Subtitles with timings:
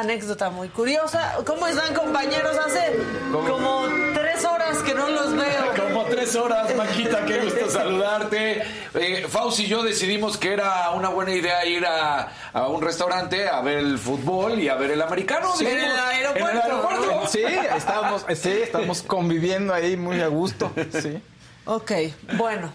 [0.00, 1.36] Anécdota muy curiosa.
[1.46, 2.56] ¿Cómo están, compañeros?
[2.58, 2.98] Hace
[3.30, 3.84] como
[4.14, 5.60] tres horas que no los veo.
[5.90, 8.62] Como tres horas, Maquita, qué gusto saludarte.
[8.94, 13.48] Eh, Fauci y yo decidimos que era una buena idea ir a, a un restaurante
[13.48, 15.52] a ver el fútbol y a ver el americano.
[15.56, 16.48] Sí, dijimos, en el aeropuerto.
[16.48, 17.26] En el aeropuerto.
[17.30, 17.42] Sí,
[17.76, 20.70] estábamos, sí, estamos conviviendo ahí muy a gusto.
[21.00, 21.20] Sí.
[21.64, 21.92] Ok,
[22.36, 22.72] bueno,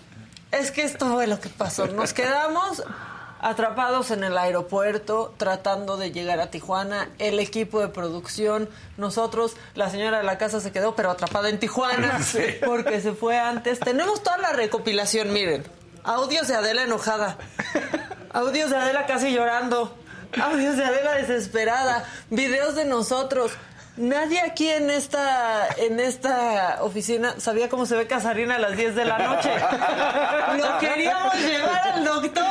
[0.52, 1.88] es que esto fue lo que pasó.
[1.88, 2.84] Nos quedamos
[3.46, 8.68] atrapados en el aeropuerto tratando de llegar a Tijuana, el equipo de producción,
[8.98, 12.40] nosotros, la señora de la casa se quedó pero atrapada en Tijuana Sí.
[12.66, 13.80] porque se fue antes.
[13.80, 15.64] Tenemos toda la recopilación, miren.
[16.04, 17.38] Audios de Adela enojada,
[18.34, 19.96] audios de Adela casi llorando,
[20.42, 23.52] audios de Adela desesperada, videos de nosotros.
[23.98, 28.94] Nadie aquí en esta en esta oficina sabía cómo se ve Casarina a las 10
[28.96, 29.50] de la noche.
[30.58, 32.44] Lo queríamos llevar al doctor.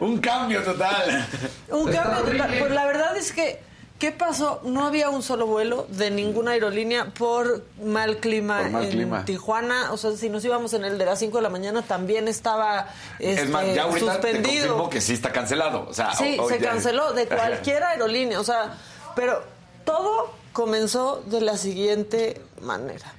[0.00, 1.26] Un cambio total.
[1.70, 2.54] Un cambio total.
[2.58, 3.60] Pues la verdad es que,
[3.98, 4.60] ¿qué pasó?
[4.64, 9.24] No había un solo vuelo de ninguna aerolínea por mal clima Por mal en clima.
[9.24, 9.92] Tijuana.
[9.92, 12.88] O sea, si nos íbamos en el de las 5 de la mañana, también estaba
[13.18, 14.66] este, es más, ya ahorita te suspendido.
[14.68, 15.86] confirmo que sí está cancelado.
[15.88, 18.74] O sea, Sí, se ya- canceló de cualquier aerolínea, o sea,
[19.18, 19.42] pero
[19.84, 23.12] todo comenzó de la siguiente manera.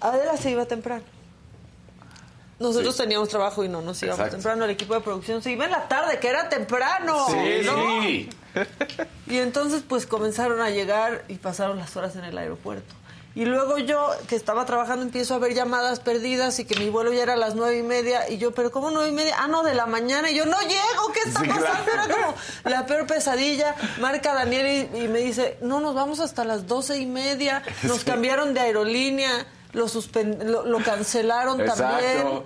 [0.00, 1.02] Adela se iba temprano.
[2.58, 3.02] Nosotros Sí.
[3.04, 4.36] teníamos trabajo y no nos íbamos Exacto.
[4.36, 4.64] temprano.
[4.66, 7.26] El equipo de producción se iba en la tarde, que era temprano.
[7.28, 8.02] Sí, ¿no?
[8.02, 8.28] sí.
[9.28, 12.94] Y entonces pues comenzaron a llegar y pasaron las horas en el aeropuerto.
[13.34, 17.12] Y luego yo, que estaba trabajando, empiezo a ver llamadas perdidas y que mi vuelo
[17.12, 18.28] ya era a las nueve y media.
[18.28, 19.36] Y yo, ¿pero cómo nueve y media?
[19.38, 20.30] Ah, no, de la mañana.
[20.30, 21.84] Y yo, no llego, ¿qué está Sí, pasando?
[21.84, 22.02] claro.
[22.06, 22.34] Era como
[22.64, 23.76] la peor pesadilla.
[24.00, 27.62] Marca Daniel y, y me dice, no, nos vamos hasta las doce y media.
[27.84, 28.04] Nos Sí.
[28.04, 29.46] cambiaron de aerolínea.
[29.74, 29.86] lo,
[30.44, 31.82] lo, lo cancelaron Exacto.
[31.84, 32.42] también.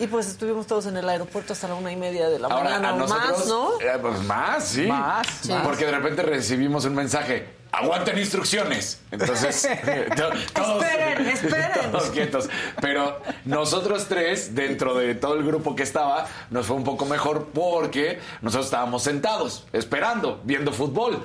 [0.00, 2.64] Y pues estuvimos todos en el aeropuerto hasta la una y media de la Ahora,
[2.70, 3.70] mañana a nosotros, más, ¿no?
[3.80, 4.86] eh, pues más, sí.
[4.86, 5.48] Más, Sí.
[5.52, 5.62] más.
[5.66, 7.58] Porque de repente recibimos un mensaje.
[7.72, 9.00] Aguanten instrucciones.
[9.10, 9.68] Entonces,
[10.16, 11.70] to- todos, Esperen, esperen.
[11.92, 12.48] todos quietos.
[12.80, 17.48] Pero nosotros tres, dentro de todo el grupo que estaba, nos fue un poco mejor
[17.54, 21.22] porque nosotros estábamos sentados, esperando, viendo fútbol.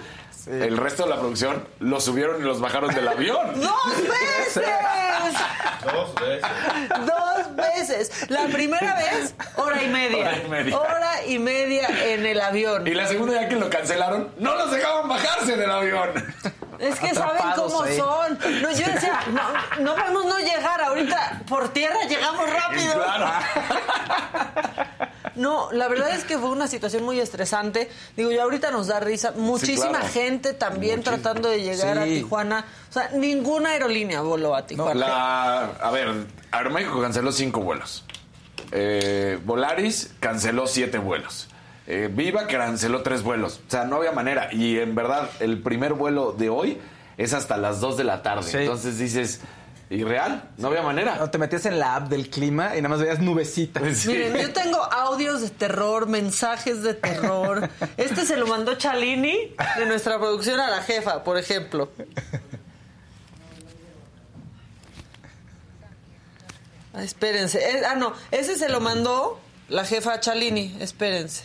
[0.47, 3.59] El resto de la producción los subieron y los bajaron del avión.
[3.62, 4.63] ¡Dos veces!
[5.83, 6.42] Dos veces.
[7.06, 8.30] Dos veces.
[8.30, 10.27] La primera vez, hora y media.
[10.27, 10.77] Hora y media.
[10.80, 12.88] Hora y media en el avión.
[12.88, 16.09] Y la segunda ya que lo cancelaron, no los dejaban bajarse del avión.
[16.80, 17.97] Es que saben cómo ahí.
[17.97, 18.38] son.
[18.62, 20.81] No, yo decía, no, no podemos no llegar.
[20.81, 22.94] Ahorita por tierra llegamos rápido.
[22.94, 23.31] Claro.
[25.36, 27.90] No, la verdad es que fue una situación muy estresante.
[28.16, 29.34] Digo, yo ahorita nos da risa.
[29.36, 30.08] Muchísima claro.
[30.08, 31.22] gente también Muchísimo.
[31.22, 32.04] tratando de llegar a.
[32.06, 32.66] Tijuana.
[32.90, 34.94] O sea, ninguna aerolínea voló a Tijuana.
[34.94, 36.10] La, a ver,
[36.52, 38.06] Aeroméxico canceló cinco vuelos.
[38.72, 41.48] Eh, Volaris canceló siete vuelos.
[41.88, 43.62] Eh, Viva canceló tres vuelos.
[43.68, 44.50] O sea, no había manera.
[44.52, 46.80] Y en verdad, el primer vuelo de hoy
[47.18, 48.50] es hasta las 2 de la tarde.
[48.50, 48.58] Sí.
[48.58, 49.42] Entonces dices,
[49.90, 50.50] ¿y real?
[50.58, 51.18] No había manera.
[51.18, 53.84] No, te metías en la app del clima y nada más veías nubecitas.
[53.96, 54.10] Sí.
[54.10, 54.65] Miren, yo tengo
[55.16, 57.70] audios de terror, mensajes de terror.
[57.96, 61.90] Este se lo mandó Chalini de nuestra producción a la jefa, por ejemplo.
[66.94, 67.60] Ah, espérense.
[67.60, 69.40] Eh, ah, no, ese se lo mandó
[69.70, 70.78] la jefa a Chalini.
[70.82, 71.44] Espérense.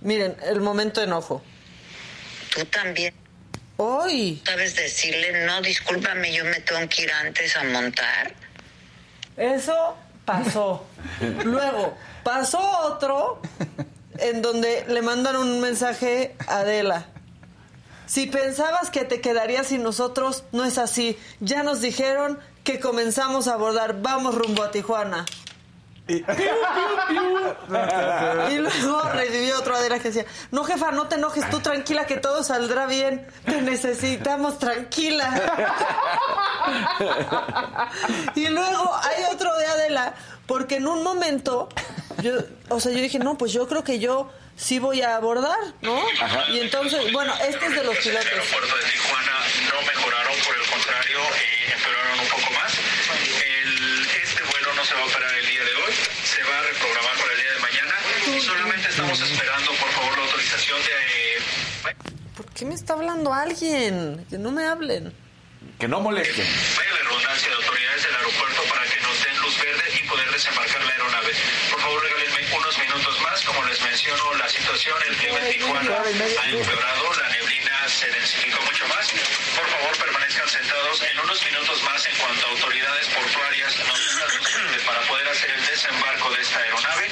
[0.00, 1.42] Miren, el momento de enojo.
[2.54, 3.12] Tú también
[3.76, 4.40] ¡Uy!
[4.46, 8.32] sabes decirle, no, discúlpame, yo me tengo que ir antes a montar.
[9.36, 10.86] Eso pasó.
[11.44, 13.38] Luego, pasó otro
[14.18, 17.06] en donde le mandan un mensaje a Adela.
[18.06, 21.16] Si pensabas que te quedarías sin nosotros, no es así.
[21.38, 24.02] Ya nos dijeron que comenzamos a abordar.
[24.02, 25.24] Vamos rumbo a Tijuana.
[26.08, 26.22] Y
[28.58, 32.44] luego recibió otro Adela que decía, no jefa, no te enojes, tú tranquila que todo
[32.44, 35.28] saldrá bien, te necesitamos tranquila.
[38.36, 40.14] y luego hay otro de Adela,
[40.46, 41.68] porque en un momento,
[42.22, 42.32] yo,
[42.68, 46.00] o sea, yo dije, no, pues yo creo que yo sí voy a abordar, ¿no?
[46.50, 48.26] Y entonces, bueno, este es de los pilotos.
[48.26, 49.32] aeropuerto de Tijuana
[49.72, 52.72] no mejoraron, por el contrario, eh, empeoraron un poco más.
[52.74, 55.92] El- este vuelo no se va a operar el día de hoy,
[56.24, 57.94] se va a reprogramar para el día de mañana.
[58.44, 60.92] Solamente estamos esperando, por favor, la autorización de...
[61.90, 61.96] eh,
[62.36, 64.26] ¿Por qué me está hablando alguien?
[64.30, 65.12] Que no me hablen.
[65.78, 66.46] Que no molesten.
[66.76, 70.30] Vaya la redundancia de autoridades del aeropuerto para que nos den luz verde y poder
[70.30, 71.32] desembarcar la aeronave.
[71.70, 73.44] Por favor, regálenme unos minutos más.
[73.44, 75.90] Como les menciono, la situación, el clima en Tijuana
[76.42, 79.10] ha empeorado, la neblina se densificó mucho más.
[79.56, 85.00] Por favor, permanezcan sentados en unos minutos más en cuanto autoridades portuarias nos verde para
[85.02, 87.08] poder hacer el desembarco de esta aeronave.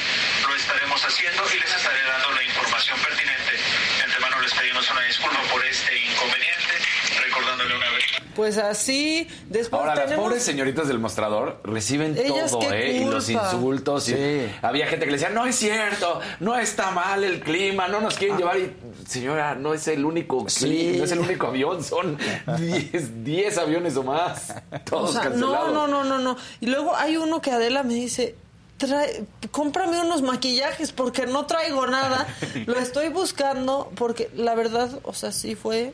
[0.46, 3.52] Lo estaremos haciendo y les estaré dando la información pertinente.
[3.96, 6.74] De antemano les pedimos una disculpa por este inconveniente,
[7.22, 8.04] recordándole una vez.
[8.34, 12.96] Pues así, después Ahora, las pobres señoritas del mostrador reciben Ellas, todo, ¿eh?
[12.96, 14.08] Y los insultos.
[14.08, 14.46] y Sí.
[14.60, 18.16] Había gente que le decía, no es cierto, no está mal el clima, no nos
[18.16, 18.58] quieren llevar.
[18.58, 18.74] Y,
[19.06, 22.18] señora, no es el único clima, no es el único avión, son
[22.58, 24.52] 10 10 aviones o más.
[24.84, 25.72] Todos O sea, cancelados.
[25.72, 26.36] no, no, no, no, no.
[26.60, 28.34] Y luego hay uno que Adela me dice,
[28.78, 32.26] trae, cómprame unos maquillajes porque no traigo nada.
[32.66, 35.92] Lo estoy buscando porque la verdad, o sea, sí fue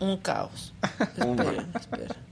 [0.00, 0.72] un caos.
[1.16, 2.28] Esperen, esperen.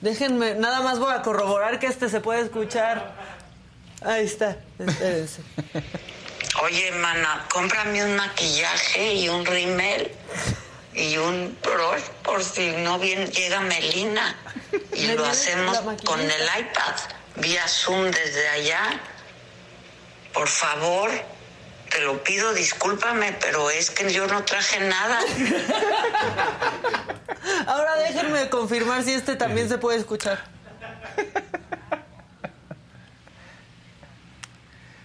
[0.00, 3.14] Déjenme, nada más voy a corroborar que este se puede escuchar.
[4.02, 5.42] Ahí está, espérense.
[6.62, 10.10] Oye, mana, cómprame un maquillaje y un rímel
[10.94, 14.36] y un brush por si no bien llega Melina.
[14.94, 16.94] Y ¿Me lo hacemos con el iPad,
[17.36, 19.00] vía Zoom desde allá.
[20.32, 21.10] Por favor,
[21.96, 25.18] te lo pido, discúlpame, pero es que yo no traje nada.
[27.66, 30.44] Ahora déjenme confirmar si este también se puede escuchar.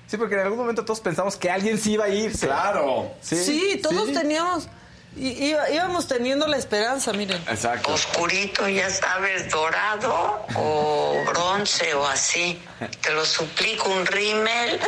[0.08, 2.46] Sí, porque en algún momento todos pensamos que alguien sí iba a irse.
[2.48, 3.14] Claro.
[3.22, 4.14] Sí, todos sí.
[4.14, 4.68] teníamos,
[5.16, 7.42] iba- íbamos teniendo la esperanza, miren.
[7.48, 7.94] Exacto.
[7.94, 12.62] oscurito, ya sabes, dorado o bronce o así.
[13.02, 14.82] Te lo suplico, un rímel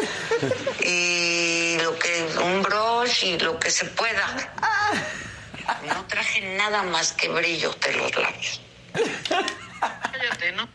[0.81, 1.32] y
[1.83, 4.25] lo que un brush y lo que se pueda.
[5.87, 8.61] No traje nada más que brillo de los labios.
[9.79, 10.67] Cállate, ¿no?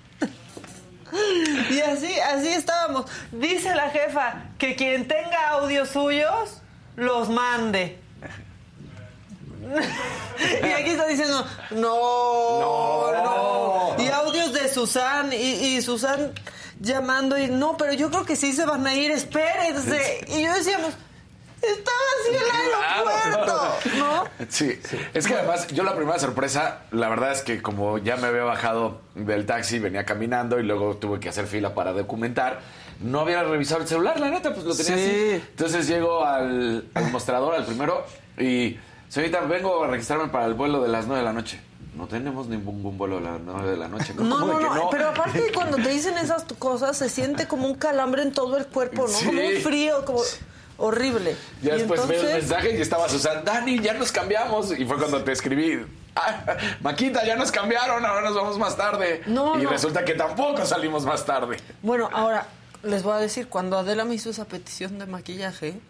[1.71, 3.11] Y así, así estábamos.
[3.33, 6.61] Dice la jefa que quien tenga audios suyos,
[6.97, 7.99] los mande.
[10.63, 16.35] y aquí está diciendo, no, no, Y audios de Susan y, y Susan
[16.81, 20.25] llamando y no, pero yo creo que sí se van a ir, espérense.
[20.29, 20.93] Y yo decíamos,
[21.63, 24.25] estaba así el aeropuerto, ¿no?
[24.49, 24.79] Sí.
[25.13, 28.45] es que además yo la primera sorpresa, la verdad es que como ya me había
[28.45, 32.61] bajado del taxi, venía caminando y luego tuve que hacer fila para documentar,
[33.01, 35.43] no había revisado el celular, la neta, pues lo tenía así.
[35.51, 38.05] Entonces llego al, al mostrador, al primero,
[38.39, 41.61] y señorita, vengo a registrarme para el vuelo de las 9 de la noche.
[41.99, 44.15] No tenemos ningún vuelo a las 9 de la noche.
[44.15, 47.67] No, ¿Cómo no, que no, pero aparte cuando te dicen esas cosas se siente como
[47.67, 49.09] un calambre en todo el cuerpo, ¿no?
[49.09, 49.27] Sí.
[49.27, 50.21] Como un frío, como
[50.77, 51.37] horrible.
[51.61, 54.71] Ya Y después veo el entonces- mensaje y estaba Susan, Dani, ya nos cambiamos.
[54.79, 56.45] Y fue cuando te escribí, "Ah,
[56.83, 59.23] Maquita, ya nos cambiaron, ahora nos vamos más tarde.
[59.27, 59.71] No, y no.
[59.71, 61.57] resulta que tampoco salimos más tarde.
[61.83, 62.47] Bueno, ahora
[62.85, 65.81] les voy a decir, cuando Adela me hizo esa petición de maquillaje,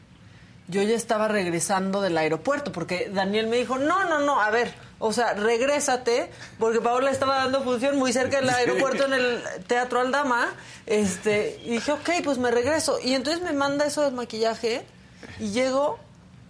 [0.69, 4.73] yo ya estaba regresando del aeropuerto, porque Daniel me dijo, no, no, no, a ver,
[4.99, 10.01] o sea, regrésate, porque Paola estaba dando función muy cerca del aeropuerto en el Teatro
[10.01, 10.55] Aldama,
[10.87, 12.99] este, y dije, ok, pues me regreso.
[13.03, 14.85] Y entonces me manda eso del maquillaje,
[15.41, 15.99] y llego...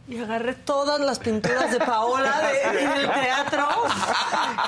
[0.09, 3.69] Y agarré todas las pinturas de Paola de- en el teatro,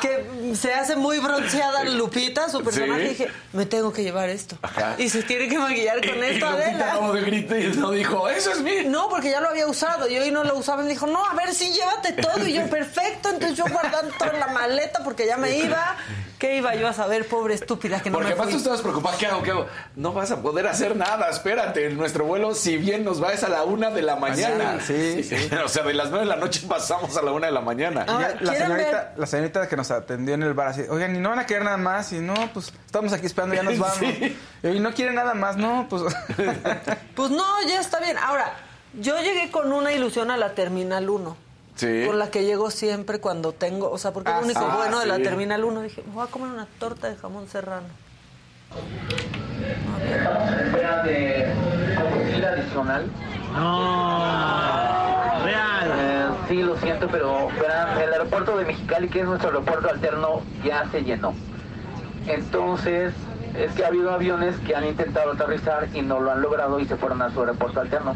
[0.03, 3.07] que se hace muy bronceada Lupita, su personaje, Sí.
[3.07, 4.57] y dije, me tengo que llevar esto.
[4.61, 4.97] Ajá.
[4.99, 7.21] Y se tiene que maquillar con Y- esto, y Lupita como Adela.
[7.25, 8.83] de grito y no dijo, eso es mío.
[8.87, 10.83] No, porque ya lo había usado y hoy no lo usaba.
[10.83, 12.47] Y me dijo, no, a ver, sí, llévate todo.
[12.47, 13.31] Y yo, perfecto.
[13.31, 15.97] Entonces yo guardando todo en la maleta porque ya me iba.
[16.39, 19.15] ¿Qué iba yo a saber, pobre estúpida, que no Porque me además tú estabas preocupada,
[19.19, 19.43] ¿qué hago?
[19.43, 19.67] ¿Qué hago?
[19.95, 21.91] No vas a poder hacer nada, espérate.
[21.91, 24.79] Nuestro vuelo, si bien nos va, es a la una de la mañana.
[24.87, 25.30] Sí, sí.
[25.65, 28.05] o sea, de las nueve de la noche pasamos a la una de la mañana.
[28.09, 31.19] Ah, la, ¿quieren señorita, la señorita que nos atendió en el bar así, oigan, ¿y
[31.21, 32.13] no van a querer nada más?
[32.13, 33.99] Y no, pues estamos aquí esperando, ya nos vamos.
[33.99, 34.37] Sí.
[34.63, 36.03] Y no quiere nada más, no, pues...
[37.15, 38.17] Pues no, ya está bien.
[38.19, 38.53] Ahora,
[39.01, 41.37] yo llegué con una ilusión a la Terminal 1.
[41.77, 42.05] Sí.
[42.07, 44.67] Con la que llego siempre cuando tengo, o sea, porque es Ah, lo único sí.
[44.77, 45.23] bueno de la sí.
[45.23, 45.83] Terminal 1.
[45.83, 47.87] Dije, me voy a comer una torta de jamón serrano.
[50.11, 51.53] Estamos en espera de
[51.97, 53.11] combustible adicional.
[53.55, 56.37] No, real.
[56.49, 57.49] sí, lo siento, pero
[58.03, 61.35] el aeropuerto de Mexicali, que es nuestro aeropuerto alterno, ya se llenó.
[62.27, 63.13] Entonces,
[63.55, 66.87] es que ha habido aviones que han intentado aterrizar y no lo han logrado y
[66.87, 68.15] se fueron a su aeropuerto alterno.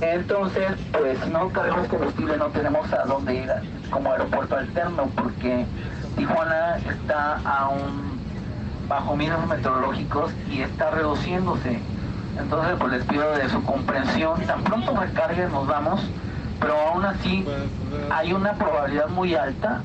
[0.00, 3.50] Entonces, pues no cargamos combustible, no tenemos a dónde ir
[3.90, 5.64] como aeropuerto alterno, porque
[6.16, 8.18] Tijuana está a un
[8.88, 11.80] bajo mínimos meteorológicos y está reduciéndose.
[12.38, 14.40] Entonces, pues les pido de su comprensión.
[14.46, 16.00] Tan pronto recarguen, nos vamos,
[16.60, 17.46] pero aún así
[18.10, 19.82] hay una probabilidad muy alta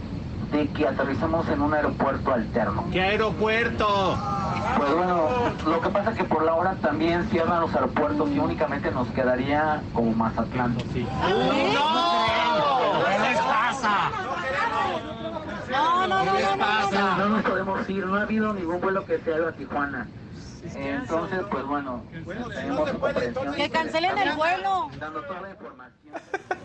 [0.52, 2.86] de que aterricemos en un aeropuerto alterno.
[2.92, 4.18] ¿Qué aeropuerto?
[4.78, 5.30] Pues bueno,
[5.66, 9.08] lo que pasa es que por la hora también cierran los aeropuertos y únicamente nos
[9.10, 10.76] quedaría como Mazatlán.
[10.76, 10.84] ¡No!
[13.06, 14.12] ¿Qué les pasa?
[15.72, 17.18] No, no, no, no, no, no.
[17.18, 20.08] No nos podemos ir, no ha habido ningún vuelo que se haga a Tijuana.
[20.64, 22.04] Entonces, pues bueno,
[22.54, 23.54] tenemos su comprensión.
[23.54, 24.90] Que cancelen el vuelo.
[25.00, 26.14] Dando toda la información.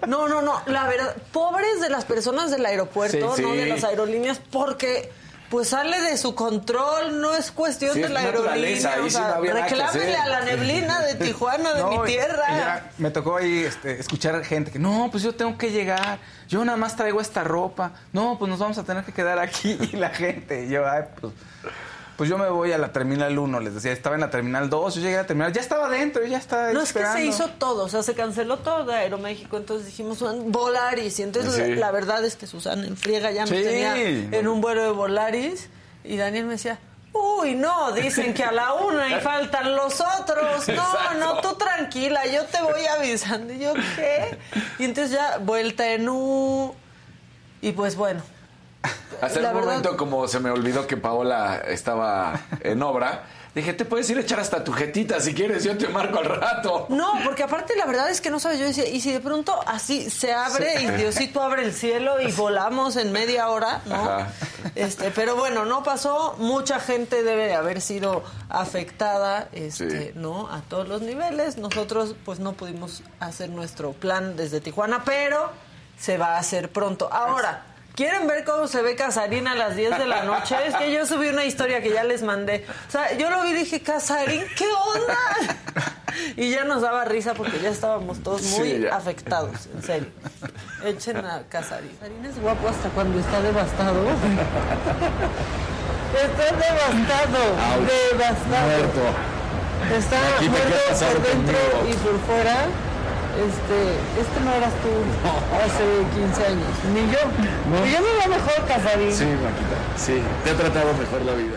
[0.07, 3.57] No, no, no, la verdad, pobres de las personas del aeropuerto, Sí, no sí.
[3.57, 5.11] de las aerolíneas, porque
[5.51, 8.97] pues sale de su control, no es cuestión Sí, de la aerolínea.
[9.01, 10.17] O sí sea, no hacer.
[10.17, 12.45] a la neblina de Tijuana, de No, mi tierra.
[12.49, 16.65] ya me tocó ahí este, escuchar gente que, no, pues yo tengo que llegar, yo
[16.65, 19.97] nada más traigo esta ropa, no, pues nos vamos a tener que quedar aquí y
[19.97, 21.33] la gente, y yo, ay, pues,
[22.17, 24.95] pues yo me voy a la Terminal 1, les decía, estaba en la Terminal 2,
[24.95, 27.25] yo llegué a la Terminal, ya estaba adentro, yo ya estaba No es que se
[27.25, 31.55] hizo todo, o sea, se canceló todo de Aeroméxico, entonces dijimos "Bueno, Volaris, y entonces
[31.55, 31.75] Sí.
[31.75, 34.91] la, la verdad es que Susana en friega ya me tenía en un vuelo de
[34.91, 35.69] Volaris
[36.05, 36.79] y Daniel me decía,
[37.13, 41.19] uy, no, dicen que a la una y faltan los otros, no, Exacto.
[41.19, 44.37] no, tú tranquila, yo te voy avisando, y yo, ¿qué?
[44.79, 46.75] Y entonces ya, vuelta en U,
[47.63, 48.23] y pues bueno.
[49.21, 53.25] Hasta el verdad- momento, como se me olvidó que Paola estaba en obra,
[53.55, 56.25] dije, te puedes ir a echar hasta tu jetita si quieres, yo te marco al
[56.27, 56.87] rato.
[56.91, 59.59] No, porque aparte la verdad es que no sabes, yo decía, y si de pronto
[59.67, 63.95] así se abre y Diosito abre el cielo y volamos en media hora, ¿no?
[63.95, 64.29] Ajá.
[64.75, 70.11] Este, pero bueno, no pasó, mucha gente debe de haber sido afectada, este, Sí.
[70.17, 70.49] ¿no?
[70.51, 71.57] A todos los niveles.
[71.59, 75.51] Nosotros pues no pudimos hacer nuestro plan desde Tijuana, pero
[75.99, 77.09] se va a hacer pronto.
[77.13, 77.63] Ahora,
[77.95, 80.57] ¿Quieren ver cómo se ve Casarín a las 10 de la noche?
[80.67, 82.67] Es que yo subí una historia que ya les mandé.
[82.89, 85.17] O sea, yo lo vi y dije, Casarín, ¿qué onda?
[86.37, 90.09] Y ya nos daba risa porque ya estábamos todos muy Sí, afectados, en serio.
[90.85, 91.91] Echen a Casarín.
[91.97, 94.01] Casarín es guapo hasta cuando está devastado.
[96.15, 97.41] Está devastado,
[98.13, 99.11] devastado.
[99.97, 101.89] Está muerto quedas pasado por dentro conmigo.
[101.89, 102.57] y por fuera.
[103.37, 104.91] Este, este no eras tú
[105.57, 107.85] hace 15 años, ni yo.
[107.87, 109.13] Y yo me veo mejor, Casarín.
[109.13, 110.23] Sí, Maquita, sí.
[110.45, 111.57] Te ha tratado mejor la vida.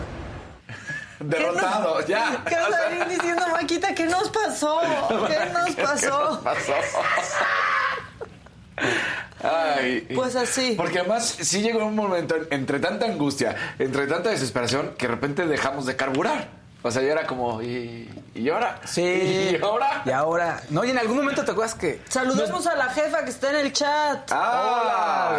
[1.20, 2.42] Derrotado, ya.
[2.44, 4.80] Casarín diciendo, Maquita, ¿qué nos pasó?
[5.28, 6.40] ¿Qué nos pasó?
[6.44, 6.72] pasó?
[9.42, 10.74] Ay, Pues así.
[10.76, 15.14] Porque además sí llegó un momento en- entre tanta angustia, entre tanta desesperación, que de
[15.14, 16.57] repente dejamos de carburar.
[16.88, 18.80] O sea, ya era como, ¿y, y ahora?
[18.86, 19.02] Sí.
[19.58, 20.02] ¿Y ahora?
[20.06, 20.62] Y ahora.
[20.70, 22.00] No, y en algún momento te acuerdas que.
[22.08, 24.30] Saludemos a la jefa que está en el chat.
[24.32, 25.36] ¡Ah!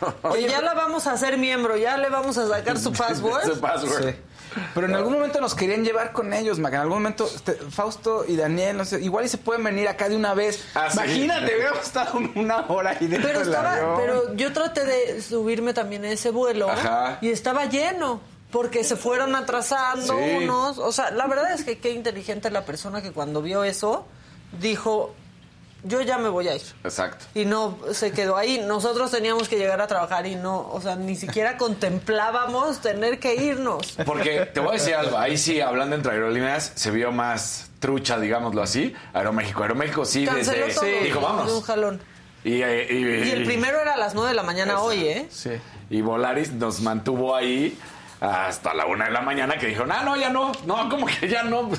[0.00, 3.44] Hola, Y ya la vamos a hacer miembro, ya le vamos a sacar su password.
[3.44, 4.08] Su password.
[4.10, 4.16] Sí.
[4.74, 6.72] Pero en algún momento nos querían llevar con ellos, Mac.
[6.72, 10.08] En algún momento, este, Fausto y Daniel, no sé, igual y se pueden venir acá
[10.08, 10.64] de una vez.
[10.74, 10.98] Ah, sí.
[10.98, 13.94] Imagínate, hubiéramos estado una hora ahí dentro Pero del estaba, avión.
[13.98, 17.18] pero yo traté de subirme también a ese vuelo Ajá.
[17.20, 18.20] y estaba lleno.
[18.50, 20.36] Porque se fueron atrasando Sí.
[20.44, 20.78] unos.
[20.78, 24.06] O sea, la verdad es que qué inteligente la persona que cuando vio eso
[24.60, 25.14] dijo:
[25.84, 26.62] Yo ya me voy a ir.
[26.82, 27.26] Exacto.
[27.34, 28.58] Y no se quedó ahí.
[28.66, 33.34] Nosotros teníamos que llegar a trabajar y no, o sea, ni siquiera contemplábamos tener que
[33.36, 33.92] irnos.
[34.04, 38.18] Porque te voy a decir algo, ahí sí, hablando entre aerolíneas, se vio más trucha,
[38.18, 39.62] digámoslo así, Aeroméxico.
[39.62, 40.80] Aeroméxico sí, Canceló desde...
[40.80, 41.04] todo.
[41.04, 42.00] Dijo, De un jalón.
[42.44, 45.28] Y, eh, y- Y el primero era a las 9 de la mañana hoy, ¿eh?
[45.30, 45.50] Sí.
[45.90, 47.78] Y Volaris nos mantuvo ahí
[48.20, 51.28] hasta la una de la mañana que dijeron, ah, no, ya no, no, como que
[51.28, 51.70] ya no.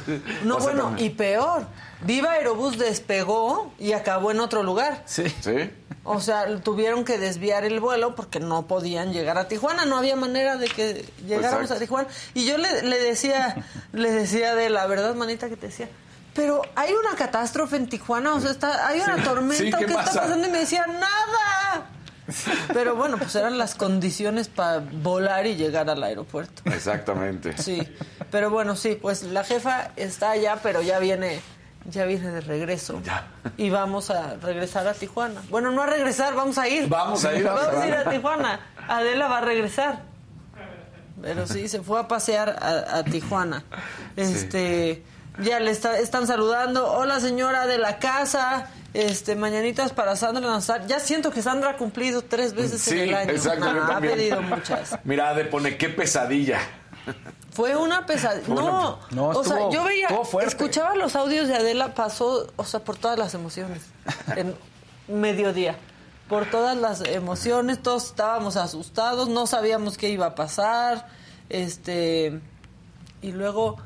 [0.43, 1.65] No, O sea, bueno, y peor.
[2.01, 5.03] Viva Aerobús despegó y acabó en otro lugar.
[5.05, 5.27] Sí.
[5.41, 5.69] Sí.
[6.05, 10.15] O sea, tuvieron que desviar el vuelo porque no podían llegar a Tijuana, no había
[10.15, 11.73] manera de que llegáramos Exacto.
[11.75, 12.07] a Tijuana.
[12.33, 13.57] Y yo le, le decía,
[13.91, 15.89] le decía de la verdad, manita, que te decía,
[16.33, 19.91] pero hay una catástrofe en Tijuana, o sea, está, hay una tormenta, Sí, ¿qué ¿qué,
[19.91, 20.21] está pasa?
[20.21, 20.47] pasando?
[20.47, 21.89] Y me decía, nada.
[22.73, 26.61] Pero bueno, pues eran las condiciones para volar y llegar al aeropuerto.
[26.65, 27.57] Exactamente.
[27.57, 27.81] Sí,
[28.31, 31.41] pero bueno, sí, pues la jefa está allá, pero ya viene,
[31.89, 33.01] ya viene de regreso.
[33.03, 33.27] Ya.
[33.57, 35.41] Y vamos a regresar a Tijuana.
[35.49, 36.87] Bueno, no a regresar, vamos a ir.
[36.87, 38.59] Vamos a ir a Vamos a ir a Tijuana.
[38.87, 40.03] Adela va a regresar.
[41.21, 43.63] Pero sí, se fue a pasear a, a Tijuana.
[44.15, 45.03] Este,
[45.41, 46.91] ya le está- están saludando.
[46.91, 48.67] Hola señora de la casa.
[48.93, 50.87] Este, mañanitas para Sandra Nazar.
[50.87, 53.31] Ya siento que Sandra ha cumplido tres veces Sí, en el año.
[53.31, 54.15] exacto, yo No, ha también.
[54.15, 54.97] pedido muchas.
[55.03, 56.59] Mira, de pone qué pesadilla.
[57.51, 58.47] Fue una pesadilla.
[58.47, 62.63] No, No, o sea, estuvo- yo veía, estuvo escuchaba los audios de Adela, pasó, o
[62.63, 63.83] sea, por todas las emociones,
[64.35, 64.55] en
[65.07, 65.75] mediodía.
[66.27, 71.07] Por todas las emociones, todos estábamos asustados, no sabíamos qué iba a pasar,
[71.49, 72.39] este,
[73.21, 73.77] y luego,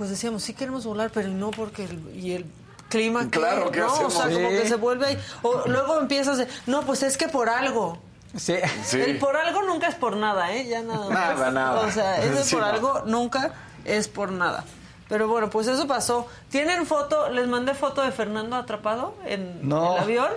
[0.00, 2.46] pues decíamos, sí queremos volar, pero no porque, el, y el
[2.88, 3.28] clima.
[3.28, 4.16] Claro, ¿qué no, hacemos?
[4.16, 7.28] o sea, como que se vuelve ahí, o luego empiezas, de, no, pues es que
[7.28, 7.98] por algo,
[8.34, 8.54] Sí.
[8.82, 8.98] Sí.
[8.98, 10.66] el por algo nunca es por nada, ¿eh?
[10.66, 11.00] Ya nada.
[11.10, 11.10] más.
[11.10, 11.80] Nada, nada.
[11.82, 12.68] O sea, ese Sí, por no.
[12.70, 13.52] algo nunca
[13.84, 14.64] es por nada.
[15.10, 16.26] Pero bueno, pues eso pasó.
[16.48, 17.28] ¿Tienen foto?
[17.28, 19.96] ¿Les mandé foto de Fernando atrapado en No.
[19.96, 20.30] el avión?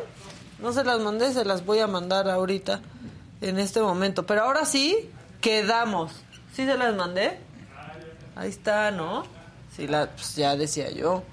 [0.59, 2.81] No se las mandé, se las voy a mandar ahorita,
[3.39, 4.25] en este momento.
[4.25, 6.11] Pero ahora sí, quedamos.
[6.53, 7.39] ¿Sí se las mandé?
[8.35, 9.23] Ahí está, ¿no?
[9.75, 11.23] Sí, la, pues ya decía yo.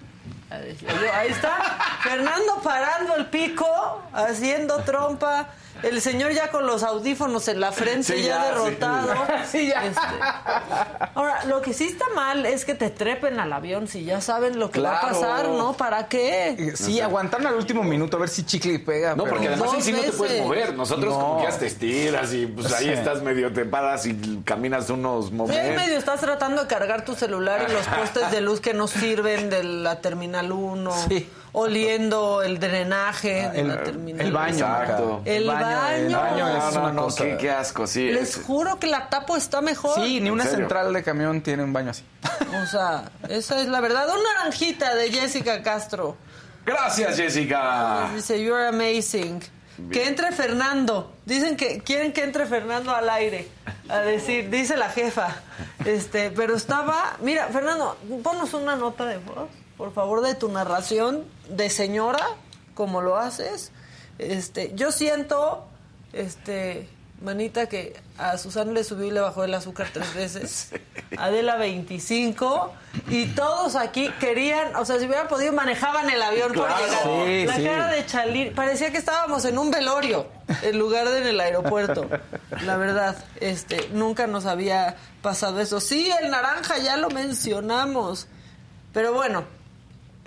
[0.49, 1.13] Ya decía yo.
[1.15, 1.99] Ahí está.
[2.03, 3.67] Fernando parando el pico,
[4.13, 5.49] haciendo trompa.
[5.83, 9.13] El señor ya con los audífonos en la frente, Sí, ya, ya, derrotado.
[9.51, 9.85] Sí, ya.
[9.87, 10.01] Este,
[11.15, 14.59] Ahora, lo que sí está mal es que te trepen al avión si ya saben
[14.59, 15.73] lo que va a pasar, ¿no?
[15.75, 16.73] ¿Para qué?
[16.77, 19.15] Sí, aguantaron al último minuto a ver si chicle y pega.
[19.15, 20.75] No, pero- porque además sí no te puedes mover.
[20.75, 21.45] Nosotros como No.
[21.47, 22.93] que ya te estiras y pues ahí Sí.
[22.93, 25.77] estás medio, te paras y caminas unos Sí, momentos.
[25.77, 29.51] medio estás tratando de cargar tu celular y los postes de luz que no sirven
[29.51, 31.29] de la Terminal 1, Sí.
[31.53, 34.55] Oliendo el drenaje de el, la Terminal el baño.
[34.55, 35.23] Exacto.
[35.25, 35.89] El baño.
[35.89, 37.25] El baño es no, una no, cosa.
[37.25, 38.11] qué, qué asco, sí.
[38.11, 39.95] Les es- juro que la tapo está mejor.
[39.97, 40.59] Sí, ni una serio?
[40.59, 42.05] central de camión tiene un baño así.
[42.63, 44.07] O sea, esa es la verdad.
[44.09, 46.17] Una naranjita de Jessica Castro.
[46.67, 48.11] Gracias, Jessica.
[48.15, 49.41] Dice, you're amazing.
[49.91, 51.15] Que entre Fernando.
[51.25, 53.49] Dicen que quieren que entre Fernando al aire.
[53.89, 55.37] A decir, dice la jefa.
[55.87, 57.17] Este, pero estaba.
[57.23, 59.49] Mira, Fernando, ponos una nota de voz,
[59.81, 62.23] por favor, de tu narración de señora,
[62.75, 63.73] como lo haces.
[64.19, 65.65] Este, yo siento,
[66.13, 66.87] este,
[67.23, 70.69] manita, que a Susana le subió y le bajó el azúcar tres veces.
[71.17, 72.75] Adela 25.
[73.09, 77.25] Y todos aquí querían, o sea, si hubieran podido, manejaban el avión para Claro.
[77.25, 77.27] llegar.
[77.27, 77.65] Sí, la sí.
[77.65, 80.27] cara de Chalín, parecía que estábamos en un velorio
[80.61, 82.07] en lugar de en el aeropuerto.
[82.67, 85.81] La verdad, este, nunca nos había pasado eso.
[85.81, 88.29] Sí, el naranja ya lo mencionamos.
[88.93, 89.45] Pero bueno,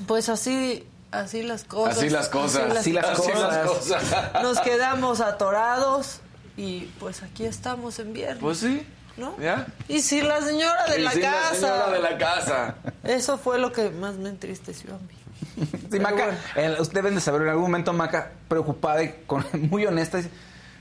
[0.08, 1.98] pues así así las cosas.
[2.00, 2.78] Así las cosas.
[2.78, 3.68] Así las cosas.
[3.68, 4.04] cosas.
[4.44, 6.20] Nos quedamos atorados
[6.58, 8.40] y pues aquí estamos en viernes.
[8.42, 8.86] Pues sí.
[9.16, 9.38] ¿no?
[9.40, 9.68] ¿Ya?
[9.88, 11.54] Y si la señora de Y la casa.
[11.56, 12.76] señora de la casa.
[13.04, 15.68] Eso fue lo que más me entristeció a mí.
[15.92, 19.86] Sí, Maca, eh, ustedes deben de saber, en algún momento Maca, preocupada y con- muy
[19.86, 20.32] honesta, dice,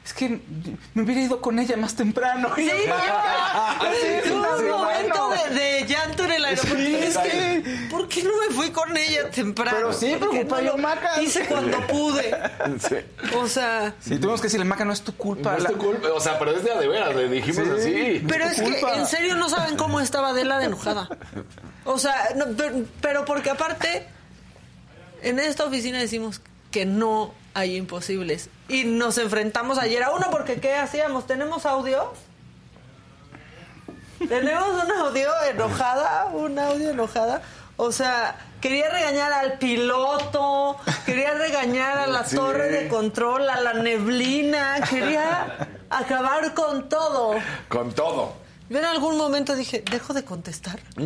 [0.05, 0.41] es que
[0.95, 2.51] me hubiera ido con ella más temprano.
[2.57, 5.45] Sí, Sí, Tuve un sí, momento bueno.
[5.51, 6.77] de, de llanto en el aeropuerto.
[6.77, 9.77] Sí, es que, ¿por qué no me fui con ella temprano?
[9.77, 11.23] Pero sí, ¿Por qué preocupada no Maca.
[11.23, 12.35] Hice cuando pude.
[12.89, 12.97] Sí.
[13.37, 15.53] O sea, Sí, tuvimos que decirle, Maca, no es tu culpa.
[15.53, 16.09] No es la- tu culpa.
[16.13, 17.91] O sea, pero es de a de veras, le dijimos Sí.
[17.91, 18.25] así.
[18.29, 21.09] pero es que en serio no saben cómo estaba Adela de enojada.
[21.85, 24.07] O sea, no, pero, pero porque aparte,
[25.23, 28.49] en esta oficina decimos que no hay imposibles.
[28.69, 31.27] Y nos enfrentamos ayer a uno porque ¿qué hacíamos?
[31.27, 32.13] ¿Tenemos audio?
[34.29, 37.43] Tenemos un audio enojada, un audio enojada.
[37.77, 42.37] O sea, quería regañar al piloto, quería regañar a la Sí.
[42.37, 47.35] torre de control, a la neblina, quería acabar con todo.
[47.69, 48.35] Con todo.
[48.69, 50.79] Yo en algún momento dije, dejo de contestar.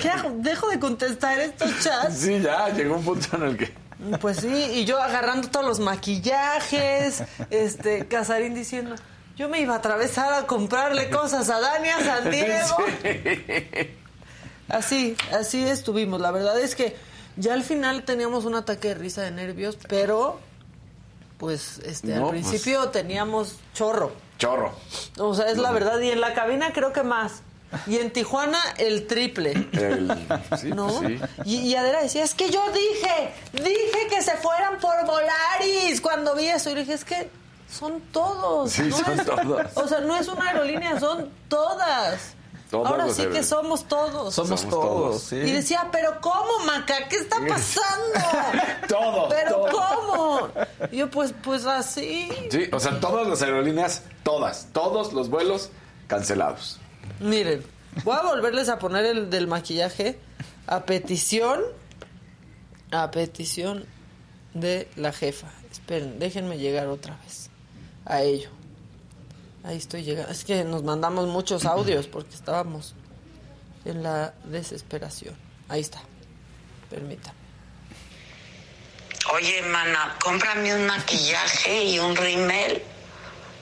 [0.00, 0.30] ¿Qué hago?
[0.38, 2.16] ¿Dejo de contestar estos chats?
[2.18, 3.72] Sí, ya llegó un punto en el que.
[4.20, 8.94] Pues sí, y yo agarrando todos los maquillajes, este, Casarín diciendo,
[9.36, 12.76] yo me iba a atravesar a comprarle cosas a Dani, a San Diego.
[14.68, 16.20] Así, así estuvimos.
[16.20, 16.96] La verdad es que
[17.36, 20.40] ya al final teníamos un ataque de risa de nervios, pero
[21.38, 24.12] pues este No, al pues- principio teníamos chorro.
[24.38, 24.74] Chorro.
[25.18, 25.98] O sea, es la verdad.
[26.00, 27.42] Y en la cabina creo que más.
[27.86, 29.52] Y en Tijuana el triple.
[29.72, 30.10] El-
[30.60, 30.88] sí, ¿No?
[31.00, 31.18] sí.
[31.44, 36.34] Y, y Adela decía, es que yo dije, dije que se fueran por Volaris cuando
[36.34, 36.70] vi eso.
[36.70, 37.28] Y le dije, es que
[37.70, 38.72] son todos.
[38.72, 39.76] Sí, no son es- todas.
[39.76, 42.32] O sea, no es una aerolínea, son todas.
[42.70, 44.34] Todas Ahora sí que somos todos.
[44.34, 45.22] Somos, Somos todos, todos.
[45.22, 45.36] sí.
[45.36, 47.06] Y decía, pero ¿cómo, Maca?
[47.08, 48.20] ¿Qué está pasando?
[48.88, 49.70] Todo, ¿Pero todo.
[49.70, 50.48] cómo?
[50.90, 52.28] Y yo, pues, pues así.
[52.50, 55.70] Sí, o sea, todas las aerolíneas, todas, todos los vuelos
[56.08, 56.80] cancelados.
[57.20, 57.64] Miren,
[58.04, 60.18] voy a volverles a poner el del maquillaje
[60.66, 61.62] a petición,
[62.90, 63.86] a petición
[64.54, 65.50] de la jefa.
[65.70, 67.50] Esperen, déjenme llegar otra vez
[68.04, 68.50] a ello.
[69.64, 70.30] Ahí estoy llegando.
[70.30, 72.94] Es que nos mandamos muchos audios porque estábamos
[73.84, 75.34] en la desesperación.
[75.68, 76.00] Ahí está.
[76.90, 77.36] Permítame.
[79.34, 82.82] Oye, mana, cómprame un maquillaje y un rímel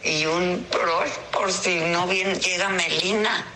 [0.04, 3.46] y un brush por si no viene, llega Melina.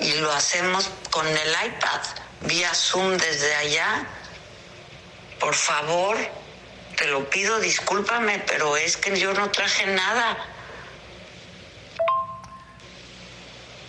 [0.00, 2.00] Y lo hacemos con el iPad,
[2.40, 4.04] vía Zoom desde allá.
[5.38, 6.16] Por favor,
[6.96, 10.36] te lo pido, discúlpame, pero es que yo no traje nada.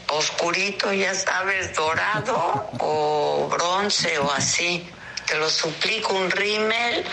[0.08, 4.88] Oscurito, ya sabes, dorado o bronce o así.
[5.26, 7.04] Te lo suplico, un rímel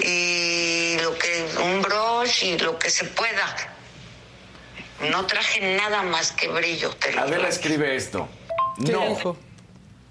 [0.00, 3.69] y lo que un brush y lo que se pueda.
[5.10, 8.28] No traje nada más que brillo, te lo Adela escribe esto.
[8.84, 9.08] ¿Qué no.
[9.08, 9.36] dijo?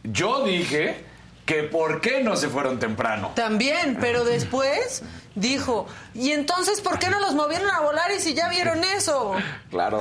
[0.04, 1.04] Yo dije
[1.46, 3.32] que por qué no se fueron temprano.
[3.36, 5.04] También, pero después
[5.36, 9.34] dijo, ¿y entonces por qué no los movieron a volar y si ya vieron eso?
[9.70, 10.00] Claro.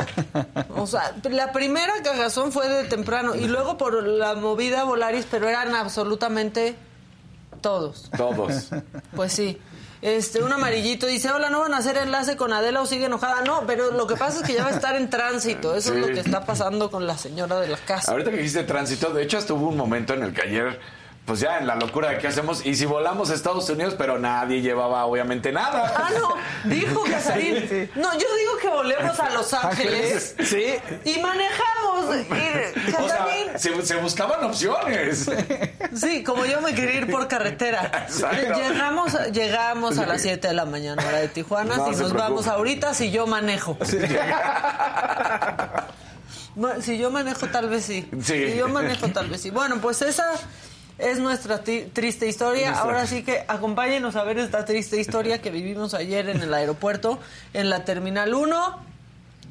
[0.77, 5.27] O sea, la primera cagazón fue de temprano y luego por la movida a Volaris,
[5.31, 6.77] pero eran absolutamente
[7.61, 8.11] todos.
[8.17, 8.69] Todos.
[9.15, 9.59] Pues sí.
[10.01, 13.43] Este, un amarillito dice, hola, ¿no van a hacer enlace con Adela o sigue enojada?
[13.43, 15.75] No, pero lo que pasa es que ya va a estar en tránsito.
[15.75, 18.13] Eso es lo que está pasando con la señora de la casa.
[18.13, 20.81] Ahorita que dijiste tránsito, de hecho hasta hubo un momento en el que ayer,
[21.29, 24.19] pues ya en la locura de qué hacemos, y si volamos a Estados Unidos, pero
[24.19, 25.93] nadie llevaba obviamente nada.
[25.95, 26.35] Ah, no,
[26.71, 27.69] dijo Casarín.
[27.69, 27.91] Sí.
[27.97, 30.35] No, yo digo que volemos a Los Ángeles.
[30.43, 30.77] Sí.
[31.05, 32.17] Y manejamos.
[32.17, 33.27] Y O sea,
[33.59, 35.31] se, se buscaban opciones.
[35.95, 38.07] Sí, como yo me quería ir por carretera.
[38.07, 38.59] Exacto.
[38.59, 41.77] Llegamos, llegamos a las 7 de la mañana, hora de Tijuana.
[41.77, 43.77] No si se nos vamos ahorita, si yo manejo.
[46.81, 48.09] Si yo manejo, tal vez sí.
[48.23, 48.51] Sí.
[48.51, 49.51] Si yo manejo, tal vez sí.
[49.51, 50.31] Bueno, pues esa
[50.99, 52.69] es nuestra triste historia.
[52.71, 56.53] Nuestra- Ahora sí que acompáñenos a ver esta triste historia que vivimos ayer en el
[56.53, 57.19] aeropuerto,
[57.55, 58.87] en la Terminal 1.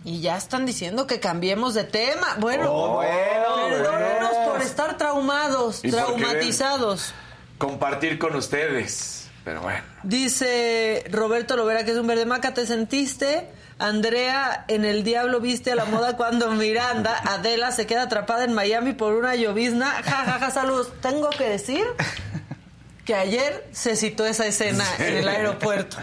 [0.04, 2.36] Y ya están diciendo que cambiemos de tema.
[2.40, 4.52] Bueno, Oh, bueno, perdónenos bueno.
[4.54, 7.14] por estar traumados, traumatizados.
[7.58, 9.28] Compartir con ustedes.
[9.44, 9.80] Pero bueno.
[10.04, 13.50] Dice Roberto Lovera que es un verde maca, ¿te sentiste?
[13.80, 18.54] Andrea, en El Diablo viste a la moda cuando Miranda, Adela se queda atrapada en
[18.54, 19.92] Miami por una llovizna.
[20.04, 20.92] Ja, ja, ja, saludos.
[21.02, 21.86] Tengo que decir
[23.06, 25.98] que ayer se citó esa escena en el aeropuerto.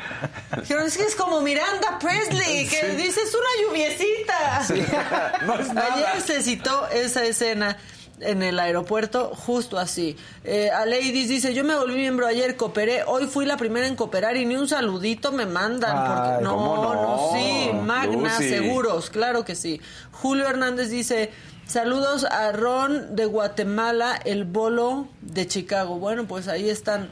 [0.60, 5.40] Dijeron, es que es como Miranda Presley, que dice, es una lluviecita.
[5.46, 5.94] No es nada.
[5.94, 7.76] Ayer se citó esa escena
[8.20, 10.16] en el aeropuerto justo así.
[10.44, 13.96] Eh, a Ladies dice, yo me volví miembro ayer, cooperé, hoy fui la primera en
[13.96, 15.96] cooperar y ni un saludito me mandan.
[16.06, 17.30] porque- no, ¿cómo no?
[17.34, 18.48] sí, Magna Lucy.
[18.48, 19.80] Seguros, claro que sí.
[20.12, 21.30] Julio Hernández dice,
[21.66, 25.98] Saludos a Ron de Guatemala, el bolo de Chicago.
[25.98, 27.08] Bueno, pues ahí están,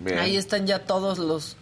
[0.00, 0.18] Bien.
[0.18, 1.56] ahí están ya todos los,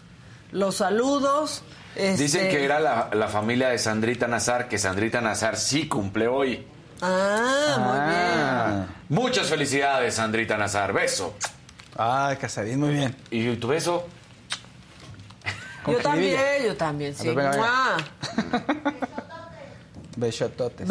[0.51, 1.63] los saludos.
[1.95, 2.15] Dicen
[2.47, 6.67] Este- que era la, la familia de Sandrita Nazar, que Sandrita Nazar sí cumple hoy.
[7.07, 8.87] Ah, muy Ah.
[9.11, 10.93] Muchas felicidades, Sandrita Nazar.
[10.93, 11.35] Beso.
[11.97, 13.15] Ay, Casarín, muy bien.
[13.31, 14.07] ¿Y tu beso?
[15.85, 15.99] bien.
[15.99, 17.29] Yo también, yo también, sí.
[17.29, 17.97] ver, venga, venga.
[20.17, 20.89] Besototes.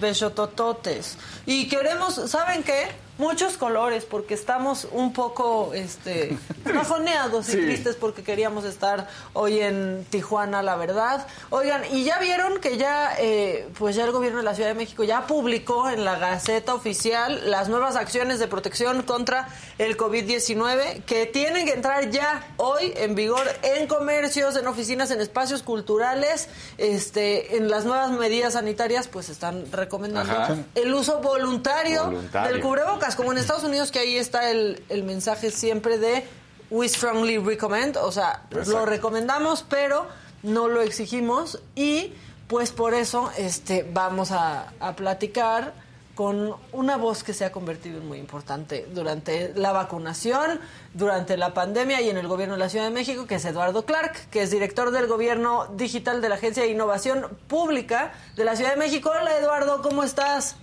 [0.00, 1.16] Bellotototes.
[1.46, 2.88] Y queremos, ¿saben qué?
[3.22, 6.36] Muchos colores, porque estamos un poco este,
[6.74, 7.58] bajoneados y Sí.
[7.58, 11.24] tristes porque queríamos estar hoy en Tijuana, la verdad.
[11.50, 14.74] Oigan, y ya vieron que ya, eh, pues ya el gobierno de la Ciudad de
[14.74, 19.46] México ya publicó en la Gaceta Oficial las nuevas acciones de protección contra
[19.78, 25.20] el COVID-19 que tienen que entrar ya hoy en vigor en comercios, en oficinas, en
[25.20, 30.56] espacios culturales, este, en las nuevas medidas sanitarias, pues están recomendando Ajá.
[30.74, 32.52] el uso voluntario, Voluntario.
[32.52, 36.24] del cubrebocas, como en Estados Unidos que ahí está el, el mensaje siempre de
[36.70, 40.06] we strongly recommend, o sea, lo recomendamos, pero
[40.42, 42.14] no lo exigimos y
[42.48, 45.74] pues por eso este vamos a, a platicar
[46.14, 50.60] con una voz que se ha convertido en muy importante durante la vacunación,
[50.92, 53.86] durante la pandemia y en el gobierno de la Ciudad de México, que es Eduardo
[53.86, 58.56] Clark, que es director del gobierno digital de la Agencia de Innovación Pública de la
[58.56, 59.10] Ciudad de México.
[59.10, 60.56] Hola Eduardo, ¿cómo estás?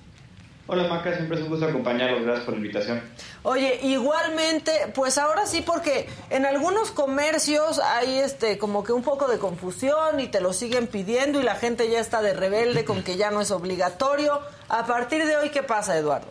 [0.71, 3.01] Hola Maca, siempre es un gusto acompañarlos, gracias por la invitación.
[3.41, 9.27] Oye, igualmente, pues ahora sí, porque en algunos comercios hay este como que un poco
[9.27, 13.01] de confusión y te lo siguen pidiendo y la gente ya está de rebelde con
[13.01, 14.41] que ya no es obligatorio.
[14.67, 16.27] A partir de hoy, ¿qué pasa, Eduardo?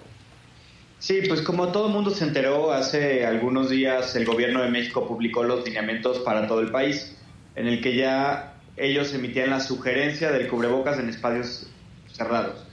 [1.00, 5.04] Sí, pues como todo el mundo se enteró, hace algunos días el gobierno de México
[5.08, 7.16] publicó los lineamientos para todo el país,
[7.56, 11.66] en el que ya ellos emitían la sugerencia del cubrebocas en espacios
[12.12, 12.67] cerrados.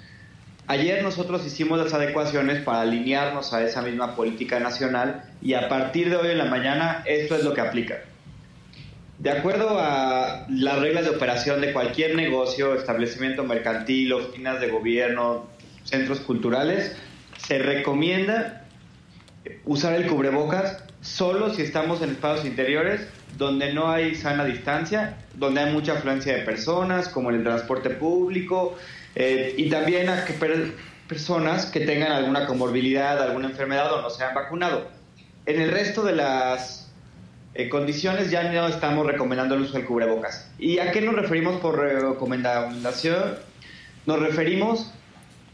[0.68, 6.10] Ayer nosotros hicimos las adecuaciones para alinearnos a esa misma política nacional y a partir
[6.10, 8.02] de hoy en la mañana esto es lo que aplica.
[9.20, 15.46] De acuerdo a las reglas de operación de cualquier negocio, establecimiento mercantil, oficinas de gobierno,
[15.84, 16.96] centros culturales,
[17.38, 18.66] se recomienda
[19.66, 25.62] usar el cubrebocas solo si estamos en espacios interiores donde no hay sana distancia, donde
[25.62, 28.76] hay mucha afluencia de personas, como en el transporte público,
[29.16, 30.74] eh, y también a que per-
[31.08, 34.88] personas que tengan alguna comorbilidad, alguna enfermedad o no se han vacunado.
[35.46, 36.92] En el resto de las
[37.54, 40.50] eh, condiciones ya no estamos recomendando el uso del cubrebocas.
[40.58, 43.36] ¿Y a qué nos referimos por recomendación?
[44.06, 44.92] Nos referimos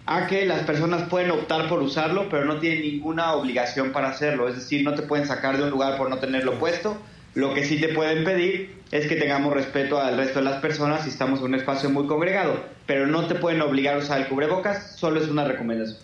[0.05, 4.47] a que las personas pueden optar por usarlo, pero no tienen ninguna obligación para hacerlo.
[4.47, 6.97] Es decir, no te pueden sacar de un lugar por no tenerlo puesto.
[7.33, 11.03] Lo que sí te pueden pedir es que tengamos respeto al resto de las personas
[11.03, 14.27] si estamos en un espacio muy congregado, pero no te pueden obligar a usar el
[14.27, 15.97] cubrebocas, solo es una recomendación.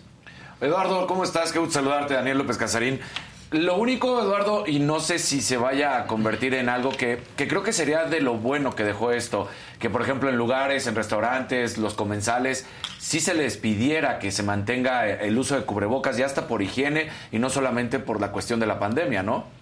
[0.62, 1.52] Eduardo, ¿cómo estás?
[1.52, 2.98] Qué gusto saludarte, Daniel López Casarín.
[3.50, 7.46] Lo único, Eduardo, y no sé si se vaya a convertir en algo que, que
[7.46, 10.94] creo que sería de lo bueno que dejó esto, que por ejemplo en lugares, en
[10.94, 12.66] restaurantes, los comensales,
[12.98, 17.08] sí se les pidiera que se mantenga el uso de cubrebocas ya hasta por higiene
[17.32, 19.57] y no solamente por la cuestión de la pandemia, ¿no?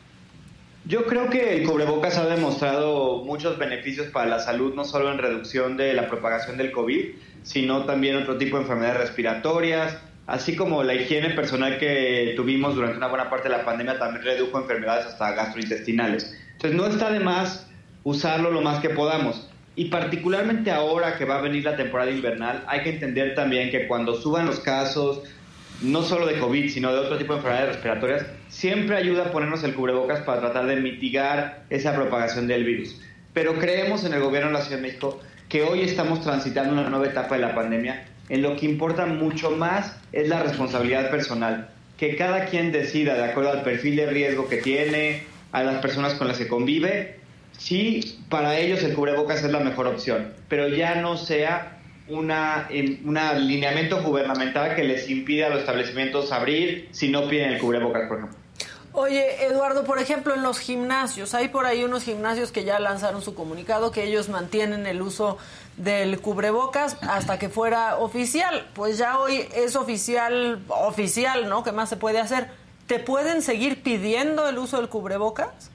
[0.89, 5.19] Yo creo que el cubrebocas ha demostrado muchos beneficios para la salud, no solo en
[5.19, 7.07] reducción de la propagación del COVID,
[7.43, 12.99] sino también otro tipo de enfermedades respiratorias, así como la higiene personal que tuvimos durante
[12.99, 16.39] una buena parte de la pandemia también redujo enfermedades hasta gastrointestinales.
[16.53, 17.69] Entonces no está de más
[18.05, 19.51] usarlo lo más que podamos.
[19.75, 23.89] Y particularmente ahora que va a venir la temporada invernal, hay que entender también que
[23.89, 25.25] cuando suban los casos,
[25.83, 29.63] no solo de COVID, sino de otro tipo de enfermedades respiratorias, siempre ayuda a ponernos
[29.65, 33.01] el cubrebocas para tratar de mitigar esa propagación del virus.
[33.35, 36.89] Pero creemos en el gobierno de la Ciudad de México que hoy estamos transitando una
[36.89, 41.69] nueva etapa de la pandemia, en lo que importa mucho más es la responsabilidad personal,
[41.97, 46.15] que cada quien decida de acuerdo al perfil de riesgo que tiene, a las personas
[46.15, 47.17] con las que convive,
[47.57, 51.76] sí, para ellos el cubrebocas es la mejor opción, pero ya no sea
[52.09, 52.69] una,
[53.05, 58.09] un alineamiento gubernamental que les impida a los establecimientos abrir si no piden el cubrebocas,
[58.09, 58.39] por ejemplo.
[58.99, 63.21] Oye, Eduardo, por ejemplo, en los gimnasios, hay por ahí unos gimnasios que ya lanzaron
[63.21, 65.37] su comunicado que ellos mantienen el uso
[65.77, 68.67] del cubrebocas hasta que fuera oficial.
[68.73, 71.63] Pues ya hoy es oficial, oficial, ¿no?
[71.63, 72.49] ¿Qué más se puede hacer?
[72.87, 75.71] ¿Te pueden seguir pidiendo el uso del cubrebocas?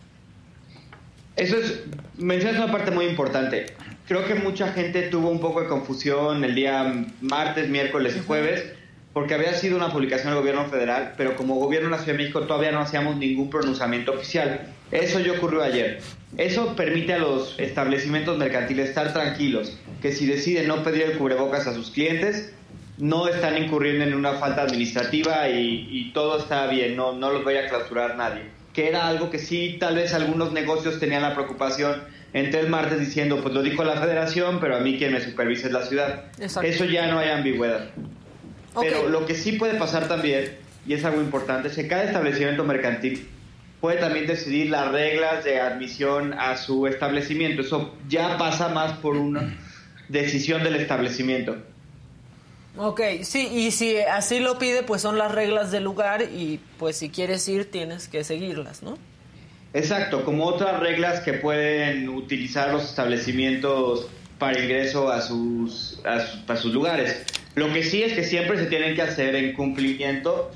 [1.36, 1.82] Eso es,
[2.18, 3.76] mencionas una parte muy importante.
[4.12, 8.66] Creo que mucha gente tuvo un poco de confusión el día martes, miércoles y jueves,
[9.14, 12.24] porque había sido una publicación del gobierno federal, pero como gobierno de la Ciudad de
[12.24, 14.68] México todavía no hacíamos ningún pronunciamiento oficial.
[14.92, 16.02] Eso ya ocurrió ayer.
[16.38, 21.68] Eso permite a los establecimientos mercantiles estar tranquilos, que si deciden no pedir el cubrebocas
[21.68, 22.54] a sus clientes,
[22.98, 27.46] no están incurriendo en una falta administrativa y, y todo está bien, no, no los
[27.46, 28.42] voy a clausurar nadie.
[28.74, 33.00] Que era algo que sí, tal vez algunos negocios tenían la preocupación en tres martes
[33.00, 36.26] diciendo, pues lo dijo la federación, pero a mí quien me supervisa es la ciudad.
[36.40, 36.68] Exacto.
[36.68, 37.90] Eso ya no hay ambigüedad.
[38.80, 42.64] Pero lo que sí puede pasar también, y es algo importante, es que cada establecimiento
[42.64, 43.28] mercantil
[43.82, 47.64] puede también decidir las reglas de admisión a su establecimiento.
[47.64, 49.58] Eso ya pasa más por una
[50.08, 51.58] decisión del establecimiento.
[52.78, 56.96] Ok, sí, y si así lo pide, pues son las reglas del lugar y pues
[56.96, 58.98] si quieres ir tienes que seguirlas, ¿no?
[59.74, 64.08] Exacto, como otras reglas que pueden utilizar los establecimientos
[64.38, 67.24] para ingreso a sus, a sus, lugares.
[67.56, 70.52] Lo que sí es que siempre se tienen que hacer en cumplimiento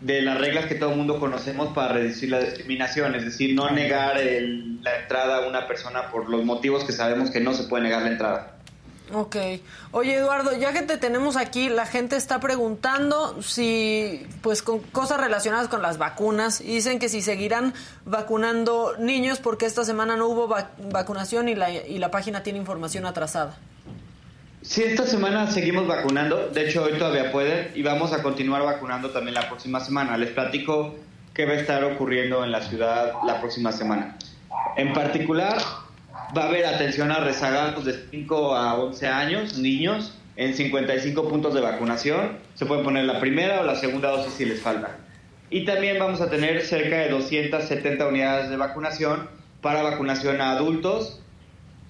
[0.00, 3.70] de las reglas que todo el mundo conocemos para reducir la discriminación, es decir, no
[3.70, 7.64] negar el- la entrada a una persona por los motivos que sabemos que no se
[7.64, 8.55] puede negar la entrada.
[9.14, 9.36] Ok.
[9.92, 15.20] Oye, Eduardo, ya que te tenemos aquí, la gente está preguntando si, pues, con cosas
[15.20, 16.58] relacionadas con las vacunas.
[16.58, 17.72] Dicen que si seguirán
[18.04, 22.58] vacunando niños porque esta semana no hubo vac- vacunación y la, y la página tiene
[22.58, 23.56] información atrasada.
[24.62, 29.10] Sí, esta semana seguimos vacunando, de hecho hoy todavía pueden y vamos a continuar vacunando
[29.10, 30.16] también la próxima semana.
[30.18, 30.96] Les platico
[31.32, 34.16] qué va a estar ocurriendo en la ciudad la próxima semana.
[34.76, 35.58] En particular,
[36.36, 41.54] va a haber atención a rezagados de 5 a 11 años, niños, en 55 puntos
[41.54, 42.38] de vacunación.
[42.54, 44.98] Se pueden poner la primera o la segunda dosis si les falta.
[45.50, 49.28] Y también vamos a tener cerca de 270 unidades de vacunación
[49.60, 51.20] para vacunación a adultos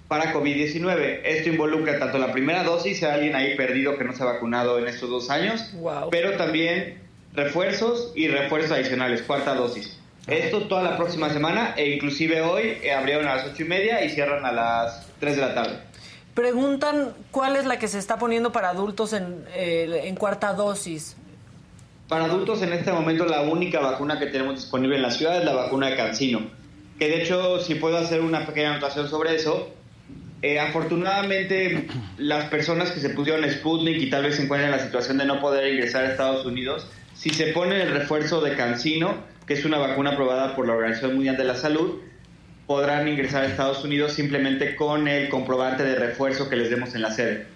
[0.09, 1.20] para COVID-19.
[1.25, 4.27] Esto involucra tanto la primera dosis, si hay alguien ahí perdido que no se ha
[4.27, 5.72] vacunado en estos dos años,
[6.11, 6.99] pero también
[7.33, 9.99] refuerzos y refuerzos adicionales, cuarta dosis.
[10.26, 14.04] Esto toda la próxima semana e inclusive hoy eh, abrieron a las ocho y media
[14.04, 15.78] y cierran a las 3 de la tarde.
[16.34, 21.16] Preguntan cuál es la que se está poniendo para adultos en, eh, en cuarta dosis.
[22.08, 25.44] Para adultos en este momento la única vacuna que tenemos disponible en la ciudad es
[25.44, 26.40] la vacuna de Cancino.
[26.98, 29.70] Que de hecho, si puedo hacer una pequeña anotación sobre eso,
[30.42, 31.86] eh, afortunadamente
[32.18, 35.24] las personas que se pusieron Sputnik y tal vez se encuentran en la situación de
[35.24, 39.14] no poder ingresar a Estados Unidos, si se pone el refuerzo de Cancino,
[39.46, 42.00] que es una vacuna aprobada por la Organización Mundial de la Salud,
[42.66, 47.02] podrán ingresar a Estados Unidos simplemente con el comprobante de refuerzo que les demos en
[47.02, 47.46] la sede.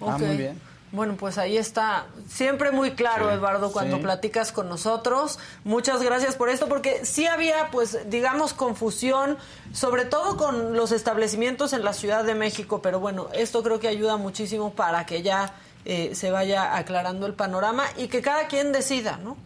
[0.00, 0.20] Ah, Ok.
[0.20, 0.70] muy bien.
[0.92, 2.06] Bueno, pues ahí está.
[2.26, 4.02] Siempre muy claro, Sí, Eduardo, cuando sí.
[4.02, 5.38] platicas con nosotros.
[5.62, 9.36] Muchas gracias por esto, porque sí había, pues, digamos, confusión,
[9.72, 13.86] sobre todo con los establecimientos en la Ciudad de México, pero bueno, esto creo que
[13.86, 15.52] ayuda muchísimo para que ya
[15.84, 19.36] eh, se vaya aclarando el panorama y que cada quien decida, ¿no?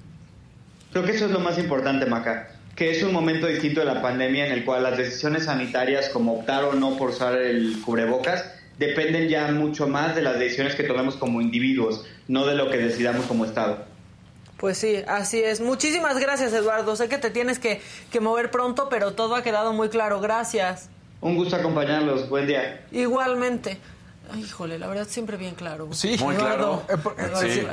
[0.95, 4.01] Creo que eso es lo más importante, Maca, que es un momento distinto de la
[4.01, 8.45] pandemia en el cual las decisiones sanitarias como optar o no por usar el cubrebocas
[8.79, 12.77] dependen ya mucho más de las decisiones que tomemos como individuos, no de lo que
[12.77, 13.87] decidamos como Estado.
[14.57, 15.61] Pues sí, así es.
[15.61, 16.95] Muchísimas gracias, Eduardo.
[16.95, 17.81] Sé que te tienes que,
[18.13, 20.21] que mover pronto, pero todo ha quedado muy claro.
[20.21, 20.91] Gracias.
[21.21, 22.29] Un gusto acompañarlos.
[22.29, 22.87] Buen día.
[22.93, 23.79] Igualmente.
[24.33, 25.89] Ay, híjole, la verdad siempre bien claro.
[25.93, 27.15] Sí, Muy Eduardo, claro.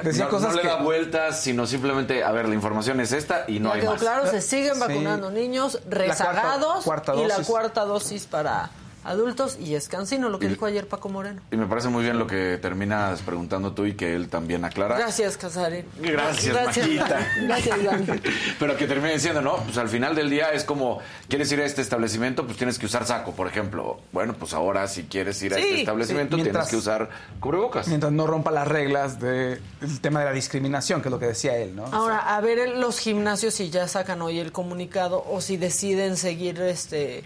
[0.03, 3.11] Decía no, cosas no le que- da vueltas, sino simplemente, a ver, la información es
[3.13, 3.99] esta y no Ya hay quedó más.
[4.01, 4.79] claro, se siguen Sí.
[4.79, 8.69] vacunando niños rezagados cuarta y la cuarta dosis para
[9.03, 11.41] adultos y es cansino, lo que Y- dijo ayer Paco Moreno.
[11.51, 14.97] Y me parece muy bien lo que terminas preguntando tú y que él también aclara.
[14.97, 15.85] Gracias, Casarín.
[15.99, 17.19] Gracias, Maquita.
[17.43, 18.05] Gracias, Iván.
[18.59, 21.65] Pero que termine diciendo, no, pues al final del día es como, ¿quieres ir a
[21.65, 22.45] este establecimiento?
[22.45, 23.99] Pues tienes que usar saco, por ejemplo.
[24.11, 27.09] Bueno, pues ahora si quieres ir a Sí, este establecimiento sí, tienes que usar
[27.39, 27.87] cubrebocas.
[27.87, 29.59] Mientras no rompa las reglas del
[30.01, 31.85] tema de la discriminación, que es lo que decía él, ¿no?
[31.85, 36.61] Ahora, a ver los gimnasios si ya sacan hoy el comunicado o si deciden seguir
[36.61, 37.23] este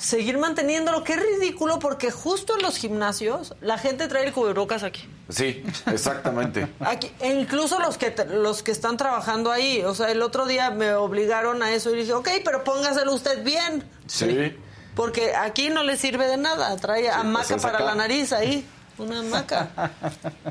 [0.00, 4.82] seguir manteniéndolo, que es ridículo porque justo en los gimnasios la gente trae el cubrebocas
[4.82, 5.08] aquí.
[5.28, 6.66] Sí, exactamente.
[6.80, 10.70] Aquí, e incluso los que los que están trabajando ahí, o sea, el otro día
[10.70, 14.56] me obligaron a eso y dije, ok, pero póngaselo usted bien, Sí.
[14.96, 17.84] porque aquí no le sirve de nada, trae hamaca pues es para acá.
[17.84, 18.66] la nariz ahí,
[18.98, 19.68] una hamaca,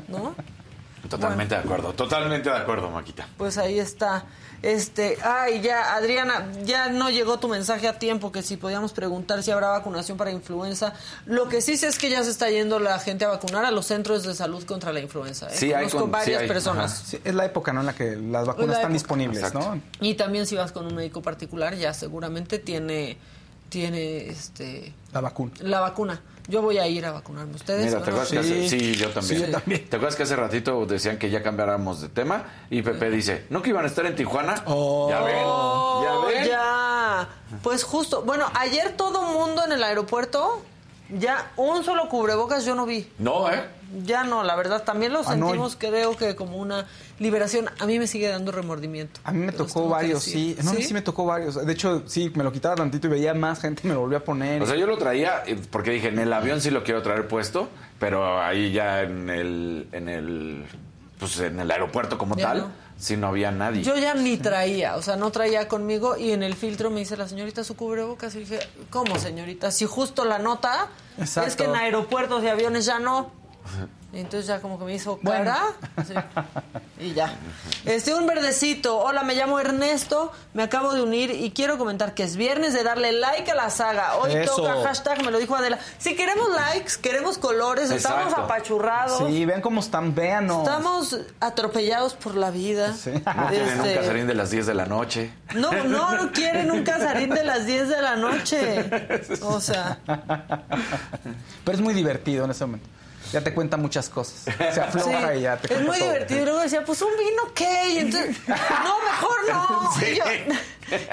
[0.08, 0.34] ¿no?
[1.08, 3.26] Totalmente de acuerdo, totalmente de acuerdo, Maquita.
[3.36, 4.24] Pues ahí está.
[4.62, 9.42] Este, ay, ya, Adriana, ya no llegó tu mensaje a tiempo que si podíamos preguntar
[9.42, 10.92] si habrá vacunación para influenza.
[11.24, 13.70] Lo que sí sé es que ya se está yendo la gente a vacunar a
[13.70, 15.46] los centros de salud contra la influenza.
[15.48, 15.52] ¿eh?
[15.54, 17.02] Sí, hay Conozco con- sí varias hay, personas.
[17.06, 17.80] Sí, es la época, ¿no?
[17.80, 18.92] En la que las vacunas la están época.
[18.92, 19.76] disponibles, Exacto.
[19.76, 19.82] ¿no?
[20.06, 23.16] Y también si vas con un médico particular, ya seguramente tiene,
[23.70, 25.52] tiene este, La vacuna.
[25.60, 26.20] la vacuna.
[26.50, 27.54] Yo voy a ir a vacunarme.
[27.54, 27.86] ¿Ustedes?
[27.86, 28.80] Mira, ¿te acuerdas que hace- Sí.
[28.80, 29.40] sí, yo también.
[29.40, 29.88] Sí, yo también.
[29.88, 32.44] ¿Te acuerdas que hace ratito decían que ya cambiáramos de tema?
[32.70, 34.62] Y Pepe dice, ¿no que iban a estar en Tijuana?
[34.66, 35.08] Oh.
[35.08, 36.48] Ya ven, Oh, ya ven.
[36.48, 37.28] ya.
[37.62, 38.22] Pues justo.
[38.22, 40.62] Bueno, ayer todo mundo en el aeropuerto,
[41.18, 43.08] ya un solo cubrebocas yo no vi.
[43.18, 43.64] No, ¿eh?
[44.04, 45.46] Ya no, la verdad, también lo Ah, no.
[45.46, 46.86] sentimos, creo que como una
[47.18, 47.68] liberación.
[47.80, 49.20] A mí me sigue dando remordimiento.
[49.24, 50.56] A mí me tocó varios, sí.
[50.62, 51.66] No, a mí sí me tocó varios.
[51.66, 54.24] De hecho, sí, me lo quitaba tantito y veía más gente, me lo volvía a
[54.24, 54.62] poner.
[54.62, 57.26] O sea, yo lo traía eh, porque dije, en el avión sí lo quiero traer
[57.26, 60.64] puesto, pero ahí ya en el, en el,
[61.18, 62.68] pues en el aeropuerto como Ya tal, no.
[63.00, 63.82] Sí no había nadie.
[63.82, 67.16] Yo ya ni traía, o sea, no traía conmigo y en el filtro me dice
[67.16, 69.70] la señorita su cubrebocas y dije, ¿cómo señorita?
[69.72, 70.88] Si justo la nota
[71.18, 71.48] Exacto.
[71.48, 73.32] es que en aeropuertos y aviones ya no.
[74.12, 75.44] Y entonces ya como que me hizo Bueno.
[75.44, 75.62] cara.
[76.06, 76.14] Sí.
[76.98, 77.32] Y ya.
[77.84, 78.98] Este, un verdecito.
[78.98, 82.82] Hola, me llamo Ernesto, me acabo de unir y quiero comentar que es viernes de
[82.82, 84.16] darle like a la saga.
[84.16, 84.56] Hoy Eso.
[84.56, 85.78] toca hashtag, me lo dijo Adela.
[85.98, 89.28] Si queremos likes, queremos colores, estamos apachurrados.
[89.30, 90.58] Sí, vean cómo están, véanos.
[90.66, 92.92] Estamos atropellados por la vida.
[92.94, 93.10] Sí.
[93.12, 95.30] No tienen un Este, casarín de las 10 de la noche.
[95.54, 98.90] no, no, no quieren un casarín de las 10 de la noche.
[99.42, 99.98] O sea,
[101.64, 102.88] Pero es muy divertido en ese momento.
[103.32, 104.42] Ya te cuenta muchas cosas.
[104.44, 106.08] Se afloja sí, y ya te es cuenta muy todo.
[106.12, 106.40] divertido.
[106.40, 107.88] Y luego decía, pues un vino, ¿qué?
[107.90, 109.90] Y entonces, no, mejor no.
[110.06, 110.24] Y yo,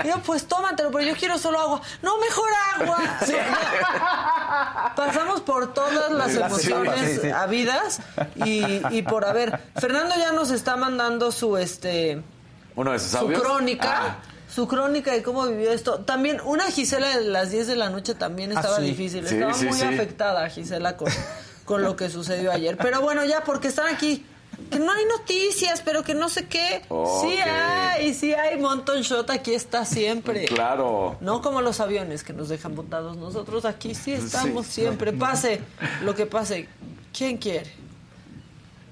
[0.03, 1.81] y yo, pues tómatelo, pero yo quiero solo agua.
[2.01, 2.49] No, mejor
[2.79, 2.99] agua.
[4.95, 7.29] Pasamos por todas las Las emociones etapas, sí, sí.
[7.29, 7.99] habidas
[8.45, 9.59] y, y por haber.
[9.79, 12.21] Fernando ya nos está mandando su este
[12.75, 13.41] Uno de sus su audios.
[13.41, 13.89] crónica.
[14.01, 14.17] Ah,
[14.53, 15.99] Su crónica de cómo vivió esto.
[15.99, 18.83] También, una Gisela de las 10 de la noche también Ah, estaba sí.
[18.83, 19.27] difícil.
[19.27, 19.83] Sí, estaba sí, muy sí.
[19.85, 21.11] afectada Gisela con,
[21.67, 22.77] con lo que sucedió ayer.
[22.77, 24.25] Pero bueno, ya, porque están aquí.
[24.71, 26.81] Que no hay noticias, pero que no sé qué.
[27.21, 28.57] Sí hay, sí hay.
[28.57, 30.45] Monton Shot aquí está siempre.
[30.45, 31.17] claro.
[31.21, 33.17] No como los aviones que nos dejan botados.
[33.17, 34.81] Nosotros aquí sí estamos Sí.
[34.81, 35.11] siempre.
[35.13, 35.61] Pase
[36.03, 36.67] lo que pase.
[37.15, 37.69] ¿Quién quiere?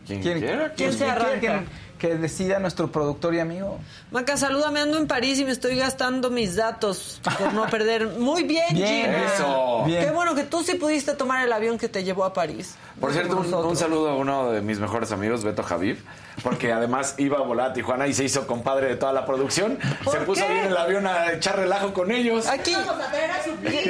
[0.05, 0.73] ¿Quién, ¿Quién, quiera?
[0.73, 1.63] ¿Quién se arranca?
[2.07, 3.79] Que decida nuestro productor y amigo?
[4.11, 8.07] Maca, salúdame, ando en París y me estoy gastando mis datos por no perder.
[8.07, 9.33] Muy bien, Bien, Gina.
[9.33, 9.83] eso.
[9.85, 10.05] Bien.
[10.05, 12.75] Qué bueno que tú sí pudiste tomar el avión que te llevó a París.
[12.99, 16.01] Por cierto, un, saludo a uno de mis mejores amigos, Beto Javif,
[16.43, 19.77] porque además iba a volar a Tijuana y se hizo compadre de toda la producción.
[20.03, 20.53] ¿Por Se puso qué?
[20.53, 22.47] bien en el avión a echar relajo con ellos.
[22.47, 22.71] Aquí.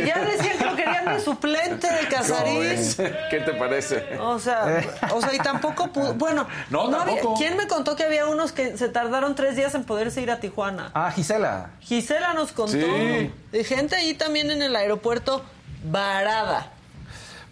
[0.05, 2.95] Ya decían que lo querían de suplente de ¿Cómo Casarín.
[3.29, 4.17] ¿Qué te parece?
[4.19, 6.13] O sea, o sea, y tampoco pudo.
[6.15, 7.35] Bueno, No, había- tampoco.
[7.37, 10.39] ¿quién me contó que había unos que se tardaron tres días en poderse ir a
[10.39, 10.91] Tijuana?
[10.93, 11.71] Ah, Gisela.
[11.81, 13.31] Gisela nos contó Sí.
[13.51, 15.43] de gente ahí también en el aeropuerto
[15.83, 16.71] varada.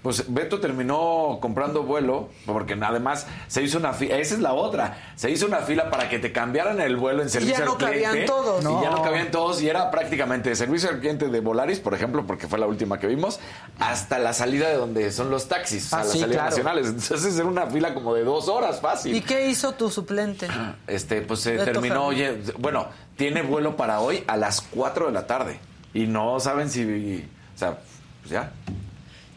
[0.04, 4.97] Pues Beto terminó comprando vuelo, porque además se hizo una fila, esa es la otra,
[5.16, 7.78] se hizo una fila para que te cambiaran el vuelo en servicio ya no al
[7.78, 8.04] cliente.
[8.04, 8.60] cabían todos.
[8.62, 11.93] Y ya no cabían todos y era prácticamente de servicio al cliente de Volaris, por
[11.93, 13.39] ejemplo, porque fue la última que vimos,
[13.80, 16.49] hasta la salida de donde son los taxis, Ah, a las sí, salidas claro.
[16.49, 16.88] nacionales.
[16.89, 19.16] Entonces era una fila como de dos horas fácil.
[19.16, 20.47] ¿Y qué hizo tu suplente?
[20.86, 25.12] Este, pues se Beto terminó, oye, bueno, tiene vuelo para hoy a las 4 de
[25.14, 25.60] la tarde.
[25.93, 27.24] Y no saben si,
[27.56, 27.78] o sea,
[28.22, 28.51] pues ya.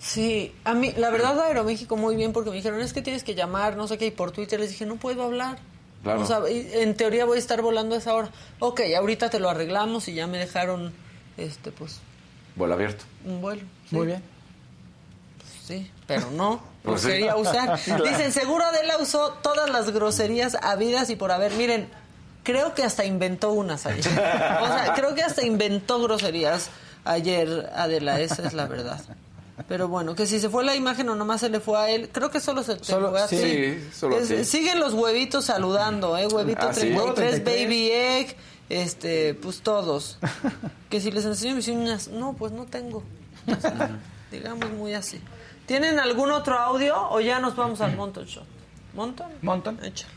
[0.06, 3.34] Sí, a mí, la verdad, Aeroméxico muy bien porque me dijeron, es que tienes que
[3.34, 5.58] llamar, no sé qué, y por Twitter les dije, no puedo hablar.
[6.04, 6.20] Claro.
[6.20, 8.30] O sea, y- en teoría voy a estar volando a esa hora.
[8.60, 10.92] Ok, ahorita te lo arreglamos y ya me dejaron,
[11.36, 11.98] este, pues,
[12.54, 13.04] Vuelo abierto.
[13.24, 13.62] un vuelo.
[13.90, 14.22] Sí, Muy bien.
[15.66, 17.08] Sí, pero no, Pues sí.
[17.08, 17.76] quería usar.
[18.04, 21.52] Dicen, seguro Adela usó todas las groserías habidas y por haber.
[21.54, 21.88] Miren,
[22.44, 24.06] creo que hasta inventó unas ayer.
[24.62, 26.70] O sea, creo que hasta inventó groserías
[27.04, 29.00] ayer, Adela, esa es la verdad.
[29.68, 32.10] Pero bueno, que si se fue la imagen o nomás se le fue a él,
[32.12, 33.42] creo que solo se te Solo- fue a sí, ti.
[33.42, 34.48] sí, solo a Es-.
[34.48, 36.26] Siguen los huevitos saludando, ¿eh?
[36.26, 36.80] Huevito Ah, ¿sí?
[36.80, 37.64] 33, Huevo 33.
[37.64, 38.36] Baby Egg,
[38.68, 40.18] este, pues todos.
[40.90, 43.02] Que si les enseño mis uñas, no, pues no tengo.
[43.48, 43.98] O sea,
[44.30, 45.20] digamos muy así.
[45.66, 48.44] ¿Tienen algún otro audio o ya nos vamos al Monton Shot?
[48.94, 49.26] ¿Monton?
[49.42, 49.78] Monton.
[49.82, 50.12] Échalo.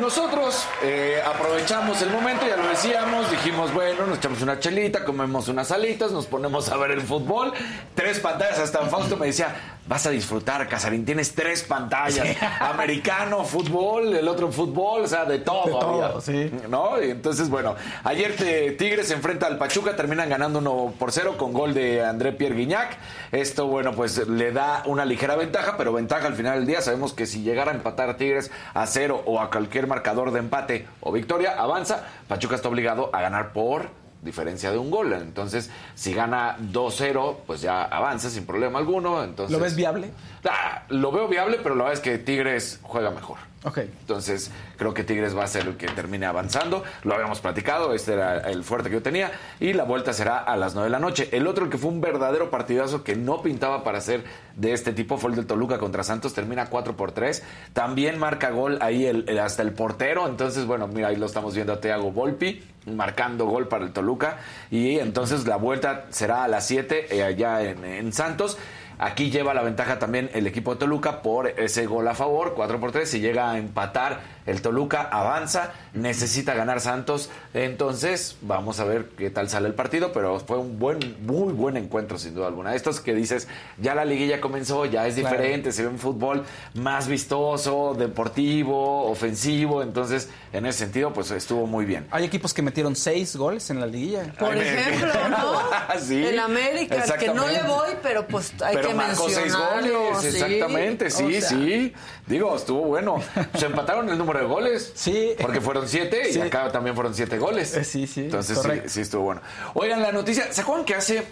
[0.00, 5.46] Nosotros eh, aprovechamos el momento, ya lo decíamos, dijimos, bueno, nos echamos una chelita, comemos
[5.46, 7.52] unas alitas, nos ponemos a ver el fútbol,
[7.94, 12.26] tres pantallas, hasta Fausto me decía, vas a disfrutar, Casarín, tienes tres pantallas,
[12.60, 15.64] americano, fútbol, el otro fútbol, o sea, de todo.
[15.66, 16.50] De todo, sí.
[16.68, 17.02] ¿No?
[17.02, 17.74] Y entonces, bueno,
[18.04, 22.04] ayer te- Tigres se enfrenta al Pachuca, terminan ganando 1 por 0 con gol de
[22.04, 22.96] André Pierre Guignac.
[23.32, 26.80] Esto, bueno, pues le da una ligera ventaja, pero ventaja al final del día.
[26.80, 30.38] Sabemos que si llegara a empatar a Tigres a cero o a cualquier marcador de
[30.38, 32.04] empate o victoria, avanza.
[32.28, 33.88] Pachuca está obligado a ganar por
[34.24, 35.12] diferencia de un gol.
[35.12, 39.22] Entonces, si gana 2-0, pues ya avanza sin problema alguno.
[39.22, 40.10] Entonces, ¿Lo ves viable?
[40.48, 43.38] Ah, lo veo viable, pero la verdad es que Tigres juega mejor.
[43.76, 46.84] Entonces, creo que Tigres va a ser el que termine avanzando.
[47.02, 49.32] Lo habíamos platicado, este era el fuerte que yo tenía.
[49.58, 51.28] Y la vuelta será a las 9 de la noche.
[51.32, 55.16] El otro, que fue un verdadero partidazo que no pintaba para ser de este tipo,
[55.16, 56.34] fue el del Toluca contra Santos.
[56.34, 57.42] Termina 4 por 3.
[57.72, 60.28] También marca gol ahí el, hasta el portero.
[60.28, 64.40] Entonces, bueno, mira, ahí lo estamos viendo a Thiago Volpi marcando gol para el Toluca.
[64.70, 68.58] Y entonces la vuelta será a las 7 eh, allá en Santos.
[68.98, 72.80] Aquí lleva la ventaja también el equipo de Toluca por ese gol a favor, 4
[72.80, 73.08] por 3.
[73.08, 77.30] Si llega a empatar, el Toluca avanza, necesita ganar Santos.
[77.54, 80.12] Entonces, vamos a ver qué tal sale el partido.
[80.12, 82.74] Pero fue un buen, muy buen encuentro, sin duda alguna.
[82.74, 85.30] Estos que dices, ya la liguilla comenzó, ya es Claro.
[85.36, 89.82] diferente, se ve un fútbol más vistoso, deportivo, ofensivo.
[89.82, 92.06] Entonces, en ese sentido, pues estuvo muy bien.
[92.10, 94.24] Hay equipos que metieron seis goles en la liguilla.
[94.38, 95.54] Por ejemplo, ¿no?
[96.00, 99.38] Sí, en América, al que no le voy, pero pues hay Pero que marcó seis
[99.38, 100.04] mencionarlo.
[100.06, 100.26] goles, sí.
[100.28, 101.92] exactamente, sí, O sea, sí.
[102.26, 103.22] Digo, estuvo bueno.
[103.58, 104.92] Se empataron el número de goles.
[104.94, 105.34] Sí.
[105.40, 106.38] Porque fueron siete Sí.
[106.38, 107.74] y acá también fueron siete goles.
[107.76, 109.40] Eh, sí, sí, Entonces sí, sí estuvo bueno.
[109.74, 111.24] Oigan, la noticia, ¿se acuerdan que hace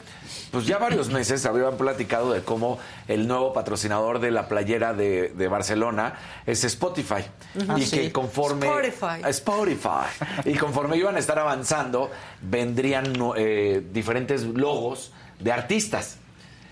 [0.51, 2.79] pues ya varios meses habían platicado de cómo
[3.09, 6.15] el nuevo patrocinador de la playera de, de Barcelona
[6.47, 7.25] es Spotify?
[7.69, 7.97] Ah, Y sí.
[7.99, 8.67] que conforme...
[8.67, 9.23] Spotify.
[9.29, 10.07] Spotify.
[10.45, 12.11] Y conforme iban a estar avanzando,
[12.43, 16.19] vendrían eh, diferentes logos de artistas.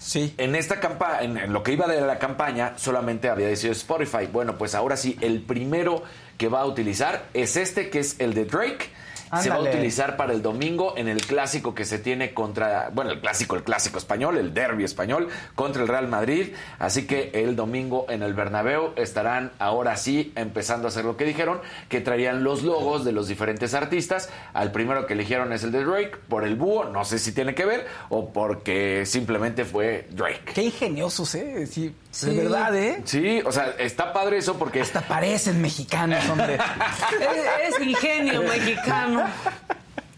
[0.01, 0.35] Sí.
[0.39, 4.27] En esta campaña, en, lo que iba de la campaña, solamente había decidido Spotify.
[4.33, 6.03] Bueno, pues ahora sí, el primero
[6.39, 8.89] que va a utilizar es este, que es el de Drake.
[9.39, 13.13] Se va a utilizar para el domingo en el clásico que se tiene contra, bueno,
[13.13, 16.55] el clásico, el clásico español, el derby español contra el Real Madrid.
[16.79, 21.25] Así que el domingo en el Bernabéu estarán ahora sí empezando a hacer lo que
[21.25, 24.31] dijeron, que traerían los logos de los diferentes artistas.
[24.53, 27.55] Al primero que eligieron es el de Drake por el búho, no sé si tiene
[27.55, 30.53] que ver o porque simplemente fue Drake.
[30.55, 31.67] Qué ingeniosos, ¿eh?
[31.67, 32.27] Sí, Sí.
[32.35, 33.01] De verdad, ¿eh?
[33.05, 36.55] Sí, o sea, está padre eso porque Hasta parecen mexicanos, hombre.
[37.21, 39.25] Es, es ingenio mexicano.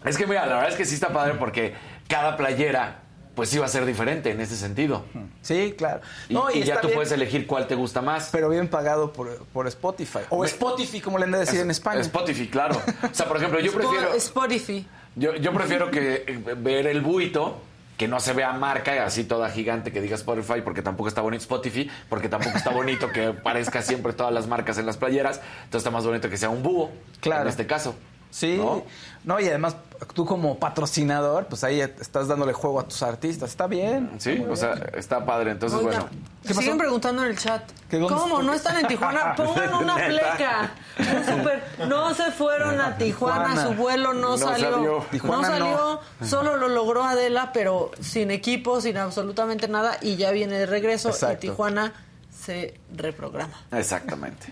[0.03, 1.73] es que mira, la verdad es que sí está padre porque
[2.07, 2.99] cada playera
[3.35, 5.05] pues iba a ser diferente en ese sentido.
[5.41, 6.01] Sí, claro.
[6.29, 8.29] Y, No, y ya tú bien, puedes elegir cuál te gusta más.
[8.31, 10.19] Pero bien pagado por, por Spotify.
[10.29, 12.01] O Me- Spotify, como le han de decir en España.
[12.01, 12.79] Spotify, claro.
[13.11, 14.87] O sea, por ejemplo, yo prefiero Spotify.
[15.15, 17.59] yo, yo prefiero que eh, ver el buito
[17.97, 21.41] que no se vea marca así toda gigante que diga Spotify porque tampoco está bonito
[21.43, 25.79] Spotify porque tampoco está bonito que parezca siempre todas las marcas en las playeras entonces
[25.79, 26.91] está más bonito que sea un búho
[27.21, 27.43] Claro.
[27.43, 27.95] en este caso
[28.33, 28.83] Sí, ¿no?
[29.25, 29.39] ¿no?
[29.39, 29.75] y además
[30.15, 33.51] tú como patrocinador, pues ahí estás dándole juego a tus artistas.
[33.51, 34.09] Está bien.
[34.17, 36.09] sí o sea está padre entonces bueno
[36.45, 37.61] ¿Qué siguen preguntando en el chat.
[37.89, 38.41] ¿Que dónde ¿Cómo?
[38.41, 39.35] ¿No están en Tijuana?
[39.37, 39.95] Pongan una.
[39.95, 43.63] Un súper- No se fueron a Tijuana, Tijuana.
[43.67, 44.71] su vuelo no, No salió.
[44.73, 45.05] salió.
[45.11, 46.27] Tijuana no salió, no.
[46.27, 51.09] solo lo logró Adela, pero sin equipo, sin absolutamente nada, y ya viene de regreso.
[51.09, 51.45] Exacto.
[51.45, 51.93] Y Tijuana
[52.35, 53.53] se reprograma.
[53.71, 54.51] exactamente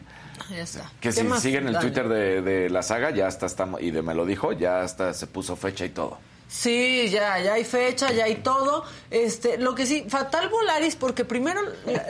[0.51, 0.91] Ya está.
[0.99, 1.41] que ¿Qué si más?
[1.41, 1.85] siguen el Dale.
[1.87, 5.13] Twitter de, de la saga ya hasta estamos y de me lo dijo ya hasta
[5.13, 8.83] se puso fecha y todo Sí, ya, ya hay fecha, ya hay todo.
[9.09, 11.61] Este, lo que sí, fatal Volaris, porque primero,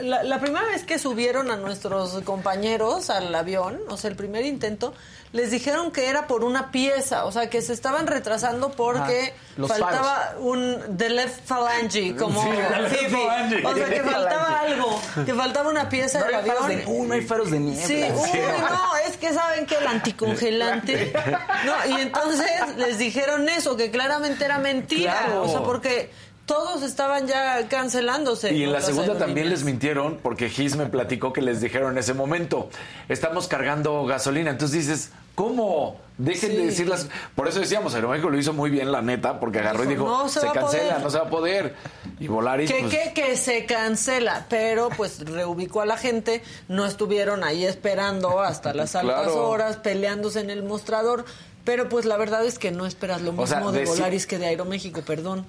[0.02, 4.44] la- la primera vez que subieron a nuestros compañeros al avión, o sea, el primer
[4.44, 4.94] intento,
[5.32, 9.32] les dijeron que era por una pieza, o sea, que se estaban retrasando porque
[9.66, 12.48] faltaba un the left phalange, como Sí,
[12.90, 13.10] Fifi.
[13.16, 13.66] phalange.
[13.66, 16.68] O sea, que faltaba algo, que faltaba una pieza No del avión.
[16.68, 17.86] de, uh, no hay faros de niebla.
[17.86, 21.12] Sí, uy, no, es que saben que el anticongelante.
[21.64, 25.12] No, y entonces les dijeron eso, que claramente era mentira.
[25.26, 25.42] Claro.
[25.44, 26.10] O sea, porque
[26.46, 28.52] todos estaban ya cancelándose.
[28.52, 31.98] Y en la segunda también les mintieron porque Gis me platicó que les dijeron en
[31.98, 32.68] ese momento,
[33.08, 34.50] estamos cargando gasolina.
[34.50, 36.00] Entonces dices, ¿cómo?
[36.18, 36.66] Dejen de Sí.
[36.66, 37.06] decirlas.
[37.34, 40.28] Por eso decíamos, Aeroméxico lo hizo muy bien, la neta, porque agarró y Dijo, "No
[40.28, 41.00] se se, cancela, poder".
[41.02, 41.74] no se va a poder.
[42.20, 46.86] Y Volaris, Que, pues, que, que se cancela, pero pues reubicó a la gente, no
[46.86, 49.48] estuvieron ahí esperando hasta las altas Claro.
[49.48, 51.24] horas, peleándose en el mostrador,
[51.64, 54.26] pero pues la verdad es que no esperas lo mismo O sea, de de Volaris
[54.26, 55.46] que de Aeroméxico, perdón.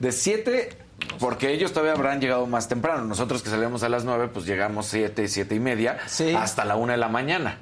[0.00, 0.70] De 7,
[1.20, 3.04] porque ellos todavía habrán llegado más temprano.
[3.04, 6.34] Nosotros que salíamos a las 9, pues llegamos 7, 7 y media, Sí.
[6.34, 7.58] hasta la 1 de la mañana.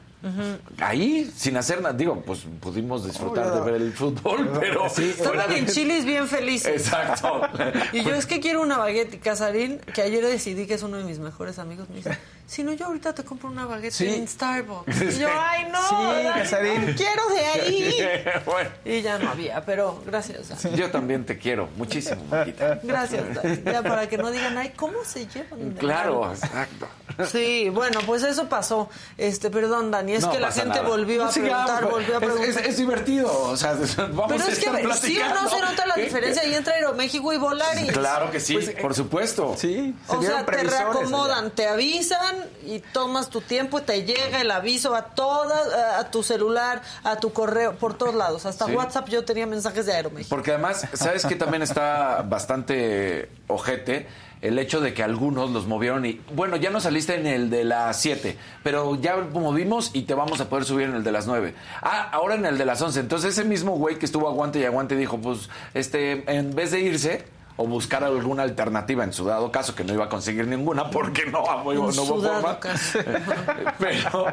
[0.81, 5.51] Ahí, sin hacer nada, digo, pues pudimos disfrutar de ver el fútbol, pero Sí, Estaban
[5.53, 6.69] en Chilis bien felices.
[6.87, 7.43] Exacto.
[7.93, 10.97] Y yo es que quiero una baguette y Casarín, que ayer decidí que es uno
[10.99, 12.17] de mis mejores amigos, me dice,
[12.47, 14.07] si no, yo ahorita te compro una baguette Sí.
[14.07, 15.01] en Starbucks.
[15.03, 16.87] Y yo, ay, no, Sí, Casarín.
[16.87, 17.95] no quiero de ahí.
[18.45, 20.77] bueno, Y ya no había, pero gracias, Dani.
[20.77, 22.81] yo también te quiero muchísimo, Maquita.
[22.83, 23.59] Gracias, Dani.
[23.65, 25.73] Ya para que no digan, ay, ¿cómo se llevan?
[25.79, 26.35] Claro, mal?".
[26.37, 26.87] exacto.
[27.31, 28.91] Sí, bueno, pues eso pasó.
[29.17, 30.83] Este, perdón, Dani, es No que la gente nada.
[30.83, 32.49] volvió a preguntar, pues, volvió a es- preguntar.
[32.65, 35.61] Es, es divertido, o sea, vamos Pero a es que, estar ¿sí o no se
[35.61, 37.93] nota la diferencia ahí entre Aeroméxico y Volaris?
[37.93, 39.55] Claro que sí, Pues, por supuesto.
[39.57, 44.95] Sí, O sea, te reacomodan, te avisan y tomas tu tiempo, te llega el aviso
[44.95, 48.47] a todas, a, a tu celular, a tu correo, por todos lados.
[48.47, 48.73] Hasta Sí.
[48.75, 50.35] WhatsApp yo tenía mensajes de Aeroméxico.
[50.35, 54.09] Porque además, ¿sabes que también está bastante ojete?
[54.43, 57.65] El hecho de que algunos los movieron y, bueno, ya no saliste en el de
[57.65, 61.27] las 7, pero ya movimos y te vamos a poder subir en el de las
[61.27, 61.55] 9.
[61.83, 63.01] Ah, ahora en el de las 11.
[63.01, 66.81] Entonces ese mismo güey que estuvo aguante y aguante dijo, pues, este, en vez de
[66.81, 67.25] irse
[67.59, 71.25] o buscar alguna alternativa en su dado caso, que no iba a conseguir ninguna porque
[71.25, 72.61] no, no, En hubo forma.
[72.61, 72.99] caso.
[73.79, 74.27] pero,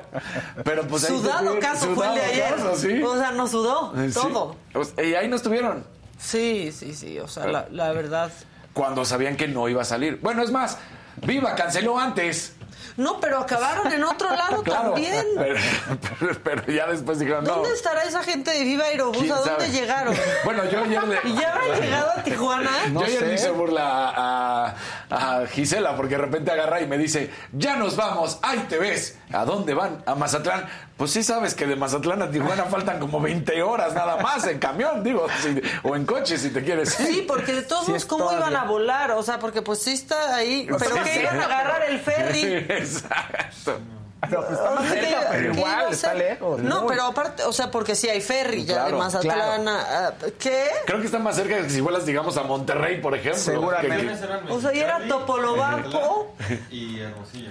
[0.65, 1.21] pero pues ahí
[1.61, 2.55] caso fue el de ayer.
[2.55, 3.01] caso, sí.
[3.01, 4.13] O sea, nos sudó Sí.
[4.13, 4.55] todo.
[4.73, 5.85] Pues, Y ahí no estuvieron.
[6.19, 7.17] Sí, sí, sí.
[7.19, 8.31] O sea, la, la verdad.
[8.73, 10.19] Cuando sabían que no iba a salir.
[10.21, 10.77] Bueno, es más,
[11.17, 12.53] Viva canceló antes.
[12.95, 15.25] No, pero acabaron en otro lado Claro, también.
[15.35, 15.59] Pero,
[16.19, 17.55] pero- pero ya después dijeron, no.
[17.55, 19.17] ¿Dónde estará esa gente de Viva Aerobús?
[19.17, 19.69] ¿Quién ¿A dónde sabe?
[19.71, 20.15] llegaron?
[20.45, 21.19] Bueno, yo ayer le...
[21.23, 22.69] ¿Y ya habrán llegado a Tijuana?
[22.91, 24.75] yo ayer le hice burla a,
[25.09, 29.17] a Gisela porque de repente agarra y me dice, ya nos vamos, ahí te ves.
[29.31, 30.03] ¿A dónde van?
[30.05, 30.65] A Mazatlán.
[30.97, 34.59] Pues sí sabes que de Mazatlán a Tijuana faltan como 20 horas nada más en
[34.59, 36.97] camión, digo, si- o en coche si te quieres.
[36.99, 37.07] ir.
[37.07, 38.47] Sí, porque de todos Sí, modos, es ¿cómo todavía.
[38.47, 39.11] iban a volar?
[39.11, 40.67] O sea, porque pues sí está ahí.
[40.67, 41.19] ¿Pero sea, que sí.
[41.21, 42.43] iban a agarrar el ferry?
[42.69, 43.79] Exacto.
[44.31, 46.61] No, pues está más cerca, ¿qué- pero igual, está lejos.
[46.61, 46.87] No, muy.
[46.89, 49.67] pero aparte, o sea, porque sí hay ferry ya de Claro, Mazatlán.
[49.67, 50.67] a- a- ¿Qué?
[50.85, 53.41] Creo que está más cerca que si vuelas, digamos, a Monterrey, por ejemplo.
[53.41, 53.97] Seguramente.
[54.47, 56.35] Que- O sea, y era Topolobampo.
[56.71, 57.49] Y Hermosillo.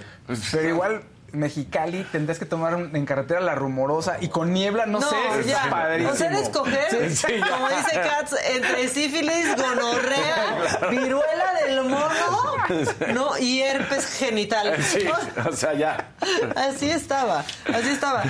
[0.51, 5.15] Pero igual Mexicali tendrías que tomar en carretera la rumorosa y con niebla, no, sé,
[5.45, 5.67] ya.
[5.69, 6.11] padrísimo.
[6.13, 7.49] O sea, escoger, Sí, sí, ya.
[7.49, 10.57] como dice Katz, entre sífilis, gonorrea,
[10.91, 12.55] viruela del mono,
[13.13, 13.37] ¿no?
[13.39, 14.75] Y herpes genital.
[14.83, 15.05] Sí,
[15.49, 16.09] o sea, ya.
[16.55, 18.23] Así estaba, así estaba.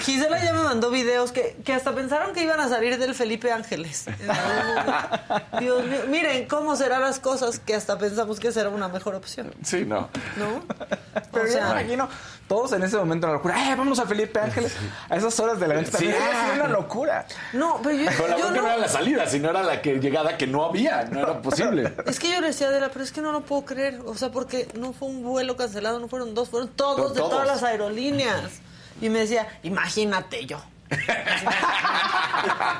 [0.00, 3.50] Gisela ya me mandó videos que, que hasta pensaron que iban a salir del Felipe
[3.52, 4.04] Ángeles.
[5.58, 9.52] Dios mío, miren cómo serán las cosas que hasta pensamos que será una mejor opción,
[9.64, 10.08] Sí, no.
[10.36, 10.64] ¿no?
[11.32, 12.08] Pero O yo sea- me imagino
[12.48, 13.54] todos en ese momento en la locura.
[13.66, 14.74] ¡Eh, vámonos a Felipe Ángeles!
[15.08, 16.12] A esas horas de la noche también.
[16.12, 16.18] Sí.
[16.32, 17.26] Ah, una locura.
[17.52, 19.98] No, pero yo, Pero la yo no no- era la salida, sino era la que
[19.98, 21.94] llegada que no había, no era posible.
[22.06, 24.00] Es que yo le decía a Adela, pero es que no lo puedo creer.
[24.06, 27.46] O sea, porque no fue un vuelo cancelado, no fueron dos, fueron todos de todas
[27.46, 28.60] las aerolíneas.
[29.00, 30.62] Y me decía, imagínate yo.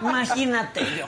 [0.03, 1.07] Imagínate yo.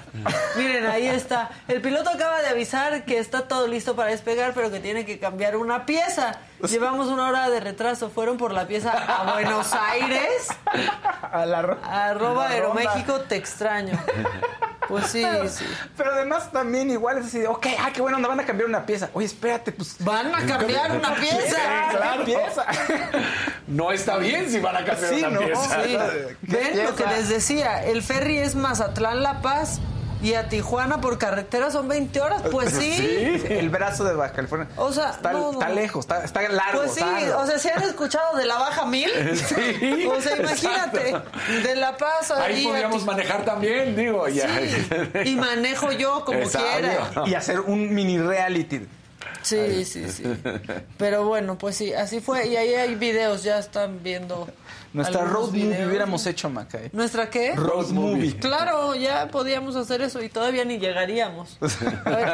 [0.56, 1.50] Miren, ahí está.
[1.68, 5.18] El piloto acaba de avisar que está todo listo para despegar, pero que tiene que
[5.18, 6.38] cambiar una pieza.
[6.68, 8.10] Llevamos una hora de retraso.
[8.10, 10.48] Fueron por la pieza a Buenos Aires.
[11.32, 13.98] A la ro- Arroba la Aeroméxico, te extraño.
[14.88, 15.66] Pues sí, Pero, sí.
[15.98, 18.66] pero además también igual es así de, ok, ah, qué bueno, onda, van a cambiar
[18.70, 19.10] una pieza.
[19.12, 19.96] Oye, espérate, pues...
[20.02, 21.58] Van a cambiar una pieza.
[21.90, 22.64] Claro, pieza.
[23.66, 25.82] No está bien si van a cambiar Sí, una no, pieza.
[25.84, 25.96] Sí.
[26.42, 29.78] Ven lo que les decía, el ferry es Mazatlán La Paz
[30.22, 33.42] y a Tijuana por carretera son 20 horas, pues sí.
[33.48, 34.68] El brazo de Baja California.
[34.76, 35.52] O sea, está, no, no.
[35.52, 36.80] está lejos, está, está largo.
[36.82, 37.40] Pues sí, largo.
[37.40, 40.06] o sea, si han escuchado de la Baja Mil, Sí.
[40.06, 41.14] o sea, imagínate,
[41.62, 44.48] de La Paz Ahí podríamos manejar también, digo, ya.
[44.58, 46.68] Sí, y manejo yo como Exacto.
[46.68, 47.10] quiera.
[47.26, 48.86] Y hacer un mini reality.
[49.42, 50.24] Sí, sí, sí.
[50.98, 52.48] Pero bueno, pues sí, así fue.
[52.48, 54.48] Y ahí hay videos, ya están viendo.
[54.98, 56.78] Nuestra road movie hubiéramos hecho, Maca.
[56.78, 56.90] ¿eh?
[56.92, 57.54] ¿Nuestra qué?
[57.54, 58.34] Road movie.
[58.36, 61.56] Claro, ya podíamos hacer eso y todavía ni llegaríamos.
[62.04, 62.28] A ver,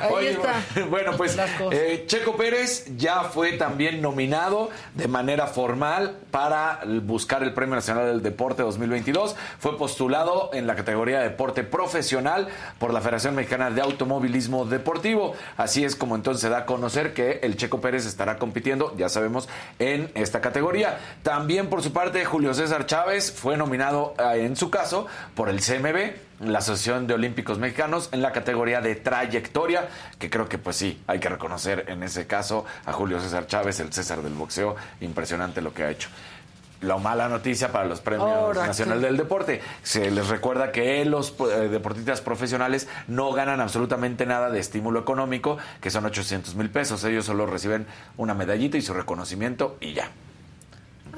[0.00, 0.54] ahí Oye, está.
[0.88, 1.36] Bueno, pues
[1.72, 8.06] eh, Checo Pérez ya fue también nominado de manera formal para buscar el Premio Nacional
[8.06, 9.34] del Deporte 2022.
[9.58, 12.48] Fue postulado en la categoría de deporte profesional
[12.78, 15.34] por la Federación Mexicana de Automovilismo Deportivo.
[15.56, 19.08] Así es como entonces se da a conocer que el Checo Pérez estará compitiendo, ya
[19.08, 19.48] sabemos,
[19.80, 20.98] en esta categoría.
[21.22, 25.60] También por su parte, Julio César Chávez fue nominado eh, en su caso por el
[25.60, 29.88] CMB la Asociación de Olímpicos Mexicanos en la categoría de trayectoria,
[30.18, 33.80] que creo que pues sí, hay que reconocer en ese caso a Julio César Chávez,
[33.80, 36.10] el César del boxeo, impresionante lo que ha hecho.
[36.82, 39.06] La mala noticia para los premios Ahora nacional sí.
[39.06, 39.62] del deporte.
[39.82, 45.56] Se les recuerda que los eh, deportistas profesionales no ganan absolutamente nada de estímulo económico,
[45.80, 47.02] que son 800 mil pesos.
[47.04, 47.86] Ellos solo reciben
[48.18, 50.10] una medallita y su reconocimiento y ya.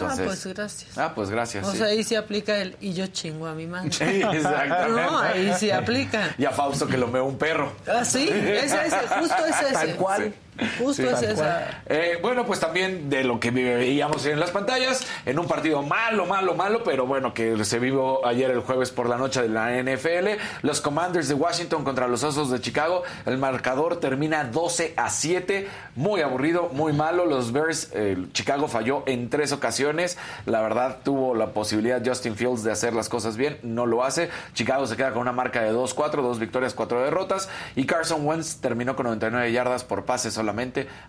[0.01, 0.99] Entonces, ah, pues gracias.
[0.99, 1.67] Ah, pues gracias.
[1.67, 1.79] O sí.
[1.79, 3.93] sea, ahí sí aplica el y yo chingo a mi madre.
[3.93, 5.03] Sí, exactamente.
[5.03, 6.35] No, ahí sí aplica.
[6.39, 7.73] Y a Fausto que lo meó un perro.
[7.87, 9.73] Ah, sí, ese, ese, justo es ese.
[9.73, 10.35] Tal cual.
[10.79, 11.83] Justo Sí, es esa.
[11.87, 16.27] Eh, bueno, pues también de lo que veíamos en las pantallas, en un partido malo,
[16.27, 19.71] malo, malo, pero bueno, que se vivió ayer el jueves por la noche de la
[19.83, 20.41] NFL.
[20.63, 23.03] Los Commanders de Washington contra los Osos de Chicago.
[23.27, 25.69] El marcador termina 12 a 7.
[25.97, 27.27] Muy aburrido, muy malo.
[27.27, 30.19] Los Bears, eh, Chicago falló en tres ocasiones.
[30.47, 33.59] La verdad, tuvo la posibilidad Justin Fields de hacer las cosas bien.
[33.63, 34.31] No lo hace.
[34.55, 37.49] Chicago se queda con una marca de 2-4, dos victorias, cuatro derrotas.
[37.77, 40.50] Y Carson Wentz terminó con 99 yardas por pase solamente.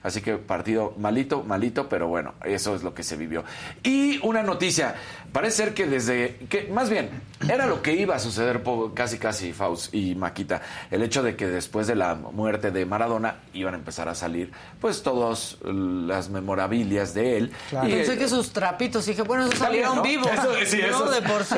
[0.04, 3.44] Así que partido malito, malito, pero bueno, eso es lo que se vivió.
[3.84, 4.96] Y una noticia.
[5.32, 6.38] Parece ser que desde.
[6.50, 7.10] que Más bien,
[7.48, 8.62] era lo que iba a suceder
[8.94, 10.62] casi, casi, Faust y Maquita.
[10.90, 14.52] El hecho de que después de la muerte de Maradona iban a empezar a salir,
[14.80, 17.52] pues, todas las memorabilias de él.
[17.84, 20.04] Y, Pensé eh, que sus trapitos, dije, bueno, eso salieron ¿no?
[20.04, 20.30] vivos.
[20.32, 21.12] Eso, sí, no eso.
[21.12, 21.56] de por sí.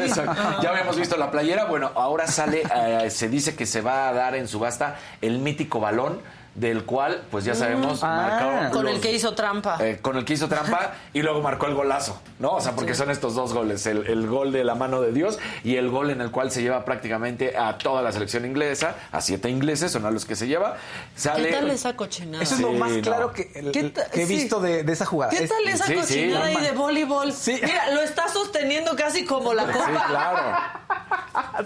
[0.62, 1.66] Ya habíamos visto la playera.
[1.66, 5.80] Bueno, ahora sale, eh, se dice que se va a dar en subasta el mítico
[5.80, 6.20] balón
[6.56, 9.78] del cual, pues ya sabemos, marcó Con el que hizo trampa.
[9.80, 12.52] eh, con el que hizo trampa y luego marcó el golazo, ¿no?
[12.52, 15.40] O sea, porque son estos dos goles, el, el gol de la mano de Dios
[15.64, 19.20] y el gol en el cual se lleva prácticamente a toda la selección inglesa, a
[19.22, 20.78] siete ingleses, son a los que se lleva.
[21.16, 22.44] Sale, ¿Qué tal esa cochinada?
[22.44, 23.02] Eso es lo más no.
[23.02, 24.36] claro que, el- ¿Qué ta- que he sí.
[24.36, 25.32] visto de, de esa jugada.
[25.32, 26.72] ¿Qué Es- tal esa cochinada ahí normal.
[26.72, 27.34] de voleibol?
[27.34, 27.60] Sí.
[27.64, 29.90] Mira, lo está sosteniendo casi como la copa.
[29.94, 30.58] Sí, claro.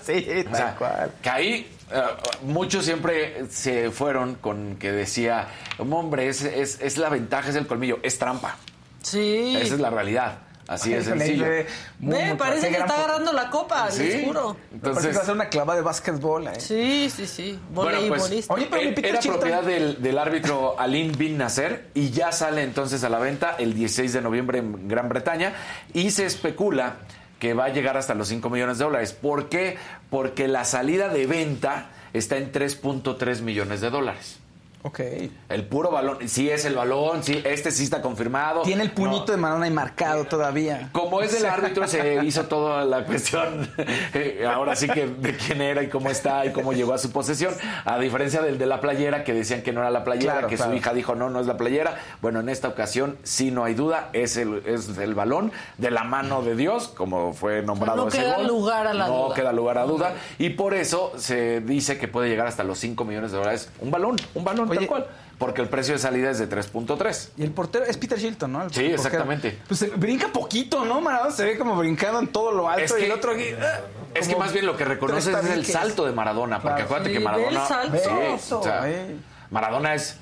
[0.06, 1.12] sí, tal O sea, cual.
[1.22, 2.02] que ahí eh,
[2.44, 5.48] muchos siempre se fueron con que decía,
[5.80, 8.56] hombre, es, es, es la ventaja, es el colmillo, es trampa.
[9.02, 9.56] Sí.
[9.60, 10.40] Esa es la realidad.
[10.68, 11.46] Así Híjole, sencillo.
[11.46, 11.66] ve,
[12.00, 14.04] muy, Ve, muy- parece que está agarrando la copa, Sí.
[14.04, 14.58] les juro.
[14.58, 16.48] Parece Entonces, que va a ser una clava de básquetbol.
[16.48, 16.60] ¿eh?
[16.60, 17.58] Sí, sí, sí.
[17.72, 18.50] Bueno, pues.
[18.50, 23.02] Oye, pero Peter era propiedad del, del árbitro Aline Bin Nasser y ya sale entonces
[23.06, 25.54] a la venta el 16 de noviembre en Gran Bretaña
[25.94, 26.98] y se especula
[27.40, 29.14] que va a llegar hasta los 5 millones de dólares.
[29.14, 29.78] ¿Por qué?
[30.10, 34.40] Porque la salida de venta está en 3.3 millones de dólares.
[34.84, 35.02] Ok.
[35.50, 38.62] El puro balón, sí es el balón, sí, este sí está confirmado.
[38.62, 39.32] Tiene el puñito No.
[39.34, 40.90] de Maradona ahí marcado todavía.
[40.94, 43.70] Como es del árbitro, se hizo toda la cuestión,
[44.14, 47.12] eh, ahora sí que de quién era y cómo está y cómo llegó a su
[47.12, 47.54] posesión.
[47.86, 50.56] A diferencia del de la playera, que decían que no era la playera, Claro, que
[50.56, 50.72] claro.
[50.72, 51.98] su hija dijo no, no es la playera.
[52.22, 56.04] Bueno, en esta ocasión sí no hay duda, es el, es el balón de la
[56.04, 58.48] mano de Dios, como fue nombrado No ese queda gol.
[58.48, 59.36] lugar a la no duda.
[59.36, 60.14] queda lugar a duda.
[60.38, 63.70] Y por eso se dice que puede llegar hasta los 5 millones de dólares.
[63.82, 64.77] Un balón, un balón Oye.
[64.80, 65.08] Tal cual.
[65.38, 67.30] Porque el precio de salida es de 3.3.
[67.38, 68.64] Y el portero es Peter Shilton, ¿no?
[68.64, 68.96] El Sí, portero.
[68.96, 69.60] exactamente.
[69.68, 71.00] Pues se brinca poquito, ¿no?
[71.00, 73.44] Maradona se ve como brincando en todo lo alto Es y que- el otro aquí.
[73.62, 73.80] ah,
[74.16, 76.86] Es que más bien lo que reconoces es el salto de Maradona, porque Claro.
[76.86, 77.62] acuérdate Sí, que Maradona.
[77.62, 77.98] el salto.
[77.98, 79.16] Sí, Eso, o sea, eh.
[79.52, 80.18] Maradona es,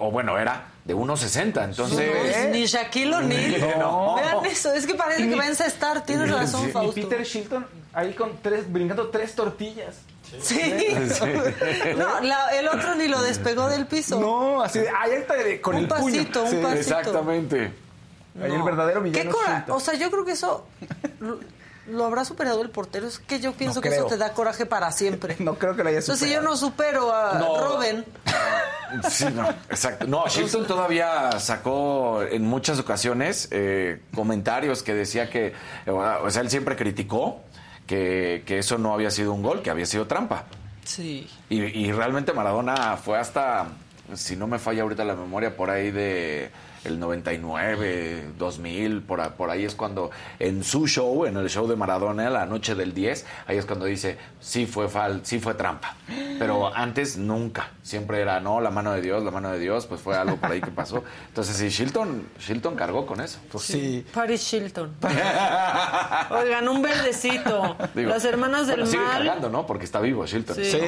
[0.00, 2.44] o bueno, era de 1.60, entonces.
[2.44, 3.78] No, ni Shaquille O'Neal.
[3.78, 4.16] No.
[4.20, 6.04] Vean eso, es que parece que va a encestar.
[6.04, 6.94] Tienes razón, Y Fausto.
[7.00, 9.98] Peter Shilton ahí con tres, brincando tres tortillas.
[10.42, 10.60] Sí.
[11.96, 14.20] No, la- el otro ni lo despegó del piso.
[14.20, 16.02] No, así de, ahí está de- con Un el puño.
[16.04, 16.56] pasito, un Sí.
[16.56, 16.78] pasito.
[16.98, 17.72] Exactamente.
[18.42, 19.64] Ahí el verdadero ¿Qué villano Shilton.
[19.76, 20.64] O sea, yo creo que eso
[21.20, 21.38] lo,
[21.88, 23.06] lo habrá superado el portero.
[23.08, 25.36] Es que yo pienso No que eso te da coraje para siempre.
[25.40, 26.44] No creo que lo haya Entonces, si superado.
[26.44, 27.58] yo no supero a No.
[27.58, 28.04] Robin,
[29.10, 30.06] Sí, no, exacto.
[30.06, 35.48] No, Shilton todavía sacó en muchas ocasiones eh, comentarios que decía que,
[35.84, 37.40] eh, o sea, él siempre criticó
[37.88, 40.44] que, que eso no había sido un gol, que había sido trampa.
[40.84, 41.28] sí.
[41.50, 43.66] Y, y realmente Maradona fue hasta,
[44.14, 46.50] si no me falla ahorita la memoria, por ahí de
[46.88, 51.76] el 99, 2000, por, por ahí es cuando en su show, en el show de
[51.76, 55.96] Maradona, la noche del 10, ahí es cuando dice, sí fue fal, sí fue trampa.
[56.38, 60.00] Pero antes nunca, siempre era, no, la mano de Dios, la mano de Dios, pues
[60.00, 61.04] fue algo por ahí que pasó.
[61.28, 63.38] Entonces sí, Shilton, Shilton cargó con eso.
[63.50, 64.04] Pues sí.
[64.12, 64.94] Paris Shilton.
[66.30, 67.76] Oigan, un verdecito.
[67.94, 69.12] Digo, Las hermanas del bueno, sigue mal.
[69.18, 69.66] cargando, ¿no?
[69.66, 70.56] Porque está vivo Shilton.
[70.56, 70.64] Sí.
[70.64, 70.78] Sí.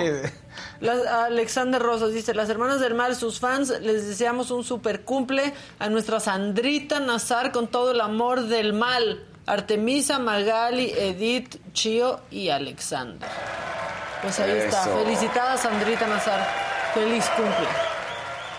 [0.80, 5.53] Las- Alexander Rosas dice, las hermanas del mal, sus fans, les deseamos un super cumple
[5.78, 9.24] a nuestra Sandrita Nazar con todo el amor del mal.
[9.47, 13.28] Artemisa, Magali, Edith, Chio y Alexander.
[14.22, 14.84] Pues ahí está.
[14.84, 16.47] Felicitada Sandrita Nazar.
[16.95, 17.66] Feliz cumple.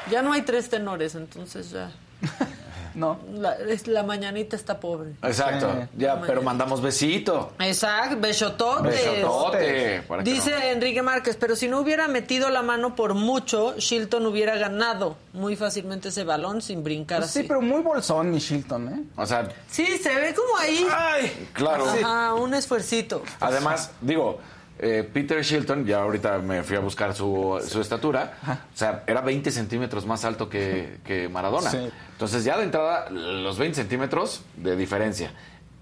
[0.09, 1.91] Ya no hay tres tenores, entonces ya.
[2.95, 3.19] No.
[3.33, 5.11] La, es- la mañanita está pobre.
[5.23, 5.87] Exacto, Sí.
[5.97, 7.51] ya, pero mandamos besito.
[7.59, 8.91] Exacto, besototes.
[9.05, 10.03] Besotote.
[10.23, 14.55] Dice no- Enrique Márquez, pero si no hubiera metido la mano por mucho, Shilton hubiera
[14.57, 17.47] ganado muy fácilmente ese balón sin brincar Sí, así.
[17.47, 19.03] pero muy bolsón mi Shilton, ¿eh?
[19.15, 20.85] O sea, Sí, se ve como ahí.
[20.91, 21.85] Ay, claro.
[21.85, 23.23] Ajá, un esfuercito.
[23.39, 24.39] Además, digo,
[24.83, 28.33] eh, Peter Shilton, ya ahorita me fui a buscar su, su estatura,
[28.73, 31.69] o sea, era 20 centímetros más alto que, que Maradona.
[31.69, 31.89] Sí.
[32.13, 35.31] Entonces, ya de entrada, los 20 centímetros de diferencia.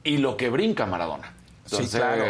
[0.03, 1.31] Y lo que brinca Maradona.
[1.65, 2.25] Sí, Entonces, claro.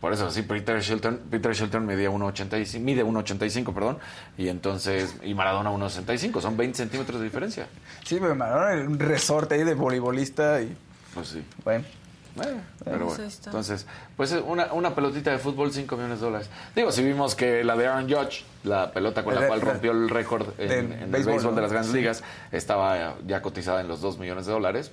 [0.00, 3.98] Por eso, sí, Peter Shilton, Peter Shilton medía 1.85, mide 1.85, perdón,
[4.36, 7.66] y entonces, y Maradona 1.65, son 20 centímetros de diferencia.
[8.04, 10.76] Sí, pero Maradona era un resorte ahí de voleibolista y...
[11.14, 11.42] Pues sí.
[11.64, 11.84] Bueno.
[12.36, 13.30] Pero Pues bueno.
[13.46, 16.50] Entonces, pues es una, una pelotita de fútbol, 5 millones de dólares.
[16.74, 19.92] Digo, si vimos que la de Aaron Judge, la pelota con la De- cual rompió
[19.92, 21.56] el récord en, el béisbol, béisbol ¿no?
[21.56, 21.98] de las grandes Sí.
[21.98, 24.90] ligas, estaba ya cotizada en los 2 millones de dólares.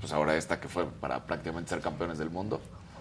[0.00, 2.60] Pues ahora esta que fue para prácticamente ser campeones del mundo.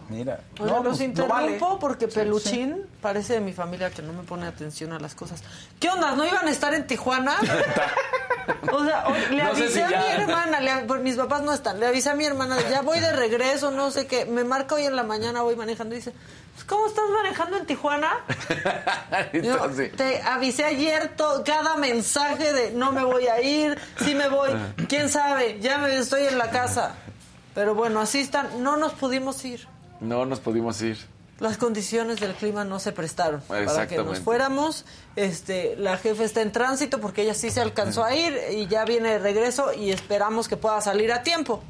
[0.09, 0.39] Mira.
[0.59, 1.59] No, los pues, no interrumpo vale.
[1.81, 5.43] porque Peluchín parece de mi familia que no me pone atención a las cosas.
[5.79, 6.15] ¿Qué onda?
[6.15, 7.35] ¿No iban a estar en Tijuana?
[8.71, 11.41] o sea, o- le No avisé si a ya- mi hermana, le, por- mis papás
[11.41, 14.25] no están, le avisé a mi hermana, ya voy de regreso, no sé qué.
[14.25, 16.13] Me marca hoy en la mañana, voy manejando y dice,
[16.53, 18.11] pues, ¿cómo estás manejando en Tijuana?
[19.33, 19.57] Yo,
[19.97, 24.51] te avisé ayer to- cada mensaje de no me voy a ir, sí me voy,
[24.87, 26.95] quién sabe, ya me estoy en la casa.
[27.53, 29.67] Pero bueno, así están, no nos pudimos ir.
[29.99, 30.97] No nos pudimos ir.
[31.39, 34.85] Las condiciones del clima no se prestaron para que nos fuéramos.
[35.15, 38.85] Este, la jefe está en tránsito porque ella sí se alcanzó a ir y ya
[38.85, 41.61] viene de regreso y esperamos que pueda salir a tiempo.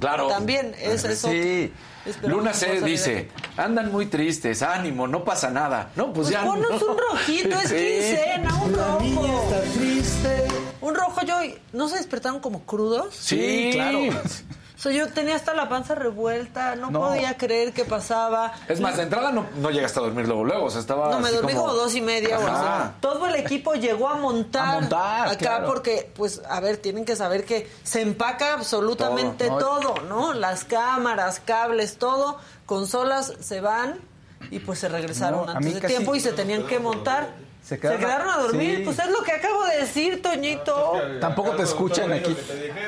[0.00, 0.26] Claro.
[0.28, 1.08] También, es Sí.
[1.08, 1.30] otro.
[2.10, 5.90] Esperamos Luna C dice, andan muy tristes, ánimo, no pasa nada.
[5.96, 6.86] No, pues, Pues ya ponnos no.
[6.92, 7.74] un rojito, es Sí.
[7.74, 9.48] quincena, un rojo.
[10.82, 11.34] Un rojo yo,
[11.72, 13.14] ¿no se despertaron como crudos?
[13.18, 13.98] Sí, claro.
[14.76, 17.00] O sea, yo tenía hasta la panza revuelta, no, No.
[17.00, 18.52] podía creer que pasaba.
[18.68, 20.66] Es más, de entrada no, no llegaste a dormir luego, luego.
[20.66, 22.90] O sea, estaba No, me así dormí como, dos y media o así.
[23.00, 25.66] Todo el equipo llegó a montar, A montar, acá claro.
[25.66, 30.34] porque, pues, a ver, tienen que saber que se empaca absolutamente Todo, todo, ¿no?
[30.34, 33.98] Las cámaras, cables, todo, consolas se van
[34.50, 37.30] y pues se regresaron No, antes de casi- tiempo y se tenían que montar.
[37.66, 38.82] Se Se quedaron a- dormir, sí.
[38.84, 40.92] pues es lo que acabo de decir, Toñito.
[41.20, 42.36] Tampoco te escuchan aquí.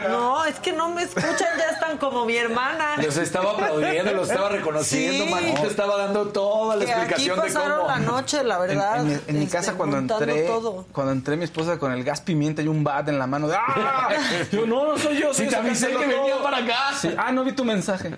[0.09, 2.95] No, es que no me escuchan, ya están como mi hermana.
[3.03, 5.31] Los estaba aplaudiendo, los estaba reconociendo, Sí.
[5.31, 7.89] Manito estaba dando toda la Que aquí explicación de pasaron cómo.
[7.89, 8.99] la noche, la verdad.
[9.01, 10.87] en mi, en mi este, casa cuando entré, todo.
[10.93, 13.57] cuando entré mi esposa con el gas pimienta y un bat en la mano de
[13.57, 14.11] ¡Ah!
[14.53, 16.07] Yo no, no soy yo, soy Sí, te avisé que todo".
[16.07, 16.93] venía para acá.
[16.97, 18.14] Sí, Ah, no vi tu mensaje.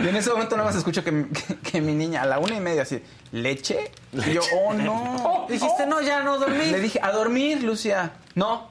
[0.00, 2.38] Y en ese momento nada más escucho que, mi- que, que mi niña a la
[2.38, 3.00] una y media así,
[3.32, 3.90] ¿leche?
[4.12, 5.46] Y yo, oh no.
[5.48, 6.66] Dijiste, no, ya no dormí.
[6.66, 8.12] Le dije, a dormir, Lucia.
[8.34, 8.68] No.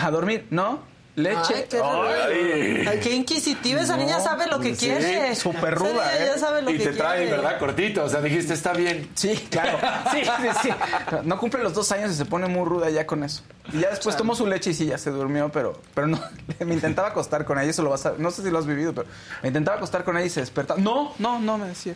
[0.00, 0.80] A dormir, ¿no?
[1.16, 1.54] Leche.
[1.54, 2.86] Ay, qué, Ay.
[2.88, 3.80] Ay, qué inquisitiva.
[3.80, 5.34] Esa No, niña sabe lo que sí, quiere.
[5.36, 6.38] súper Esa ruda, niña ¿eh?
[6.38, 7.30] Sabe lo Y que te trae.
[7.30, 7.58] ¿verdad?
[7.60, 8.04] Cortito.
[8.04, 9.08] O sea, dijiste, está bien.
[9.14, 9.78] Sí, claro.
[10.10, 10.68] Sí, sí, sí.
[11.22, 13.42] No cumple los dos años y se pone muy ruda ya con eso.
[13.72, 16.20] Y ya después tomó su leche y sí, ya se durmió, pero, pero no.
[16.58, 18.14] Me intentaba acostar con ella, eso lo vas a.
[18.18, 19.06] No sé si lo has vivido, pero
[19.42, 20.80] me intentaba acostar con ella y se despertaba.
[20.80, 21.94] No, no, no, me decía.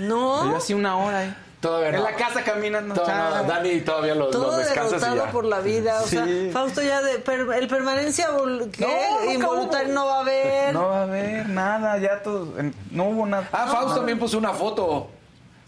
[0.00, 0.50] No.
[0.50, 1.36] Yo así una hora ahí.
[1.60, 2.02] Todavía En no.
[2.04, 2.94] la casa caminando.
[2.94, 3.42] Todo- chao.
[3.42, 5.32] no, Dani todavía lo, lo Todo descansas y derrotado ya.
[5.32, 6.00] por la vida.
[6.02, 6.16] O Sí.
[6.16, 8.28] sea, Fausto ya de per- el permanencia.
[8.28, 9.84] No, hubo.
[9.88, 10.72] no va a haber.
[10.72, 12.58] No va a haber nada, ya todo.
[12.58, 13.48] en- No hubo nada.
[13.52, 13.94] Ah, Faust Nada.
[13.96, 15.10] también puso una foto.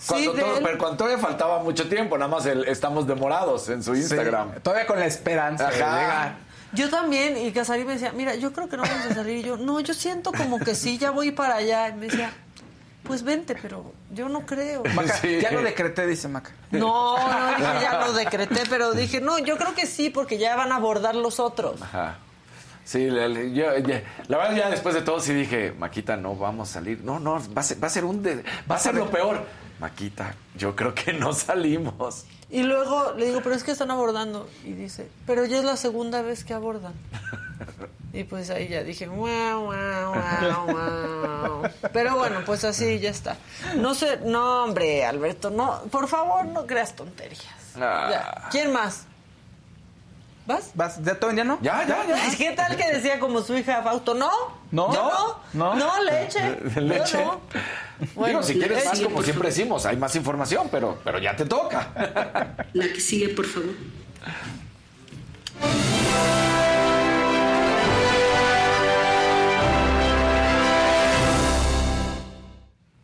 [0.06, 3.68] Cuando, Sí, de todo- pero cuando todavía faltaba mucho tiempo, nada más el- estamos demorados
[3.68, 4.60] en su Sí, Instagram.
[4.62, 6.00] todavía con la esperanza de Ajá.
[6.00, 6.34] llegar.
[6.72, 9.38] Yo también, y Casarí me decía, mira, yo creo que no vamos a salir.
[9.38, 11.88] Y yo, no, yo siento como que sí, ya voy para allá.
[11.88, 12.32] Y me decía,
[13.10, 14.82] pues vente, pero yo no creo.
[14.94, 15.40] Maca, Sí.
[15.40, 16.52] Ya lo decreté, dice Maca.
[16.70, 20.56] No, no dije, ya lo decreté, pero dije, no, yo creo que sí, porque ya
[20.56, 21.82] van a abordar los otros.
[21.82, 22.18] Ajá.
[22.84, 26.34] Sí, la, la- yo- ya- la verdad ya después de todo sí dije, Maquita, no
[26.36, 27.00] vamos a salir.
[27.04, 29.44] No, no, va a ser, va a ser un de- va a ser lo peor.
[29.80, 32.26] Maquita, yo creo que no salimos.
[32.50, 34.48] Y luego le digo, pero es que están abordando.
[34.64, 36.92] Y dice, pero ya es la segunda vez que abordan.
[38.12, 41.70] Y pues ahí ya dije, wow, wow, wow, wow.
[41.92, 43.36] Pero bueno, pues así ya está.
[43.76, 47.44] No sé, no, hombre, Alberto, no, por favor, no creas tonterías.
[47.76, 48.08] Ah.
[48.10, 48.48] Ya.
[48.50, 49.06] ¿Quién más?
[50.50, 50.70] ¿Vas?
[50.74, 51.02] ¿Vas?
[51.04, 51.58] ¿Ya todo ya no?
[51.62, 52.36] Ya, ya, ya.
[52.36, 54.14] ¿Qué tal que decía como su hija Fausto?
[54.14, 54.30] ¿No?
[54.72, 54.92] No.
[54.92, 55.74] ¿Yo no?
[55.76, 56.02] No.
[56.02, 56.40] leche.
[56.80, 57.18] Leche.
[57.18, 57.40] Yo
[58.16, 58.26] no.
[58.26, 59.04] Digo, si quieres más, leche.
[59.10, 61.88] como siempre decimos, hay más información, pero, pero ya te toca.
[62.72, 63.74] La que sigue, por favor.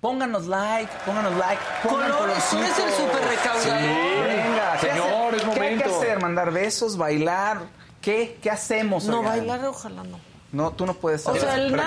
[0.01, 1.61] Pónganos like, pónganos like.
[1.83, 3.83] pongan Colores, tú eres el súper recaudador.
[4.27, 5.99] Venga, ¿qué Señor, hace- es ¿Qué hay que momento.
[5.99, 6.16] hacer?
[6.27, 6.97] ¿Mandar besos?
[6.97, 7.59] ¿Bailar?
[8.01, 8.37] ¿Qué?
[8.43, 9.05] ¿Qué hacemos?
[9.05, 9.39] No, oigan?
[9.47, 10.19] bailar, ojalá no.
[10.51, 11.43] No, tú no puedes O hacer.
[11.43, 11.81] sea, el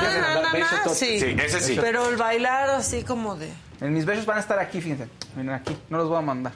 [0.93, 1.19] sí.
[1.19, 1.77] Sí, ese sí.
[1.79, 3.51] Pero el bailar así como de...
[3.81, 5.09] En mis besos van a estar aquí, fíjense.
[5.35, 6.53] Miren aquí, no los voy a mandar.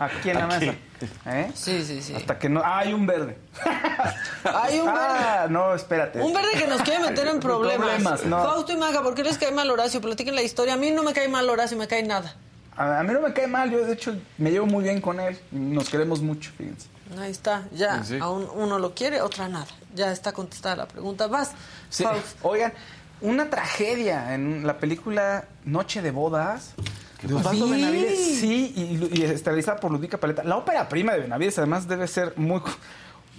[0.00, 0.66] Aquí en la Aquí.
[0.66, 0.78] mesa.
[1.26, 1.50] ¿Eh?
[1.54, 2.14] Sí, sí, sí.
[2.14, 2.60] Hasta que no.
[2.62, 3.38] Ah, hay un verde.
[4.44, 4.98] Hay un verde.
[5.00, 6.20] Ah, no, espérate.
[6.20, 7.86] Un verde que nos quiere meter en problemas.
[7.88, 8.42] Problemas, no.
[8.42, 10.00] Fausto y Maga, ¿por qué les cae mal Horacio?
[10.02, 10.74] Platiquen la historia.
[10.74, 12.34] A mí no me cae mal Horacio, me cae nada.
[12.76, 15.20] A, a mí no me cae mal, yo de hecho me llevo muy bien con
[15.20, 15.38] él.
[15.50, 16.88] Nos queremos mucho, fíjense.
[17.18, 18.02] Ahí está, ya.
[18.04, 18.18] Sí.
[18.20, 19.66] A un- uno lo quiere, otra nada.
[19.94, 21.26] Ya está contestada la pregunta.
[21.26, 21.52] Vas,
[21.90, 22.04] Sí.
[22.42, 22.72] Oigan,
[23.20, 26.74] una tragedia en la película Noche de Bodas.
[27.22, 27.72] De Osvaldo Sí.
[27.72, 30.42] Benavides, sí, y, y estelarizada por Ludwika Paleta.
[30.42, 32.60] La ópera prima de Benavides además debe ser muy...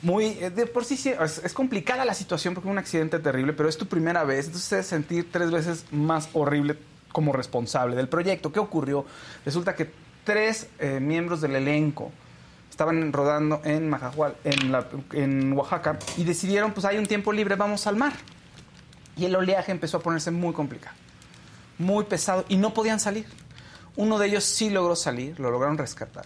[0.03, 3.19] Muy, eh, de por sí, sí es, es complicada la situación porque es un accidente
[3.19, 6.77] terrible, pero es tu primera vez, entonces sentir tres veces más horrible
[7.13, 8.51] como responsable del proyecto.
[8.51, 9.05] ¿Qué ocurrió?
[9.45, 9.89] Resulta que
[10.25, 12.11] tres eh, miembros del elenco
[12.69, 18.13] estaban rodando en Oaxaca, y decidieron, pues hay un tiempo libre, vamos al mar.
[19.15, 20.95] Y el oleaje empezó a ponerse muy complicado,
[21.77, 23.27] muy pesado, y no podían salir.
[23.95, 26.25] Uno de ellos sí logró salir, lo lograron rescatar.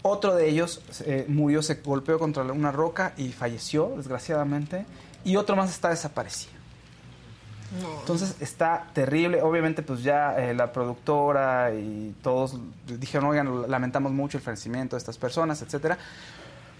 [0.00, 4.86] Otro de ellos eh, murió, se golpeó contra una roca y falleció, desgraciadamente.
[5.22, 6.57] Y otro más está desaparecido.
[8.00, 9.42] Entonces está terrible.
[9.42, 12.56] Obviamente, pues ya eh, la productora y todos
[12.86, 15.98] dijeron, oigan, lamentamos mucho el fallecimiento de estas personas, etcétera.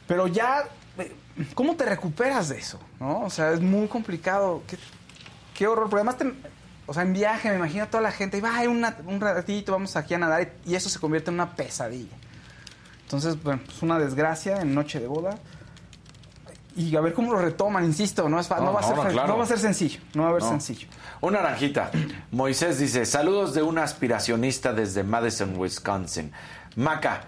[0.06, 0.64] Pero ya,
[0.98, 1.14] eh,
[1.54, 2.80] ¿cómo te recuperas de eso?
[2.98, 3.20] ¿no?
[3.20, 4.62] O sea, es muy complicado.
[5.54, 5.90] Qué, horror.
[5.90, 6.32] Porque además, te-
[6.86, 9.72] o sea, en viaje, me imagino a toda la gente, y va, una- un ratito,
[9.72, 12.16] vamos aquí a nadar, y, eso se convierte en una pesadilla.
[13.02, 15.38] Entonces, bueno, pues una desgracia en noche de boda.
[16.78, 18.96] Y a ver cómo lo retoman, insisto, no, es fa- No, no va, a ser,
[18.96, 19.28] no, claro.
[19.28, 20.48] no va a ser sencillo, no va a haber No.
[20.50, 20.86] sencillo.
[21.20, 21.90] Una naranjita.
[22.30, 26.30] Moisés dice, saludos de una aspiracionista desde Madison, Wisconsin.
[26.76, 27.22] Maca,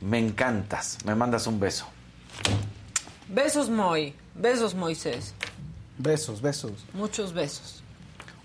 [0.00, 0.96] me encantas.
[1.04, 1.86] Me mandas un beso.
[3.28, 4.14] Besos, Moy.
[4.34, 5.34] Besos, Moisés.
[5.98, 6.72] Besos, besos.
[6.94, 7.82] Muchos besos.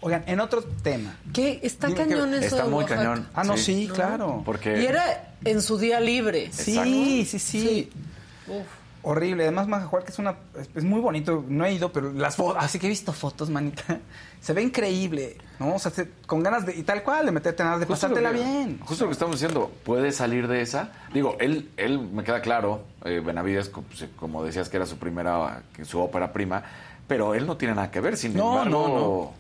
[0.02, 1.16] Oigan, en otro tema.
[1.32, 1.60] ¿Qué?
[1.64, 3.02] Está Dime que- cañón eso Está de muy Oaxaca.
[3.04, 3.28] cañón.
[3.34, 3.94] Ah, no, sí, ¿No?
[3.94, 4.42] claro.
[4.44, 6.50] Porque Y era en su día libre.
[6.52, 7.90] Sí, sí, sí.
[8.48, 8.66] Uf.
[9.04, 9.44] Horrible.
[9.44, 10.36] Además, Majahual, que es una.
[10.60, 11.44] Es, es muy bonito.
[11.48, 12.64] No he ido, pero las fotos.
[12.64, 13.84] Así que he visto fotos, manita.
[14.42, 15.76] Se ve increíble, ¿no?
[15.76, 16.76] O sea, se- con ganas de.
[16.76, 18.80] Y tal cual, de meterte nada, de Justo pasártela que- bien.
[18.84, 20.92] Justo lo que estamos diciendo, ¿puede salir de esa?
[21.14, 25.62] Digo, él, él me queda claro, eh, Benavides, pues, como decías que era su primera,
[25.84, 26.64] su ópera prima,
[27.08, 29.34] pero él no tiene nada que ver, sin No, embargo,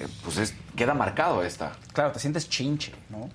[0.00, 1.72] eh, pues es- queda marcado esta.
[1.92, 3.28] Claro, te sientes chinche, ¿no?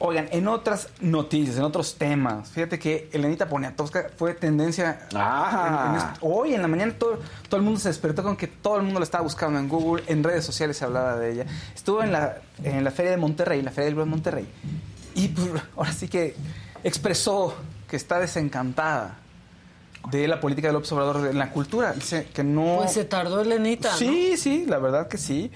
[0.00, 5.08] Oigan, en otras noticias, en otros temas, fíjate que Elenita Poniatowska fue tendencia.
[5.12, 5.92] Ah.
[5.92, 7.18] en- en hoy en la mañana todo,
[7.48, 10.04] todo el mundo se despertó con que todo el mundo la estaba buscando en Google,
[10.06, 11.46] en redes sociales se hablaba de ella.
[11.74, 14.48] Estuvo en la, en la Feria de Monterrey, la Feria del de Monterrey.
[15.16, 16.36] Y pues, ahora sí que
[16.84, 17.54] expresó
[17.88, 19.16] que está desencantada
[20.12, 21.92] de la política del López Obrador en la cultura.
[21.92, 22.76] Dice que no.
[22.78, 23.96] Pues se tardó Elenita, ¿no?
[23.96, 25.50] Sí, sí, la verdad que sí.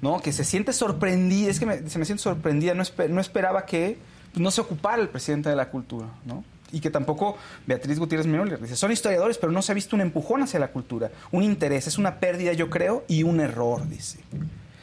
[0.00, 3.98] No, que se siente sorprendida, es que se me siente sorprendida, no, no esperaba que
[4.36, 6.44] no se ocupara el presidente de la cultura, ¿no?
[6.70, 7.36] Y que tampoco
[7.66, 10.68] Beatriz Gutiérrez Müller dice, son historiadores, pero no se ha visto un empujón hacia la
[10.68, 14.18] cultura, un interés, es una pérdida, yo creo, y un error, dice.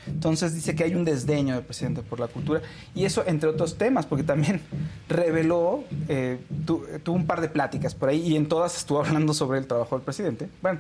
[0.08, 2.62] Entonces dice que hay un desdeño del presidente por la cultura,
[2.94, 4.62] y eso entre otros temas, porque también
[5.08, 9.34] reveló, eh, tu- tuvo un par de pláticas por ahí, y en todas estuvo hablando
[9.34, 10.50] sobre el trabajo del presidente.
[10.62, 10.80] Bueno,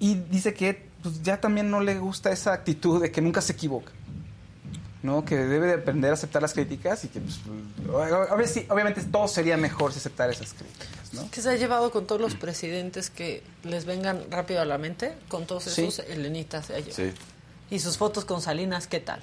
[0.00, 3.52] y dice que pues, ya también no le gusta esa actitud de que nunca se
[3.52, 3.92] equivoca.
[5.00, 5.24] ¿no?
[5.24, 7.38] Que debe de aprender a aceptar las críticas y que, pues,
[8.30, 11.30] a ver, sí, obviamente todo sería mejor si aceptara esas críticas, ¿no?
[11.30, 15.14] ¿Qué se ha llevado con todos los presidentes que les vengan rápido a la mente?
[15.28, 15.84] Con todos Sí.
[15.84, 16.96] esos, Elenita se ha llevado.
[16.96, 17.12] Sí.
[17.70, 19.20] Y sus fotos con Salinas, ¿qué tal?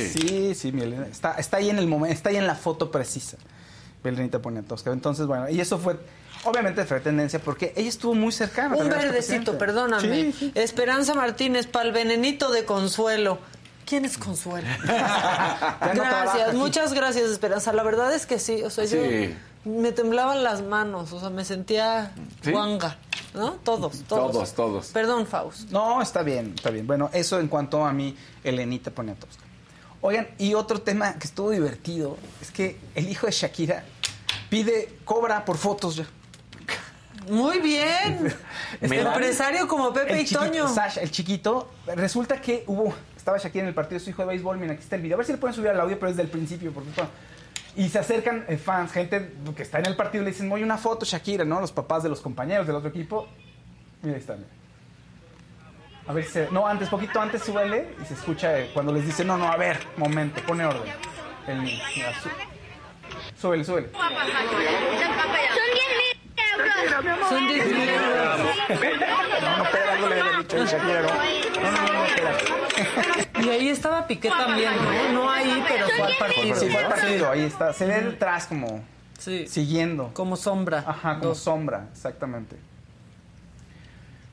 [0.00, 1.06] Sí, sí, mi Elena.
[1.06, 3.36] Está, está ahí en el momento, está ahí en la foto precisa.
[4.02, 4.90] Belenita Poniatowska.
[4.92, 5.96] Entonces, bueno, y eso fue,
[6.48, 8.76] obviamente fue tendencia porque ella estuvo muy cercana.
[8.76, 10.32] Un nuestro verdecito, perdóname.
[10.32, 10.52] Sí, sí.
[10.54, 13.38] Esperanza Martínez, para el venenito de Consuelo.
[13.86, 14.68] ¿Quién es Consuelo?
[15.94, 17.72] No gracias, muchas gracias, Esperanza.
[17.72, 18.96] La verdad es que sí, o sea, Sí.
[19.64, 22.50] yo me temblaban las manos, o sea, me sentía ¿Sí?
[22.52, 22.96] guanga,
[23.34, 23.52] ¿no?
[23.52, 24.32] Todos, todos.
[24.32, 24.86] Todos, todos.
[24.88, 25.70] Perdón, Faust.
[25.70, 26.86] No, está bien, está bien.
[26.86, 29.42] Bueno, eso en cuanto a mi Elenita Poniatowska.
[30.00, 33.84] Oigan, y otro tema que estuvo divertido es que el hijo de Shakira
[34.48, 36.06] pide, cobra por fotos ya.
[37.30, 38.34] Muy bien.
[38.80, 40.68] Este, Empresario como Pepe el y chiquito, Toño.
[40.68, 44.28] Sasha, el chiquito, resulta que hubo, estaba Shakira en el partido de su hijo de
[44.28, 46.10] béisbol, mira, aquí está el video, a ver si le pueden subir al audio, pero
[46.10, 46.90] es del principio, porque
[47.76, 50.62] y se acercan eh, fans, gente que está en el partido, y le dicen, oye,
[50.62, 51.60] una foto Shakira, ¿no?
[51.60, 53.26] Los papás de los compañeros del otro equipo,
[54.02, 54.48] mira, ahí está, mira.
[56.06, 59.04] A ver si se, no, antes, poquito antes súbele y se escucha eh, cuando les
[59.06, 60.92] dice, no, no, a ver, momento, pone orden.
[61.46, 62.28] El niño, mira, sú-
[63.40, 63.88] súbele, súbele.
[63.92, 64.16] Son 10
[66.58, 68.38] mil euros.
[68.38, 71.08] No, no, espera, algo le había dicho Shakira, no.
[71.08, 72.36] No, no, no, no, espera.
[73.40, 74.72] Y ahí estaba Piqué también,
[75.12, 75.12] ¿no?
[75.24, 76.56] No ahí, pero fue al partido.
[76.56, 77.72] Sí, fue al partido, ahí está.
[77.72, 78.84] Se ve detrás como
[79.18, 79.46] Sí.
[79.48, 80.10] siguiendo.
[80.14, 80.84] Como sombra.
[80.86, 81.38] Ajá, como Dos.
[81.38, 82.56] sombra, exactamente.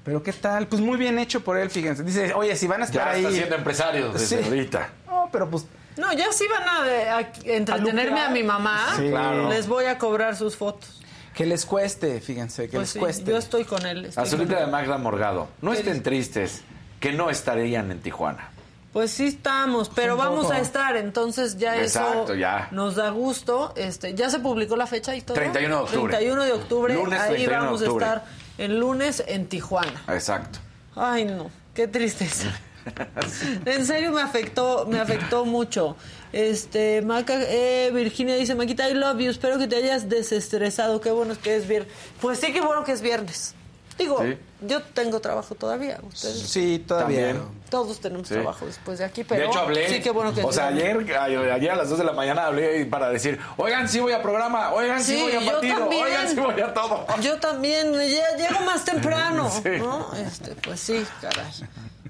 [0.04, 2.04] Pero qué tal, pues muy bien hecho por él, fíjense.
[2.04, 3.24] Dice, oye, si van a estar Ya ahí.
[3.26, 4.44] está siendo empresario desde Sí.
[4.44, 4.90] ahorita.
[5.08, 5.66] No, pero pues
[5.98, 8.28] No, ya sí van a, a entretenerme lucrar.
[8.28, 8.94] a mi mamá.
[8.98, 9.10] Sí.
[9.10, 9.50] Claro.
[9.50, 11.02] Les voy a cobrar sus fotos.
[11.36, 13.32] Que les cueste, fíjense, que Pues les sí, cueste.
[13.32, 14.06] yo estoy con él.
[14.06, 14.72] estoy Azulita con de.
[14.72, 15.48] Magda Morgado.
[15.62, 16.62] No ¿Qué estén tristes
[17.00, 18.50] que no estarían en Tijuana.
[18.94, 20.54] Pues sí estamos, pero Un vamos poco.
[20.54, 22.70] a estar, entonces ya Exacto, eso ya.
[22.72, 23.74] nos da gusto.
[23.76, 25.36] Este, ya se publicó la fecha y todo.
[25.36, 26.12] 31 de octubre.
[26.16, 28.06] 31 de octubre, Lunes ahí 31 de vamos octubre.
[28.06, 28.26] a estar
[28.58, 30.02] el lunes en Tijuana.
[30.08, 30.60] Exacto.
[30.96, 32.48] Ay, no, qué tristeza.
[33.66, 35.98] En serio me afectó, me afectó mucho.
[36.36, 41.10] Este, Maca, eh, Virginia dice, Maquita, I love you, espero que te hayas desestresado, qué
[41.12, 41.94] bueno que es viernes.
[42.20, 43.56] Pues sí, qué bueno que es viernes.
[43.98, 44.38] Digo, Sí.
[44.68, 46.40] yo tengo trabajo todavía, ustedes.
[46.42, 47.28] Sí, todavía.
[47.30, 47.48] También.
[47.70, 48.34] Todos tenemos Sí.
[48.34, 49.88] trabajo después de aquí, pero de hecho, hablé.
[49.88, 51.06] sí, qué bueno que o es sea, viernes.
[51.06, 54.12] ayer, ayer, ayer a las 2 de la mañana hablé para decir, oigan, sí voy
[54.12, 56.04] a programa, oigan, sí, Sí, voy a partido, también.
[56.04, 57.06] oigan, sí voy a todo.
[57.22, 59.70] Yo también, ya llego más temprano, Sí.
[59.80, 60.14] ¿no?
[60.16, 61.46] Este, pues sí, caray.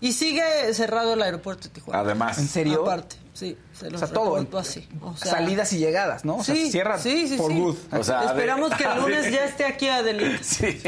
[0.06, 0.44] Y sigue
[0.76, 2.02] cerrado el aeropuerto de Tijuana.
[2.02, 2.38] Además.
[2.38, 2.84] ¿En serio?
[2.84, 4.60] Aparte, sí, se O los sea, todo.
[4.60, 4.88] así.
[5.02, 6.36] O sea, Salidas y llegadas, ¿no?
[6.36, 7.60] O sea, sí, cierra sí, sí, por sí.
[7.60, 7.76] good.
[7.92, 10.38] O sea, Esperamos que el lunes ya esté aquí Adelita.
[10.44, 10.80] Sí.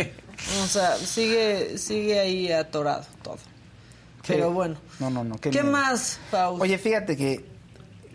[0.64, 3.40] O sea, sigue, sigue ahí atorado todo.
[4.28, 4.78] Pero bueno.
[5.00, 5.40] No, no, no.
[5.40, 6.62] ¿Qué, más, Paul?
[6.62, 7.44] Oye, fíjate que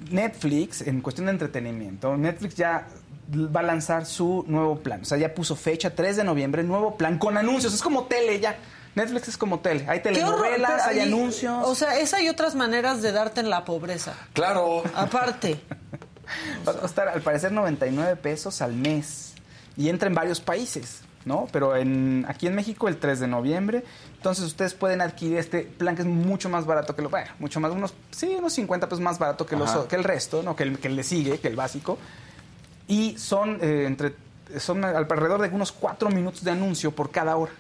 [0.09, 2.87] Netflix, en cuestión de entretenimiento, Netflix ya
[3.35, 5.01] va a lanzar su nuevo plan.
[5.01, 7.75] O sea, ya puso fecha 3 de noviembre, nuevo plan con anuncios.
[7.75, 8.57] Es como tele ya.
[8.95, 9.87] Netflix es como tele.
[9.89, 11.67] Hay telenovelas, hay anuncios.
[11.67, 14.15] O sea, esa y otras maneras de darte en la pobreza.
[14.33, 14.83] Claro.
[14.95, 15.61] Aparte.
[16.67, 19.35] Va a costar, al parecer, 99 pesos al mes.
[19.77, 21.49] Y entra en varios países, ¿no?
[21.53, 23.85] Pero en, aquí en México el 3 de noviembre.
[24.17, 27.09] Entonces ustedes pueden adquirir este plan que es mucho más barato que lo...
[27.09, 30.43] Bueno, mucho más, unos, sí, unos 50 pesos más barato que, los, que el resto,
[30.43, 30.55] ¿no?
[30.55, 31.99] Que el, que le sigue, que el básico.
[32.87, 34.15] Y son eh, entre...
[34.59, 37.53] Son alrededor de unos 4 minutos de anuncio por cada hora.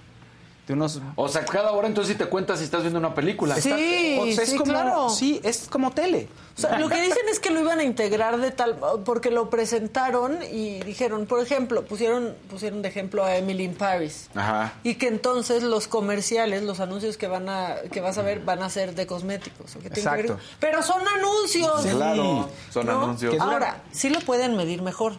[0.66, 3.56] De unos O sea, cada hora entonces sí te cuentas si estás viendo una película.
[3.56, 5.08] Sí, Está- o sea, es sí, como, claro.
[5.10, 6.28] Sí, es como tele.
[6.56, 9.50] O sea, lo que dicen es que lo iban a integrar de tal porque lo
[9.50, 14.28] presentaron y dijeron, por ejemplo, pusieron pusieron de ejemplo a Emily in Paris.
[14.36, 14.74] Ajá.
[14.84, 18.62] Y que entonces los comerciales, los anuncios que van a que vas a ver van
[18.62, 20.42] a ser de cosméticos, ¿o que tienen que ver- Exacto.
[20.60, 21.82] Pero son anuncios.
[21.82, 21.88] Sí.
[21.88, 23.02] Claro, son ¿no?
[23.02, 23.34] anuncios.
[23.40, 25.14] Ahora, sí lo pueden medir mejor.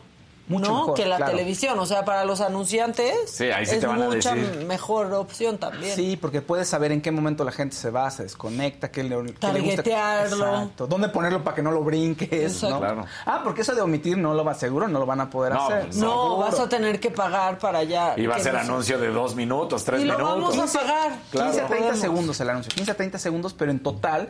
[0.46, 0.78] Mucho ¿no?
[0.80, 1.32] mejor, que la claro.
[1.32, 4.66] televisión, o sea, para los anunciantes Sí, ahí sí es te van a mucha decir.
[4.66, 5.96] mejor opción también.
[5.96, 9.10] Sí, porque puedes saber en qué momento la gente se va, se desconecta, qué le,
[9.40, 10.24] qué le gusta.
[10.26, 10.86] Exacto.
[10.88, 12.62] ¿Dónde ponerlo para que no lo brinques?
[12.64, 12.80] ¿no?
[12.80, 13.06] Claro.
[13.26, 15.66] Ah, porque eso de omitir no lo va seguro, no lo van a poder No,
[15.66, 15.84] hacer.
[15.86, 16.38] pues No, Seguro.
[16.38, 18.14] vas a tener que pagar para allá.
[18.18, 20.58] Y va a ser no- anuncio de dos minutos, tres Y lo minutos.
[20.58, 21.12] vamos a pagar.
[21.32, 22.00] 15 a 30 Podemos.
[22.00, 22.72] segundos el anuncio.
[22.76, 24.28] 15 a 30 segundos, pero en total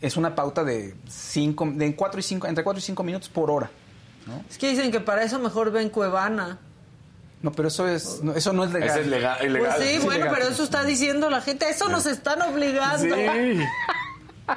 [0.00, 3.50] es una pauta de cinco, de 4 y 5, entre 4 y 5 minutos por
[3.50, 3.70] hora.
[4.48, 6.58] Es que dicen que para eso mejor ven Cuevana.
[7.42, 8.90] No, pero eso es no, eso no es legal.
[8.90, 9.74] Ese es legal, ilegal.
[9.76, 10.36] Pues sí, Sí, bueno, legal.
[10.38, 11.68] pero eso está diciendo la gente.
[11.70, 13.14] Eso nos están obligando.
[13.16, 13.60] Sí.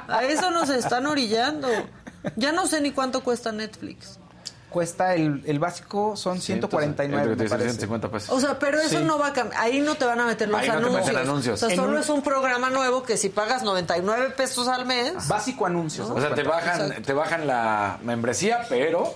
[0.08, 1.68] A eso nos están orillando.
[2.36, 4.18] Ya no sé ni cuánto cuesta Netflix.
[4.70, 7.68] Cuesta el, el básico son 149, me parece.
[7.70, 8.30] 150 pesos.
[8.30, 9.04] O sea, pero eso Sí.
[9.04, 9.60] no va a cambiar.
[9.60, 11.06] Ahí no te van a meter los Ahí no te anuncios.
[11.06, 11.54] meten anuncios.
[11.54, 14.84] O sea, En solo un- es un programa nuevo que si pagas 99 pesos al
[14.84, 16.10] mes, Básico anuncios.
[16.10, 17.02] o sea, te bajan, Exacto.
[17.02, 19.14] te bajan la membresía, pero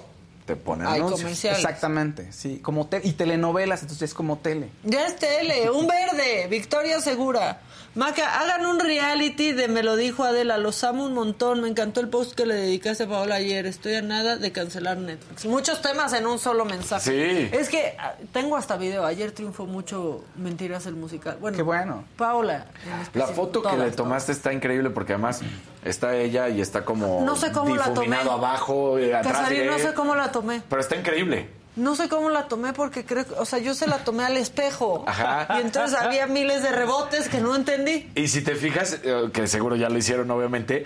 [0.49, 1.20] te ponen hay anuncios.
[1.20, 1.59] comerciales.
[1.61, 4.70] Exactamente, sí, como te- y telenovelas, entonces es como tele.
[4.82, 7.61] Ya es tele, un verde, Victoria Segura.
[7.95, 12.01] Maca, hagan un reality de Me lo dijo Adela, los amo un montón, me encantó
[12.01, 15.47] el post que le dedicaste a Paola ayer, estoy a nada de cancelar Netflix.
[15.47, 17.49] Muchos temas en un solo mensaje.
[17.51, 17.57] Sí.
[17.57, 21.39] Es que ah, tengo hasta video, ayer triunfó mucho Mentiras el musical.
[21.41, 22.05] Bueno, Qué bueno.
[22.16, 22.66] Paola.
[23.14, 25.41] La foto que le tomaste está increíble porque además
[25.84, 28.07] está ella y está como No sé cómo la tomé.
[28.07, 30.62] difuminado abajo, eh, atrás Casarín, de no sé cómo la tomé.
[30.68, 31.49] Pero está increíble.
[31.79, 34.37] No sé cómo la tomé porque creo, que- o sea, yo se la tomé al
[34.37, 35.05] espejo.
[35.07, 35.47] Ajá.
[35.59, 38.11] Y entonces había miles de rebotes que no entendí.
[38.14, 40.85] Y si te fijas, eh, que seguro ya lo hicieron obviamente,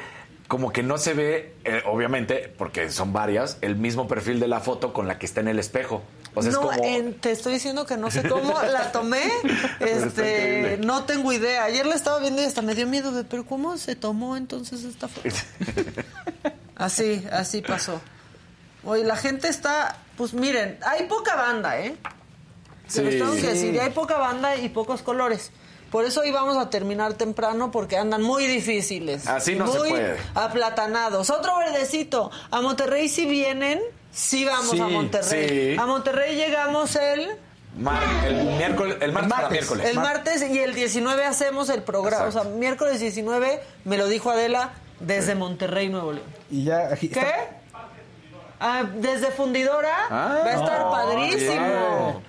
[0.48, 4.60] como que no se ve, eh, obviamente, porque son varias, el mismo perfil de la
[4.60, 6.02] foto con la que está en el espejo.
[6.34, 6.88] O sea, no, es como...
[6.88, 9.22] en- te estoy diciendo que no sé cómo la tomé.
[9.80, 11.64] Este, no tengo idea.
[11.64, 14.84] Ayer la estaba viendo y hasta me dio miedo de, pero ¿cómo se tomó entonces
[14.84, 15.28] esta foto?
[16.76, 18.00] Así, así pasó.
[18.84, 21.94] Oye, la gente está, pues miren, hay poca banda, ¿eh?
[22.88, 23.18] Se los Sí.
[23.18, 25.50] tengo que decir, hay poca banda y pocos colores.
[25.90, 29.26] Por eso íbamos a terminar temprano porque andan muy difíciles.
[29.26, 30.16] Así no se muy puede.
[30.34, 31.30] aplatanados.
[31.30, 32.30] Otro verdecito.
[32.50, 33.80] A Monterrey si vienen,
[34.10, 35.74] sí vamos Sí, a Monterrey.
[35.74, 35.76] sí.
[35.78, 37.36] A Monterrey llegamos el
[37.76, 39.86] Mar- el miércoles, el martes, para miércoles.
[39.88, 42.24] el martes y el 19 hacemos el programa.
[42.26, 46.26] O sea, miércoles 19 me lo dijo Adela desde Monterrey, Nuevo León.
[46.50, 47.20] Y ya aquí ¿Qué?
[47.20, 47.60] está-
[48.64, 52.22] Ah, desde fundidora Ah, va a estar padrísimo.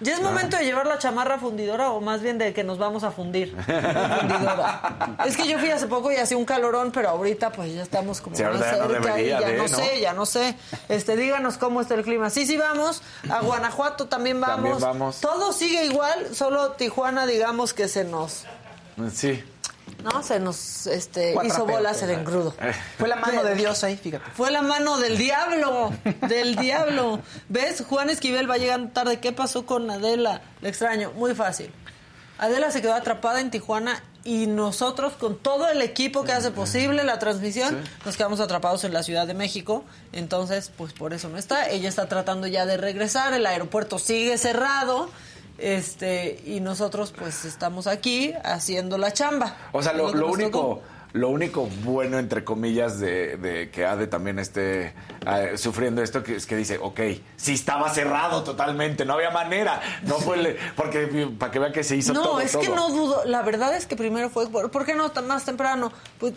[0.00, 3.02] ¿Ya es momento de llevar la chamarra fundidora o más bien de que nos vamos
[3.02, 3.50] a fundir?
[3.56, 5.16] fundidora.
[5.26, 8.20] es que yo fui hace poco y hacía un calorón, pero ahorita pues ya estamos
[8.20, 9.68] como Sí, más no y ya de, no, ¿no?
[9.68, 10.54] sé, ya no sé.
[10.88, 12.30] Este, díganos cómo está el clima.
[12.30, 13.02] Sí, sí vamos.
[13.28, 14.56] A Guanajuato también vamos.
[14.78, 15.20] También vamos.
[15.20, 18.44] Todo sigue igual, solo Tijuana digamos que se nos
[19.12, 19.42] Sí.
[20.02, 22.54] No, se nos este, hizo bolas el engrudo.
[22.98, 24.30] Fue la mano de Dios ahí, fíjate.
[24.32, 25.92] Fue la mano del diablo,
[26.28, 27.20] del diablo.
[27.48, 27.84] ¿Ves?
[27.88, 29.20] Juan Esquivel va llegando tarde.
[29.20, 30.42] ¿Qué pasó con Adela?
[30.60, 31.12] Le extraño.
[31.12, 31.72] Muy fácil.
[32.38, 37.02] Adela se quedó atrapada en Tijuana y nosotros, con todo el equipo que hace posible
[37.02, 39.84] la transmisión, nos quedamos atrapados en la Ciudad de México.
[40.12, 41.68] Entonces, pues por eso no está.
[41.70, 43.32] Ella está tratando ya de regresar.
[43.32, 45.10] El aeropuerto sigue cerrado.
[45.58, 49.56] Este, y nosotros, pues estamos aquí haciendo la chamba.
[49.72, 50.82] O sea, lo, lo único, tocó.
[51.14, 54.94] lo único bueno, entre comillas, de, de que Ade también esté
[55.26, 57.00] eh, sufriendo esto, que es que dice, ok,
[57.36, 59.80] sí estaba cerrado totalmente, no había manera.
[60.04, 62.40] No fue, el- porque para que vean que se hizo no, todo.
[62.40, 63.24] es que no dudo.
[63.24, 64.48] La verdad es que primero fue.
[64.48, 65.92] ¿Por, qué no tan más temprano?
[66.20, 66.34] Pues,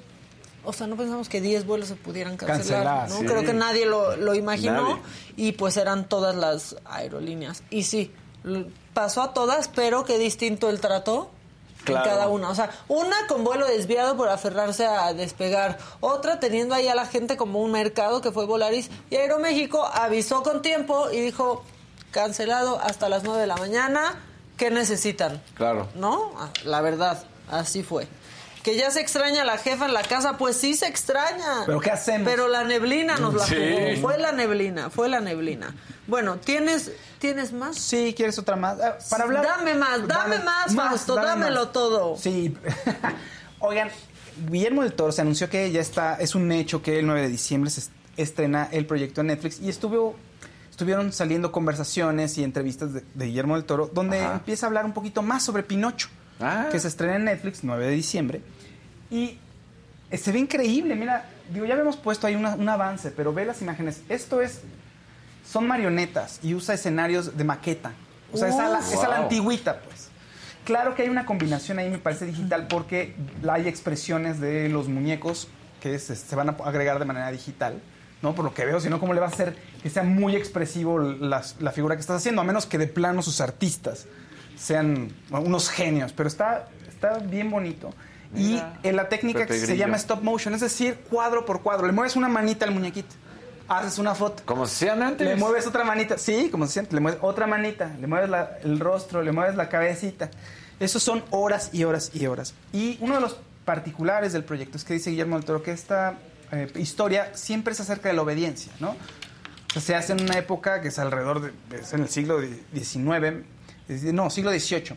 [0.63, 2.83] o sea, no pensamos que 10 vuelos se pudieran cancelar.
[2.83, 3.17] Cancelar, ¿no?
[3.19, 3.25] sí.
[3.25, 4.81] Creo que nadie lo, lo imaginó.
[4.89, 5.01] Nadie.
[5.35, 7.63] Y pues eran todas las aerolíneas.
[7.71, 8.11] Y sí,
[8.93, 11.29] pasó a todas, pero qué distinto el trato.
[11.83, 12.05] Claro.
[12.05, 12.49] En cada una.
[12.49, 15.79] O sea, una con vuelo desviado por aferrarse a despegar.
[15.99, 18.91] Otra teniendo ahí a la gente como un mercado que fue Volaris.
[19.09, 21.63] Y Aeroméxico avisó con tiempo y dijo:
[22.11, 24.21] cancelado hasta las 9 de la mañana.
[24.57, 25.41] ¿Qué necesitan?
[25.55, 25.87] Claro.
[25.95, 26.33] ¿No?
[26.65, 28.07] La verdad, así fue.
[28.63, 31.63] Que ya se extraña la jefa en la casa, pues sí se extraña.
[31.65, 32.27] ¿Pero qué hacemos?
[32.29, 33.55] Pero la neblina nos la Sí.
[33.55, 34.01] jugó.
[34.01, 35.73] Fue la neblina, fue la neblina.
[36.05, 37.77] Bueno, ¿tienes, ¿tienes más?
[37.77, 38.77] Sí, ¿quieres otra más?
[38.79, 39.43] Ah, Para hablar...
[39.45, 42.17] Dame más, dame más, Fausto, dámelo todo.
[42.17, 42.55] Sí.
[43.59, 43.89] Oigan,
[44.49, 47.27] Guillermo del Toro se anunció que ya está, es un hecho que el 9 de
[47.29, 50.15] diciembre se est- estrena el proyecto en Netflix y estuvo,
[50.69, 54.33] estuvieron saliendo conversaciones y entrevistas de, de Guillermo del Toro donde Ajá.
[54.33, 56.09] empieza a hablar un poquito más sobre Pinocho,
[56.41, 56.67] Ah.
[56.71, 58.41] que se estrena en Netflix 9 de diciembre
[59.09, 59.37] y
[60.11, 63.61] se ve increíble, mira, digo, ya habíamos puesto ahí una- un avance, pero ve las
[63.61, 64.61] imágenes, esto es,
[65.49, 67.93] son marionetas y usa escenarios de maqueta,
[68.33, 70.09] o sea, es a la, es a la antigüita, pues.
[70.65, 73.15] Claro que hay una combinación ahí, me parece digital, porque
[73.49, 75.47] hay expresiones de los muñecos
[75.81, 77.81] que se, se van a agregar de manera digital,
[78.21, 78.35] ¿no?
[78.35, 80.99] Por lo que veo, si no, ¿cómo le va a hacer que sea muy expresivo
[80.99, 81.41] la,
[81.73, 82.41] figura que estás haciendo?
[82.41, 84.05] A menos que de plano sus artistas
[84.61, 87.93] sean unos genios, pero está, está bien bonito.
[88.33, 89.79] Mira, y en la técnica Pepe que se Grillo.
[89.85, 91.87] llama stop motion, es decir, cuadro por cuadro.
[91.87, 93.13] Le mueves una manita al muñequito,
[93.67, 94.43] haces una foto.
[94.45, 95.27] Como se hacían antes.
[95.27, 98.57] Le mueves otra manita, sí, como se siente, le mueves otra manita, le mueves la-
[98.63, 100.29] el rostro, le mueves la cabecita.
[100.79, 102.53] Esos son horas y horas y horas.
[102.71, 106.15] Y uno de los particulares del proyecto es que dice Guillermo del Toro que esta
[106.51, 108.89] eh, historia siempre es acerca de la obediencia, ¿no?
[109.75, 112.39] O sea, se hace en una época que es alrededor de, es en el siglo
[112.73, 113.43] XIX,
[114.13, 114.95] no, siglo XVIII.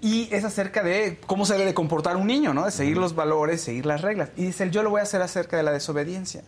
[0.00, 2.64] Y es acerca de cómo se debe de comportar un niño, ¿no?
[2.64, 4.30] De seguir los valores, seguir las reglas.
[4.36, 6.42] Y dice, yo lo voy a hacer acerca de la desobediencia.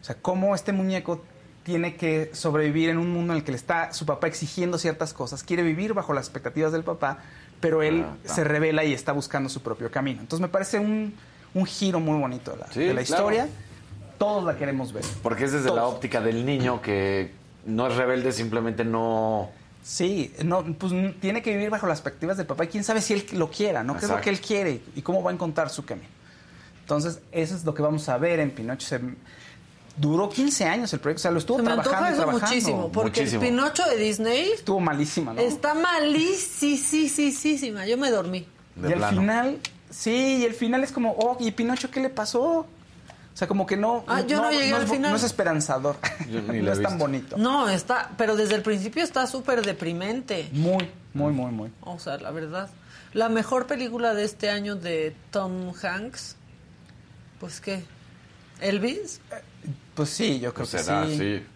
[0.00, 1.22] O sea, cómo este muñeco
[1.62, 5.14] tiene que sobrevivir en un mundo en el que le está su papá exigiendo ciertas
[5.14, 7.18] cosas, quiere vivir bajo las expectativas del papá,
[7.60, 10.20] pero él Ah, se revela y está buscando su propio camino.
[10.20, 11.14] Entonces me parece un,
[11.54, 13.22] un giro muy bonito de la, Sí, de la claro.
[13.30, 13.48] historia.
[14.18, 15.04] Todos la queremos ver.
[15.22, 17.32] Porque es desde la óptica del niño que
[17.66, 19.50] no es rebelde, simplemente no...
[19.86, 23.12] Sí, no, pues tiene que vivir bajo las expectativas del papá y quién sabe si
[23.12, 23.94] él lo quiera, ¿no?
[23.98, 26.08] ¿Qué es lo que él quiere y cómo va a encontrar su camino?
[26.80, 28.86] Entonces, eso es lo que vamos a ver en Pinocho.
[28.86, 29.00] Se-
[29.96, 32.46] duró 15 años el proyecto, o sea, lo estuvo Se me trabajando y trabajando.
[32.48, 33.42] muchísimo, porque Muchísimo.
[33.42, 35.40] el Pinocho de Disney Estuvo malísima, ¿no?
[35.40, 37.84] está malísima.
[37.86, 38.46] Yo me dormí.
[38.76, 39.58] De y al final,
[39.90, 42.66] sí, y el final es como, oh, ¿y Pinocho qué le pasó?
[43.34, 44.04] O sea, como que no.
[44.06, 45.10] Ah, yo no llegué es, al bo- final.
[45.10, 45.96] No es esperanzador.
[46.30, 47.36] Yo ni no la he es tan bonito.
[47.36, 50.48] No, está, pero desde el principio está súper deprimente.
[50.52, 51.72] Muy, muy, muy, muy.
[51.80, 52.70] O sea, la verdad.
[53.12, 56.36] La mejor película de este año de Tom Hanks,
[57.40, 57.84] pues qué,
[58.60, 59.20] Elvis.
[59.94, 61.16] Pues sí, yo creo Pues que será, sí.
[61.18, 61.46] sí.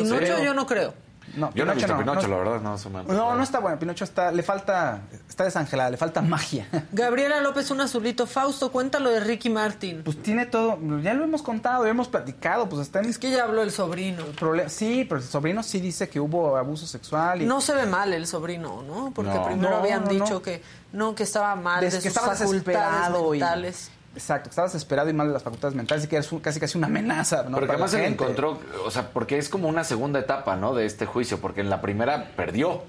[0.00, 0.94] Pinocho yo no creo.
[1.36, 3.78] No, Yo no he visto Pinocho, no, la verdad, no, No, no está bueno.
[3.78, 5.02] Pinocho está, le falta,
[5.32, 6.66] está desangelada, le falta magia.
[6.92, 8.26] Gabriela López, un azulito.
[8.26, 10.02] Fausto, cuéntalo de Ricky Martin.
[10.04, 13.30] Pues tiene todo, ya lo hemos contado, ya hemos platicado, pues está en Es que
[13.30, 14.24] ya habló el sobrino.
[14.38, 14.68] problema.
[14.68, 18.12] Sí, pero el sobrino sí dice que hubo abuso sexual y No se ve mal
[18.12, 19.12] el sobrino, ¿no?
[19.14, 19.44] Porque No.
[19.46, 20.42] primero No, habían no, dicho no.
[20.42, 23.90] que no, que estaba mal Des- de que sus estaba facultades desesperado y- mentales.
[24.14, 26.60] Exacto, que estaba desesperado y mal de las facultades mentales y que era su- casi
[26.60, 27.56] casi una amenaza, ¿no?
[27.56, 30.54] Pero que para la además se encontró, o sea, porque es como una segunda etapa,
[30.56, 30.74] ¿no?
[30.74, 32.82] De este juicio, porque en la primera perdió.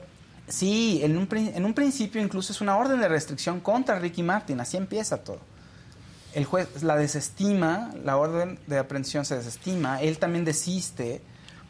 [0.48, 4.60] Sí, en un, en un principio incluso es una orden de restricción contra Ricky Martin,
[4.60, 5.40] así empieza todo.
[6.34, 11.22] El juez la desestima, la orden de aprehensión se desestima, él también desiste,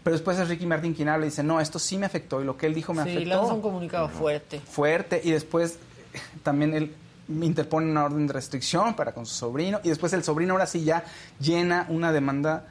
[0.04, 2.46] pero después es Ricky Martin quien habla y dice, no, esto sí me afectó y
[2.46, 4.60] lo que él dijo me Sí, afectó lanza un comunicado fuerte.
[4.60, 5.78] fuerte y después
[6.44, 6.96] también él
[7.42, 10.84] interpone una orden de restricción para con su sobrino y después el sobrino ahora sí
[10.84, 11.06] ya
[11.40, 12.66] llena una demanda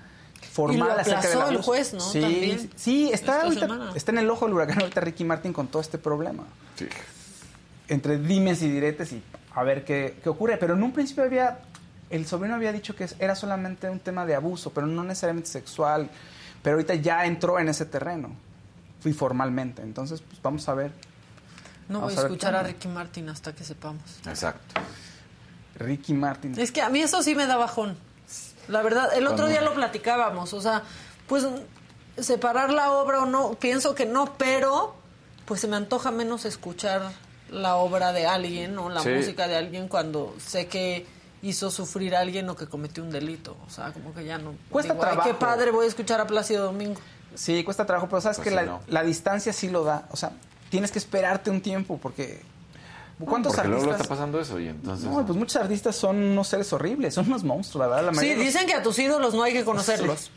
[0.50, 2.00] formal Y lo acerca aplazó el juez, ¿no?
[2.00, 2.70] Sí, También.
[2.76, 5.98] sí, está ahorita- está en el ojo del huracán ahorita Ricky Martin con todo este
[5.98, 6.44] problema.
[6.76, 6.86] Sí.
[7.88, 9.22] Entre dimes y diretes y
[9.54, 10.56] a ver qué, qué ocurre.
[10.56, 11.58] Pero en un principio había,
[12.10, 16.08] el sobrino había dicho que era solamente un tema de abuso, pero no necesariamente sexual.
[16.62, 18.30] Pero ahorita ya entró en ese terreno,
[19.00, 19.82] fui formalmente.
[19.82, 20.92] Entonces, pues vamos a ver.
[21.88, 22.62] No Vamos voy a a escuchar a.
[22.62, 24.02] Ricky Martin hasta que sepamos.
[24.26, 24.80] Exacto.
[25.76, 26.58] Ricky Martin.
[26.58, 27.96] Es que a mí eso sí me da bajón.
[28.68, 30.52] La verdad, el otro día lo platicábamos.
[30.54, 30.82] O sea,
[31.26, 31.46] pues
[32.18, 34.94] separar la obra o no, pienso que no, pero
[35.44, 37.02] pues se me antoja menos escuchar
[37.50, 39.10] la obra de alguien o la Sí.
[39.10, 41.06] música de alguien cuando sé que
[41.42, 43.56] hizo sufrir a alguien o que cometió un delito.
[43.66, 44.54] O sea, como que ya no.
[44.70, 45.38] Cuesta digo, "Ay, qué trabajo".
[45.38, 47.00] padre, voy a escuchar a Plácido Domingo.
[47.34, 48.80] Sí, cuesta trabajo, pero sabes Pues que sí, la, no.
[48.86, 50.06] la distancia sí lo da.
[50.12, 50.32] O sea,
[50.70, 52.42] tienes que esperarte un tiempo porque...
[53.18, 54.00] ¿Cuántos Porque artistas?
[54.00, 55.08] está pasando eso y entonces...
[55.08, 58.06] No, pues muchos artistas son unos seres horribles, son unos monstruos, la verdad.
[58.06, 60.30] La Sí, mayoría dicen que a tus ídolos no hay que conocerlos.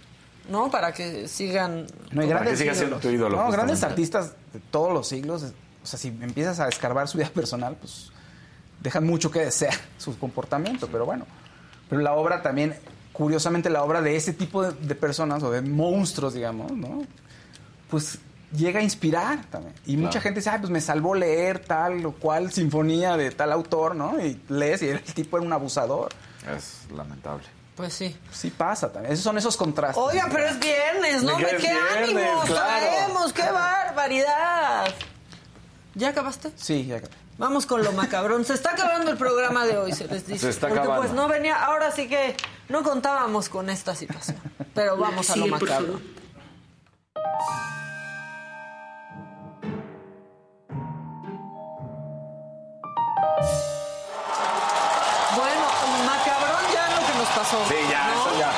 [0.50, 0.70] ¿No?
[0.70, 1.88] Para que sigan.
[2.12, 3.02] No hay Para grandes que siga siendo ídolos.
[3.02, 5.44] tu ídolo, No, grandes artistas de todos los siglos.
[5.84, 8.12] O sea, si empiezas a escarbar su vida personal, pues
[8.82, 11.26] dejan mucho que desear su comportamiento, pero bueno.
[11.90, 12.76] Pero la obra también,
[13.14, 17.02] curiosamente, la obra de ese tipo de, de personas o de monstruos, digamos, ¿no?
[17.90, 18.20] Pues
[18.52, 19.74] llega a inspirar también.
[19.86, 23.52] Y mucha gente dice, ay, pues me salvó leer tal o cual sinfonía de tal
[23.52, 24.20] autor, ¿no?
[24.24, 26.10] Y lees y el tipo era un abusador.
[26.56, 27.44] Es lamentable.
[27.76, 28.16] Pues sí.
[28.32, 29.14] Sí pasa también.
[29.14, 30.02] Esos son esos contrastes.
[30.02, 31.38] Oiga, pero es viernes, ¿no?
[31.38, 32.86] Me ¿Me queda qué viernes, ánimos claro.
[32.86, 33.34] traemos?
[33.34, 34.86] ¡Qué barbaridad!
[35.96, 36.52] ¿Ya acabaste?
[36.56, 37.02] Sí, ya.
[37.38, 38.46] Vamos con lo macabrón.
[38.46, 40.40] Se está acabando el programa de hoy, se les dice.
[40.40, 41.04] Se está Porque acabando.
[41.04, 42.38] pues no venía, ahora sí que
[42.70, 44.38] no contábamos con esta situación.
[44.74, 45.58] Pero vamos a lo Sigue,
[55.36, 55.66] Bueno,
[56.06, 57.58] macabrón ya lo que nos pasó.
[57.68, 58.22] Sí, ya, ¿no?
[58.22, 58.52] eso ya.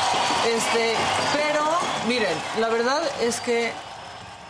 [0.48, 0.96] Este,
[1.34, 1.64] pero
[2.08, 3.72] miren, la verdad es que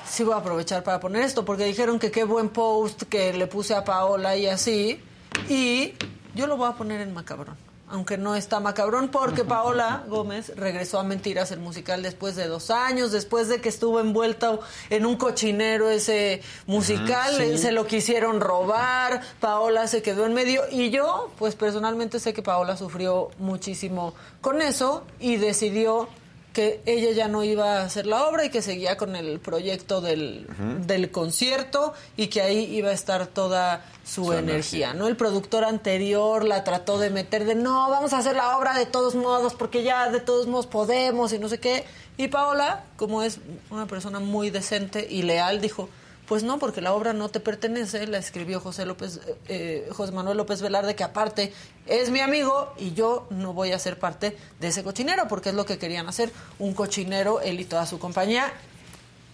[0.07, 3.47] sí voy a aprovechar para poner esto porque dijeron que qué buen post que le
[3.47, 5.01] puse a Paola y así
[5.49, 5.93] y
[6.35, 7.66] yo lo voy a poner en macabrón.
[7.89, 12.69] Aunque no está macabrón porque Paola Gómez regresó a Mentiras el musical después de dos
[12.69, 14.59] años, después de que estuvo envuelta
[14.89, 17.57] en un cochinero ese musical, sí.
[17.57, 22.41] se lo quisieron robar, Paola se quedó en medio y yo, pues personalmente sé que
[22.41, 26.09] Paola sufrió muchísimo con eso y decidió
[26.57, 30.01] que ella ya no iba a hacer la obra y que seguía con el proyecto
[30.01, 30.47] del,
[30.87, 34.93] del concierto y que ahí iba a estar toda su, Su energía, energía.
[34.95, 35.07] ¿no?
[35.07, 38.87] El productor anterior la trató de meter de no, vamos a hacer la obra de
[38.87, 41.85] todos modos porque ya de todos modos podemos y no sé qué.
[42.17, 43.37] Y Paola, como es
[43.69, 45.89] una persona muy decente y leal, dijo,
[46.27, 50.35] pues no, porque la obra no te pertenece, la escribió José López, eh, José Manuel
[50.37, 51.53] López Velarde, que aparte
[51.85, 55.55] es mi amigo y yo no voy a ser parte de ese cochinero, porque es
[55.55, 58.51] lo que querían hacer, un cochinero, él y toda su compañía.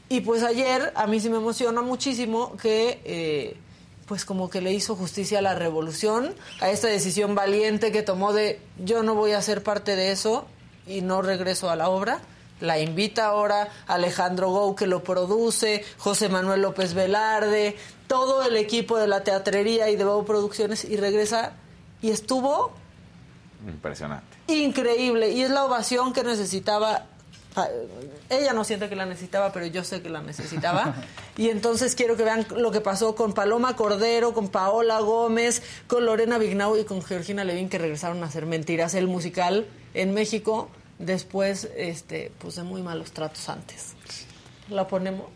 [0.07, 3.57] Y pues ayer a mí sí me emociona muchísimo que eh,
[4.05, 8.33] pues como que le hizo justicia a la revolución, a esta decisión valiente que tomó
[8.33, 10.45] de yo no voy a ser parte de eso
[10.85, 12.21] y no regreso a la obra.
[12.63, 17.75] La invita ahora Alejandro Gou que lo produce, José Manuel López Velarde,
[18.07, 21.51] todo el equipo de la teatrería y de Bau Producciones y regresa
[22.01, 22.71] y estuvo
[23.67, 24.25] Impresionante.
[24.47, 27.05] increíble y es la ovación que necesitaba
[27.53, 27.69] pa-
[28.29, 30.95] ella no siente que la necesitaba pero yo sé que la necesitaba
[31.37, 36.05] y entonces quiero que vean lo que pasó con Paloma Cordero con Paola Gómez con
[36.05, 40.69] Lorena Vignau y con Georgina Levin que regresaron a hacer mentiras el musical en México
[40.99, 43.93] después este pues de muy malos tratos antes.
[44.69, 45.27] La ponemos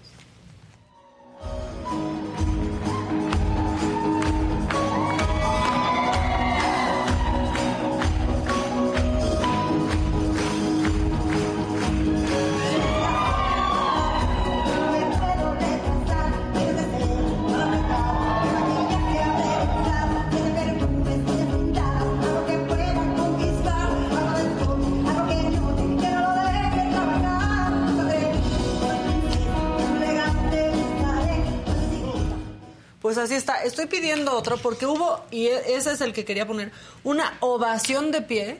[33.07, 33.63] Pues así está.
[33.63, 36.73] Estoy pidiendo otro porque hubo, y e- ese es el que quería poner,
[37.05, 38.57] una ovación de pie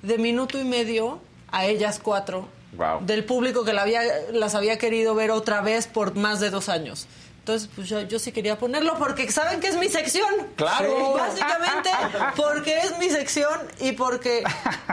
[0.00, 1.20] de minuto y medio
[1.52, 2.48] a ellas cuatro
[2.78, 3.04] Wow.
[3.04, 4.00] del público que la había,
[4.32, 7.06] las había querido ver otra vez por más de dos años.
[7.40, 10.32] Entonces, pues yo, yo sí quería ponerlo porque saben que es mi sección.
[10.56, 11.12] Claro.
[11.12, 11.90] Básicamente
[12.36, 14.44] porque es mi sección y porque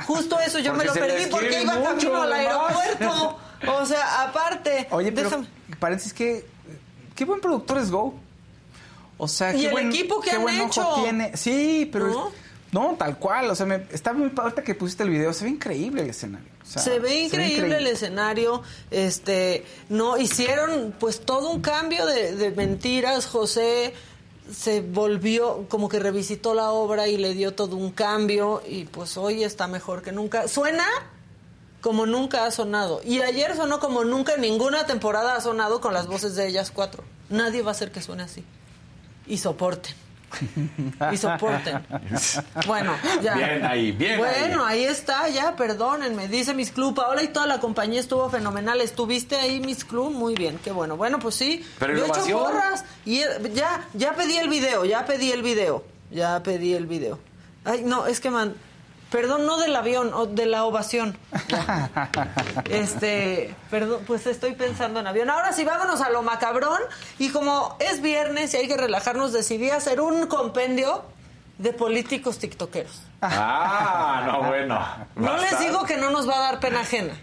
[0.06, 2.76] justo eso yo Porque me lo perdí porque iba mucho, camino al además.
[2.76, 3.40] aeropuerto.
[3.74, 4.90] O sea, aparte.
[4.92, 5.48] Oye, pero déjame-
[5.80, 6.46] paréntesis que
[7.16, 8.16] qué buen productor es Go.
[9.24, 10.96] O sea, Y qué el buen, equipo que qué han buen ojo hecho.
[11.04, 11.38] tiene.
[11.38, 12.32] Sí, pero ¿No?
[12.72, 15.52] no, tal cual, o sea, me, está muy ahorita que pusiste el video, se ve
[15.52, 16.50] increíble el escenario.
[16.64, 22.36] O sea, se ve increíble el escenario, este, no hicieron pues todo un cambio de,
[22.36, 23.94] de mentiras, José
[24.52, 29.18] se volvió, como que revisitó la obra y le dio todo un cambio y pues
[29.18, 30.48] hoy está mejor que nunca.
[30.48, 30.88] Suena
[31.80, 33.02] como nunca ha sonado.
[33.06, 36.72] Y ayer sonó como nunca en ninguna temporada ha sonado con las voces de ellas
[36.74, 37.04] cuatro.
[37.30, 38.44] Nadie va a hacer que suene así.
[39.32, 39.96] Y soporten.
[41.10, 41.80] Y soporten.
[42.68, 43.34] Bueno, ya.
[43.36, 44.84] Bien ahí, bien Bueno, ahí.
[44.84, 46.28] está, ya, perdónenme.
[46.28, 48.82] Dice Miss Club, Paola y toda la compañía estuvo fenomenal.
[48.82, 50.12] ¿Estuviste ahí, Miss Club?
[50.12, 50.98] Muy bien, qué bueno.
[50.98, 51.66] Bueno, pues sí.
[51.80, 55.44] Pero Yo he hecho porras y eh, ya, ya pedí el video, ya pedí el
[55.44, 55.86] video.
[56.12, 57.18] Ya pedí el video.
[57.64, 58.54] Ay, no, es que man...
[59.12, 61.18] Perdón, no del avión, o de la ovación.
[62.70, 65.30] Este, perdón, pues estoy pensando en avión.
[65.30, 66.80] Ahora sí, vámonos a lo macabrón.
[67.20, 71.04] Y como es viernes y hay que relajarnos, decidí hacer un compendio
[71.58, 73.02] de políticos tiktokeros.
[73.22, 74.80] Ah, no, bueno.
[75.16, 77.14] No les digo que no nos va a dar pena ajena.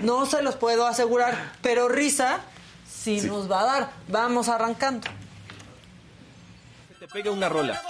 [0.00, 1.52] No se los puedo asegurar.
[1.60, 2.40] Pero risa
[2.88, 3.90] sí, nos va a dar.
[4.08, 5.08] Vamos arrancando.
[7.00, 7.82] Te pega una rola.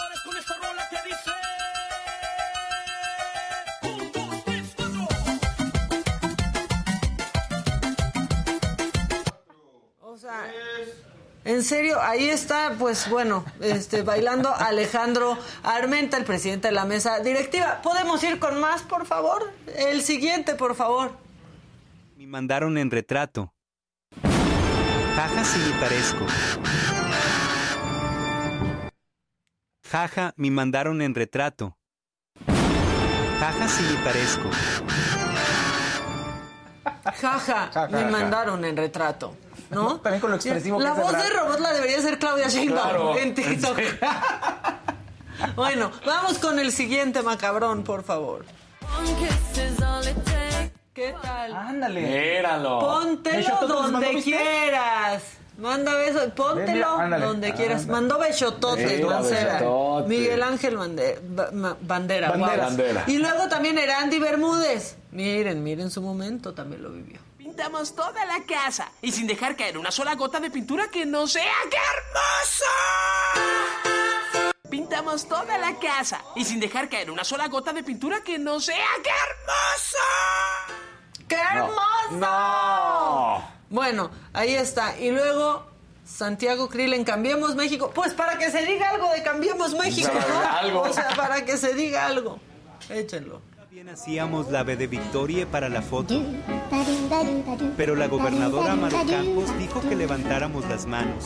[11.45, 17.19] En serio, ahí está, pues bueno, este, bailando Alejandro Armenta, el presidente de la mesa
[17.21, 17.81] directiva.
[17.83, 19.53] ¿Podemos ir con más, por favor?
[19.77, 21.13] El siguiente, por favor.
[22.17, 23.53] Me mandaron en retrato.
[25.17, 26.27] Jaja, sí me parezco.
[29.91, 31.77] Jaja, me mandaron en retrato.
[33.41, 34.49] Jaja, sí me parezco.
[37.05, 39.35] Jaja, Ja, ja, me mandaron en retrato.
[39.71, 39.97] ¿No?
[40.01, 42.49] También con lo expresivo que La es el voz de robot la debería ser Claudia
[42.49, 43.17] Sheinbaum Claro.
[43.19, 43.79] en TikTok.
[45.57, 48.45] bueno, vamos con el siguiente macabrón, por favor.
[50.95, 51.55] ¿Qué tal?
[51.57, 52.01] Ándale.
[52.03, 52.79] Míralo.
[52.81, 55.23] Póntelo ¿Besototes mandó, donde quieras.
[55.59, 57.27] Manda besos, póntelo Ven, mira, ándale.
[57.27, 57.81] donde quieras.
[57.83, 57.93] Ándale.
[58.01, 59.01] Mandó besototes.
[60.07, 62.29] Miguel Ángel Bande- Ba- Ma- Bandera.
[62.31, 62.55] Bandera.
[62.57, 62.67] guau.
[62.69, 63.05] Bandera.
[63.07, 64.97] Y luego también era Andy Bermúdez.
[65.13, 67.21] Miren, miren su momento, también lo vivió.
[67.37, 71.27] Pintamos toda la casa y sin dejar caer una sola gota de pintura que no
[71.27, 71.53] sea.
[71.71, 72.65] ¡Qué hermoso!
[74.71, 78.59] Pintamos toda la casa y sin dejar caer una sola gota de pintura que no
[78.59, 78.87] sea.
[79.03, 79.99] ¡Qué hermoso!
[81.29, 82.13] ¡Qué hermoso!
[82.13, 83.47] No.
[83.69, 84.99] Bueno, ahí está.
[84.99, 85.67] Y luego
[86.07, 87.91] Santiago Krill en Cambiemos México.
[87.95, 90.59] Pues para que se diga algo de Cambiemos México, Para ¿no?
[90.59, 90.81] algo.
[90.83, 92.41] O sea, para que se diga algo.
[92.89, 93.43] Échenlo.
[93.73, 96.23] Bien hacíamos la B de Victoria para la foto.
[97.75, 101.25] Pero la gobernadora Maru Campos dijo que levantáramos las manos.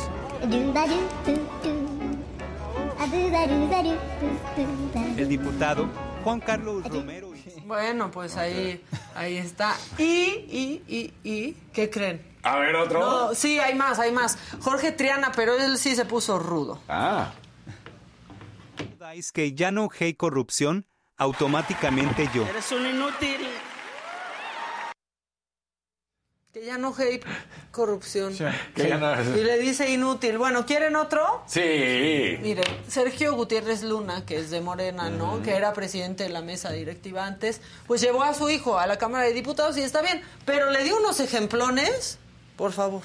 [5.17, 5.89] El diputado
[6.23, 7.33] Juan Carlos Romero.
[7.65, 8.81] Bueno, pues ahí,
[9.17, 9.75] ahí está.
[9.99, 12.25] Y, y, y, y, ¿qué creen?
[12.45, 13.01] A ver, otro.
[13.01, 14.39] No, sí, hay más, hay más.
[14.61, 16.81] Jorge Triana, pero él sí se puso rudo.
[16.89, 17.33] Ah.
[19.15, 20.87] Es que ya no hay corrupción,
[21.19, 22.47] automáticamente yo.
[22.47, 23.41] Eres un inútil.
[26.53, 27.23] Que ya no hate
[27.71, 28.35] corrupción.
[28.75, 30.39] Que ya no- Y le dice inútil.
[30.39, 31.43] Bueno, ¿quieren otro?
[31.47, 32.39] Sí.
[32.41, 35.43] Miren, Sergio Gutiérrez Luna, que es de Morena, ¿no?
[35.43, 38.97] Que era presidente de la mesa directiva antes, pues llevó a su hijo a la
[38.97, 42.19] Cámara de Diputados y está bien, pero le dio unos ejemplones,
[42.57, 43.03] por favor.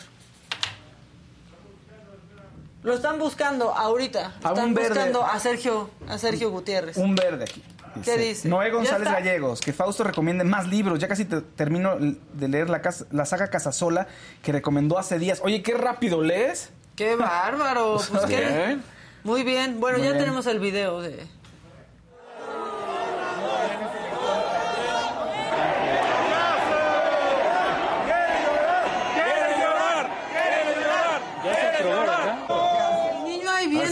[2.84, 4.34] Lo están buscando ahorita.
[4.42, 4.90] A un Están verde.
[4.90, 6.96] buscando a Sergio, a Sergio Gutiérrez.
[6.98, 7.62] Un verde aquí.
[8.03, 8.47] ¿Qué dice?
[8.49, 9.07] Noé González.
[9.11, 10.99] Gallegos, que Fausto recomiende más libros.
[10.99, 14.07] Ya casi te- termino de leer la, casa- la saga Casasola
[14.41, 15.41] que recomendó hace días.
[15.43, 16.69] Oye, qué rápido lees.
[16.95, 17.97] ¡Qué bárbaro!
[18.11, 18.38] Pues, ¿qué?
[18.38, 18.84] Bien.
[19.23, 19.80] Muy bien.
[19.80, 20.23] Bueno, Muy ya bien.
[20.23, 21.26] tenemos el video de...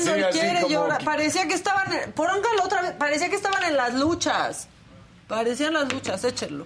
[0.06, 1.04] y así quiere como llorar.
[1.04, 1.88] Parecía que estaban...
[2.16, 2.92] Póngalo otra vez.
[2.94, 4.68] Parecía que estaban en las luchas.
[5.28, 6.24] Parecían las luchas.
[6.24, 6.66] Échenlo.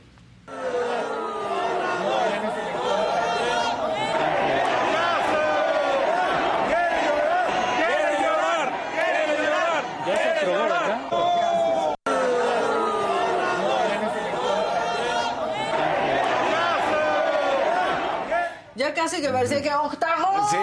[18.76, 20.49] Ya casi que parecía que octagón.
[20.49, 20.57] Sí,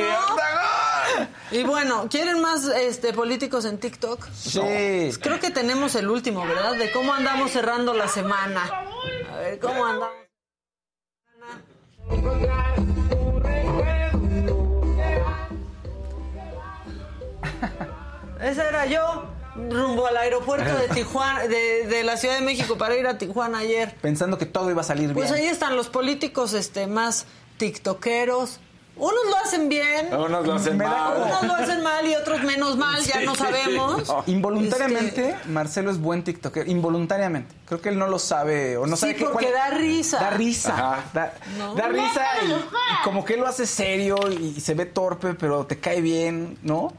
[0.00, 0.32] ¿no?
[0.32, 0.57] octagón.
[1.50, 4.26] Y bueno, ¿quieren más este políticos en TikTok?
[4.34, 4.60] Sí.
[4.60, 6.74] Pues creo que tenemos el último, ¿verdad?
[6.76, 8.64] De cómo andamos cerrando la semana.
[9.32, 10.14] A ver, ¿cómo andamos?
[18.42, 19.24] Esa era yo,
[19.70, 23.58] rumbo al aeropuerto de Tijuana, de, de la Ciudad de México para ir a Tijuana
[23.58, 23.96] ayer.
[24.00, 25.42] Pensando que todo iba a salir Pues bien.
[25.44, 27.26] ahí están los políticos este, más
[27.58, 28.60] tiktokeros.
[28.98, 30.12] Unos lo hacen bien.
[30.12, 31.14] Unos lo hacen mal.
[31.14, 33.26] como- Unos lo hacen mal y otros menos mal, ya Sí.
[33.26, 34.02] no sabemos.
[34.26, 36.68] Involuntariamente, Este, Marcelo es buen TikToker.
[36.68, 37.54] Involuntariamente.
[37.66, 40.18] Creo que él no lo sabe o no Sí, sabe qué porque da risa.
[40.18, 41.04] Da risa.
[41.14, 41.74] Da, No.
[41.74, 45.66] da risa y, y como que él lo hace serio y se ve torpe, pero
[45.66, 46.92] te cae bien, ¿no?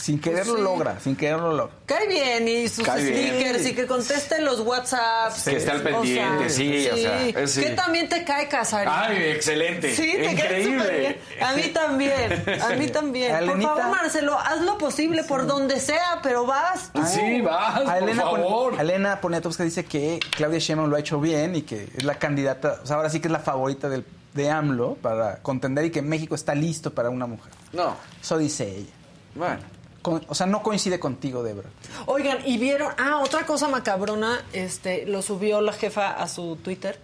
[0.00, 0.62] Sin quererlo sí.
[0.62, 1.74] logra, sin quererlo logra.
[1.84, 3.34] Cae bien y sus Cae bien.
[3.34, 5.44] stickers y que conteste los WhatsApps.
[5.44, 7.60] Que esté al O sea, pendiente, sí, o sea, es- sí.
[7.62, 8.92] Que también te cae Casarín.
[8.94, 9.94] Ay, excelente.
[9.94, 10.78] Sí, te cae Increíble.
[10.82, 11.16] súper bien.
[11.42, 13.34] A mí también, a mí también.
[13.36, 13.68] Elenita.
[13.74, 16.90] Por favor, Marcelo, haz lo posible por donde sea, pero vas.
[16.92, 17.02] tú.
[17.04, 18.74] Sí, vas, A por Elena, Pon- favor.
[18.78, 22.14] a Elena Poniatowska dice que Claudia Sheinbaum lo ha hecho bien y que es la
[22.18, 25.90] candidata, o sea, ahora sí que es la favorita del, de AMLO para contender y
[25.90, 27.52] que México está listo para una mujer.
[27.72, 28.92] No, Eso dice ella.
[29.34, 29.60] bueno.
[30.02, 31.68] Con- o sea, no coincide contigo, Debra.
[32.06, 36.98] Oigan, y vieron, ah, otra cosa macabrona, este, lo subió la jefa a su Twitter.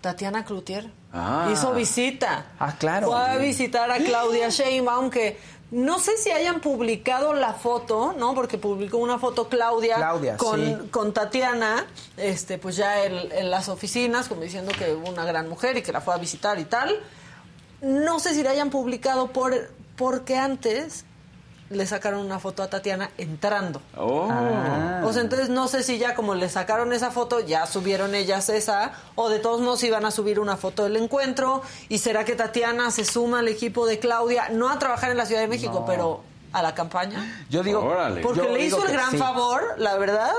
[0.00, 1.48] Tatiana Cloutier Ah.
[1.52, 2.46] hizo visita.
[2.58, 3.08] Ah, claro.
[3.08, 5.38] Fue a visitar a Claudia Sheinbaum, que
[5.72, 8.34] no sé si hayan publicado la foto, ¿no?
[8.34, 10.76] Porque publicó una foto Claudia, Claudia, con, sí.
[10.90, 11.86] con Tatiana,
[12.16, 15.90] este, pues ya en, en las oficinas, como diciendo que una gran mujer y que
[15.92, 16.94] la fue a visitar y tal.
[17.82, 21.04] No sé si la hayan publicado por, porque antes
[21.70, 23.80] le sacaron una foto a Tatiana entrando.
[23.96, 24.28] Oh.
[24.30, 25.02] Ah.
[25.04, 28.48] O sea, entonces no sé si ya como le sacaron esa foto, ya subieron ellas
[28.48, 32.34] esa, o de todos modos iban a subir una foto del encuentro, y será que
[32.34, 35.84] Tatiana se suma al equipo de Claudia, no a trabajar en la Ciudad de México,
[35.86, 36.22] pero
[36.52, 37.44] a la campaña.
[37.50, 38.22] Yo digo, Órale.
[38.22, 39.18] Porque yo le hizo el gran sí.
[39.18, 40.32] favor, la verdad.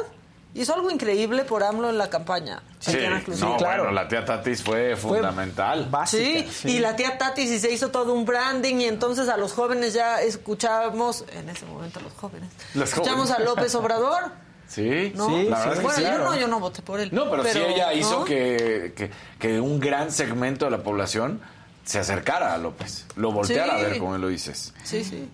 [0.53, 2.63] Hizo algo increíble por AMLO en la campaña.
[2.79, 2.97] Sí,
[3.39, 3.83] no, claro.
[3.83, 5.87] bueno, la tía Tatis fue fundamental.
[5.91, 6.49] Básica.
[6.51, 9.53] Sí, y la tía Tati sí se hizo todo un branding y entonces a los
[9.53, 13.47] jóvenes ya escuchábamos, en ese momento a los jóvenes, Los escuchamos jóvenes.
[13.47, 14.31] a López Obrador.
[14.67, 15.29] Sí, ¿no?
[15.29, 16.03] Sí, la verdad es que bueno, sí.
[16.03, 17.07] yo no, yo no voté por él.
[17.13, 18.25] No, pero, sí ella hizo ¿no?
[18.25, 19.09] que, que,
[19.39, 21.39] que un gran segmento de la población
[21.85, 23.85] se acercara a López, lo volteara Sí.
[23.85, 24.73] a ver, como lo dices.
[24.83, 25.29] Sí, sí.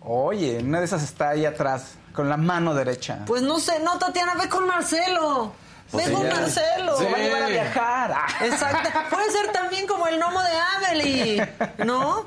[0.00, 3.20] Oye, una de esas está ahí atrás, con la mano derecha.
[3.26, 5.52] Pues no sé, no, Tatiana, ve con Marcelo.
[5.90, 6.96] Pues ve con ella- Marcelo.
[6.96, 8.14] Se va a llevar a viajar.
[8.16, 8.44] Ah.
[8.44, 8.88] Exacto.
[9.10, 11.52] Puede ser también como el gnomo de Amelie,
[11.84, 12.24] ¿no?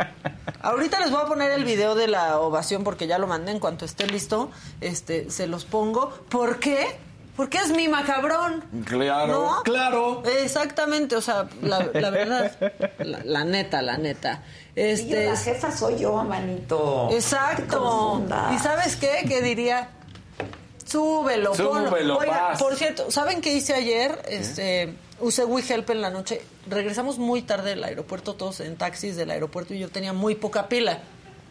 [0.61, 3.59] Ahorita les voy a poner el video de la ovación porque ya lo mandé en
[3.59, 4.51] cuanto esté listo.
[4.81, 6.09] Este, se los pongo.
[6.30, 6.99] ¿Por qué?
[7.38, 8.64] Porque es mi macabrón.
[8.85, 9.61] Claro, ¿No?
[9.64, 10.23] claro.
[10.26, 12.51] Exactamente, o sea, la, la verdad,
[12.99, 14.43] la, la neta, la neta.
[14.76, 17.09] Este, la jefa soy yo, manito.
[17.11, 18.23] Exacto.
[18.55, 19.23] ¿Y sabes qué?
[19.27, 19.89] Que diría,
[20.85, 21.89] súbelo, ponlo.
[21.89, 22.59] Súbelo, Oiga, vas.
[22.61, 24.19] por cierto, ¿saben qué hice ayer?
[24.27, 26.41] Este, usé WeHelp en la noche.
[26.68, 30.68] Regresamos muy tarde del aeropuerto, todos en taxis del aeropuerto y yo tenía muy poca
[30.68, 30.99] pila.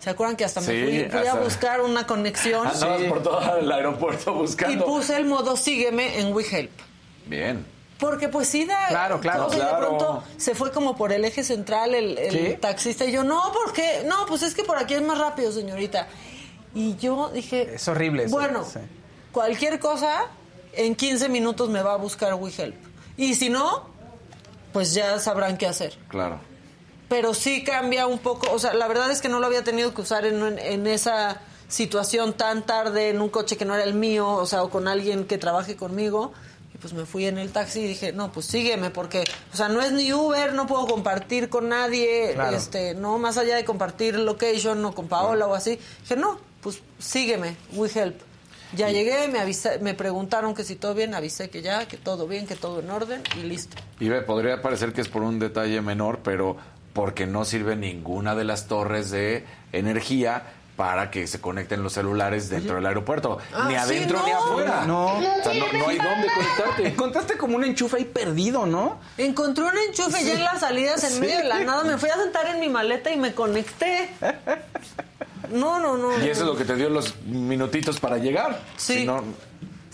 [0.00, 3.22] ¿Se acuerdan que hasta me Sí, fui, fui a hasta- buscar una conexión Andabas por
[3.22, 4.84] todo el aeropuerto y buscando.
[4.84, 6.70] puse el modo sígueme en WeHelp?
[7.26, 7.64] Bien.
[7.98, 8.88] Porque pues sí da...
[8.88, 9.70] Claro, claro, claro.
[9.80, 12.56] De pronto se fue como por el eje central el, el ¿Sí?
[12.60, 14.02] taxista y yo, no, ¿por qué?
[14.06, 16.06] No, pues es que por aquí es más rápido, señorita.
[16.74, 17.74] Y yo dije...
[17.74, 18.80] Es horrible eso, Bueno, sí.
[19.32, 20.26] cualquier cosa,
[20.74, 22.76] en 15 minutos me va a buscar WeHelp.
[23.16, 23.88] Y si no,
[24.74, 25.96] pues ya sabrán qué hacer.
[26.08, 26.38] Claro.
[27.08, 29.94] Pero sí cambia un poco, o sea, la verdad es que no lo había tenido
[29.94, 33.84] que usar en, en- en esa situación tan tarde, en un coche que no era
[33.84, 36.32] el mío, o sea, o con alguien que trabaje conmigo.
[36.74, 39.68] Y pues me fui en el taxi y dije, no, pues sígueme, porque, o sea,
[39.68, 42.56] no es ni Uber, no puedo compartir con nadie, Claro.
[42.56, 45.78] este, no, más allá de compartir location o con Paola o así.
[46.02, 48.20] Dije, no, pues sígueme, we help.
[48.74, 52.26] Ya llegué, me avisé, me preguntaron que si todo bien, avisé que ya, que todo
[52.26, 53.76] bien, que todo en orden y listo.
[54.00, 56.56] Y ve, podría parecer que es por un detalle menor, pero
[56.96, 60.42] porque no sirve ninguna de las torres de energía
[60.76, 63.38] para que se conecten los celulares dentro del aeropuerto.
[63.54, 64.24] Ah, ni sí, adentro no.
[64.26, 64.84] ni afuera.
[64.86, 65.06] No.
[65.18, 66.88] O sea, no, no hay dónde conectarte.
[66.88, 68.98] Encontraste como un enchufe ahí perdido, ¿no?
[69.16, 71.20] Encontré un enchufe ya en las salidas en Sí.
[71.20, 71.84] medio de la nada.
[71.84, 74.10] Me fui a sentar en mi maleta y me conecté.
[75.52, 76.10] No, no, no.
[76.24, 78.60] Y eso es lo que te dio los minutitos para llegar.
[78.76, 78.98] Sí.
[79.00, 79.22] Si no-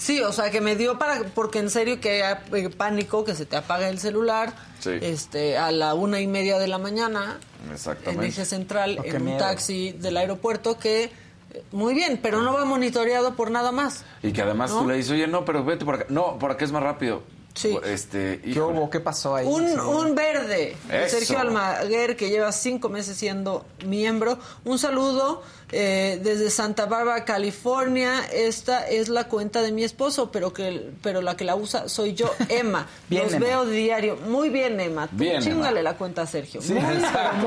[0.03, 1.23] Sí, o sea, que me dio para...
[1.33, 4.53] Porque en serio que hay eh, pánico, que se te apaga el celular.
[4.81, 4.91] Sí.
[5.01, 8.27] Este, a la una y media de la mañana, en Exactamente.
[8.27, 9.39] eje central, Oh, en un miedo.
[9.39, 11.05] taxi del aeropuerto que...
[11.05, 14.05] eh, Muy bien, pero no va monitoreado por nada más.
[14.25, 14.81] Y que además ¿No?
[14.81, 16.07] tú le dices, oye, no, pero vete por acá.
[16.09, 17.23] No, por acá es más rápido.
[17.55, 17.79] Sí.
[17.85, 18.89] Este, ¿Qué hubo?
[18.89, 19.47] ¿Qué pasó ahí?
[19.47, 21.19] Un, un verde, Eso.
[21.19, 24.39] Sergio Almaguer, que lleva cinco meses siendo miembro.
[24.65, 25.43] Un saludo
[25.73, 28.21] eh, desde Santa Bárbara, California.
[28.33, 32.15] Esta es la cuenta de mi esposo, pero que pero la que la usa soy
[32.15, 32.87] yo, Emma.
[33.09, 33.47] Bien, Los Emma.
[33.47, 34.17] veo diario.
[34.27, 35.07] Muy bien, Emma.
[35.09, 35.91] Tú Bien, Chíngale Emma.
[35.93, 36.61] la cuenta a Sergio.
[36.63, 36.85] Sí, muy,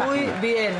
[0.06, 0.73] muy bien.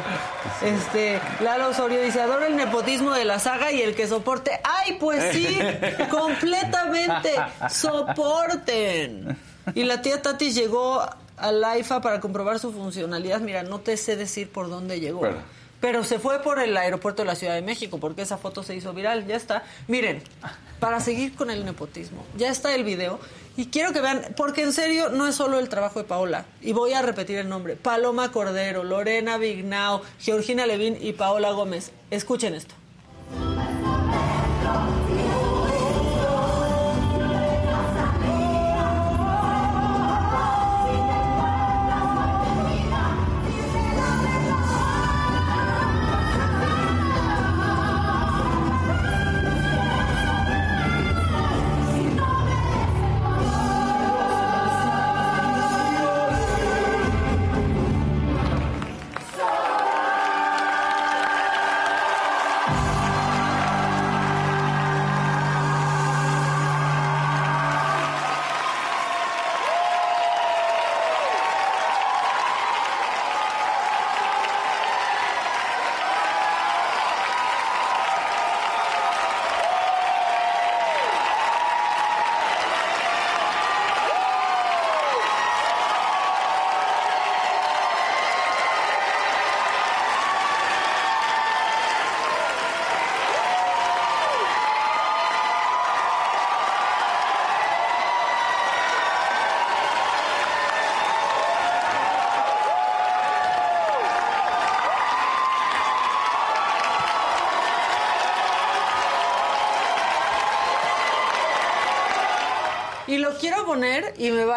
[0.63, 4.51] Este, Lalo Osorio dice, adoro el nepotismo de la saga y el que soporte.
[4.63, 5.57] ¡Ay, pues sí!
[6.09, 7.31] completamente.
[7.69, 9.38] Soporten.
[9.73, 11.03] Y la tía Tati llegó
[11.38, 13.39] al AIFA para comprobar su funcionalidad.
[13.41, 15.22] Mira, no te sé decir por dónde llegó.
[15.22, 18.64] Pero- Pero se fue por el aeropuerto de la Ciudad de México, porque esa foto
[18.64, 19.27] se hizo viral.
[19.27, 19.64] Ya está.
[19.88, 20.23] Miren,
[20.80, 23.19] para seguir con el nepotismo, ya está el video.
[23.57, 26.45] Y quiero que vean, porque en serio no es solo el trabajo de Paola.
[26.61, 27.76] Y voy a repetir el nombre.
[27.76, 31.91] Paloma Cordero, Lorena Vignao, Georgina Levín y Paola Gómez.
[32.11, 32.76] Escuchen esto.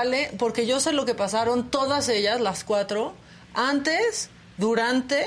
[0.08, 3.14] Vale porque yo sé lo que pasaron todas ellas, las cuatro,
[3.54, 5.26] antes, durante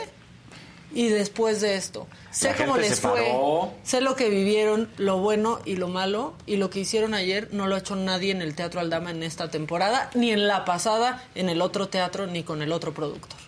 [0.93, 2.07] y después de esto.
[2.31, 3.71] Sé La cómo les fue, paró.
[3.83, 7.67] sé lo que vivieron, lo bueno y lo malo, y lo que hicieron ayer no
[7.67, 11.23] lo ha hecho nadie en el Teatro Aldama en esta temporada, ni en la pasada,
[11.35, 13.39] en el otro teatro, ni con el otro productor.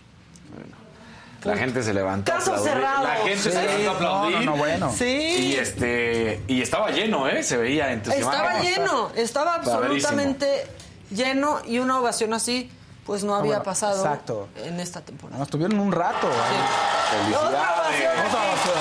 [1.44, 2.32] La gente se levantó.
[2.32, 2.72] Caso aplaudir.
[2.72, 3.04] cerrado.
[3.04, 4.36] La gente Sí, se levantó a no, aplaudir.
[4.38, 4.94] no, no, bueno.
[4.96, 5.04] Sí.
[5.04, 7.42] Y este y estaba lleno, ¿eh?
[7.42, 8.38] Se veía entusiasmado.
[8.48, 10.64] Estaba lleno, estaba absolutamente
[11.10, 12.70] lleno y una ovación así,
[13.06, 14.48] pues no había bueno, pasado exacto.
[14.56, 15.38] en esta temporada.
[15.38, 16.26] Nos tuvieron un rato.
[16.26, 17.32] ahí.
[17.32, 18.74] Otra ovación Otra ovación.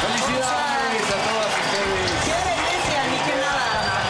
[0.00, 2.10] ¡Felicidades a todas ustedes!
[2.24, 4.02] ¡Qué delicia, ni qué nada!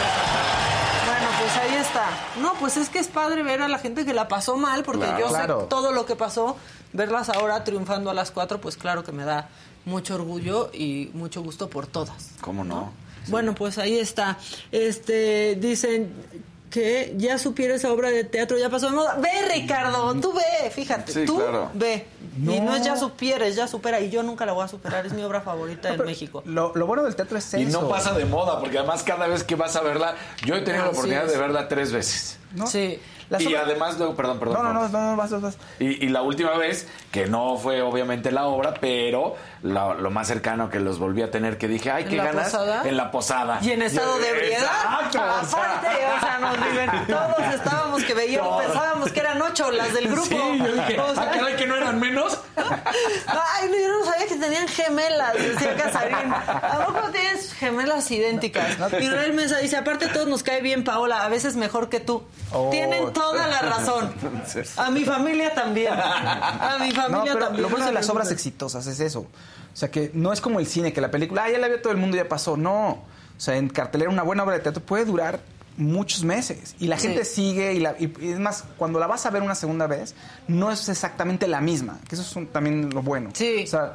[1.05, 2.05] Bueno, pues ahí está.
[2.41, 5.05] No, pues es que es padre ver a la gente que la pasó mal, porque
[5.05, 5.19] Claro.
[5.19, 6.55] yo sé todo lo que pasó.
[6.93, 9.49] Verlas ahora triunfando a las cuatro, pues claro que me da
[9.85, 12.31] mucho orgullo y mucho gusto por todas.
[12.41, 12.91] ¿Cómo no?
[13.27, 14.37] Bueno, pues ahí está.
[14.71, 16.13] Este, dicen
[16.71, 19.15] que ya supiera esa obra de teatro, ya pasó de moda.
[19.19, 21.69] Ve, Ricardo, tú ve, fíjate, Sí, tú claro.
[21.75, 22.07] ve.
[22.37, 23.99] Y no es ya supieres, ya supera.
[23.99, 26.41] Y yo nunca la voy a superar, es mi obra favorita en México.
[26.45, 27.81] Lo, lo bueno del teatro es Y eso.
[27.81, 30.15] no pasa de moda, porque además cada vez que vas a verla,
[30.45, 31.31] yo he tenido la oportunidad es.
[31.33, 32.37] de verla tres veces.
[32.55, 32.65] ¿no?
[32.67, 32.99] Sí.
[33.39, 34.55] Y además luego, perdón, perdón.
[34.63, 35.57] No, no, no, no, no, vas, vas, vas.
[35.79, 40.69] Y, y la última vez, que no fue obviamente la obra, pero lo más cercano
[40.69, 42.45] que los volví a tener, que dije, ay, ¿En qué la ganas.
[42.51, 42.81] posada?
[42.87, 43.59] En la posada.
[43.61, 44.59] Y en estado de ebriedad.
[44.63, 45.19] Exacto.
[45.21, 48.63] Aparte, o sea, nos diver- todos estábamos que veíamos, Todos.
[48.65, 50.25] pensábamos que eran ocho las del grupo.
[50.25, 52.37] Sí, yo dije, O sea, ah, caray, que no eran menos.
[53.27, 56.33] Ay, no, yo no sabía que tenían gemelas, decía Casarín.
[56.33, 58.77] ¿A poco tienes gemelas idénticas?
[58.99, 62.23] Y Rael Mesa dice, aparte todos nos cae bien Paola, a veces mejor que tú.
[62.51, 62.69] Oh.
[62.71, 64.13] Tienen toda la razón.
[64.77, 65.93] A mi familia también.
[65.93, 67.61] A mi familia No, pero también.
[67.63, 69.21] lo bueno no de las obras exitosas es eso.
[69.21, 71.81] O sea, que no es como el cine, que la película, ah, ya la vio
[71.81, 72.57] todo el mundo, ya pasó.
[72.57, 72.89] No.
[72.89, 73.03] O
[73.43, 75.39] sea, en cartelera una buena obra de teatro puede durar
[75.77, 77.07] muchos meses y la Sí.
[77.07, 79.87] gente sigue y, la- y- y es más, cuando la vas a ver una segunda
[79.87, 80.13] vez,
[80.47, 83.29] no es exactamente la misma, que eso es un- también lo bueno.
[83.33, 83.63] Sí.
[83.63, 83.93] O sea,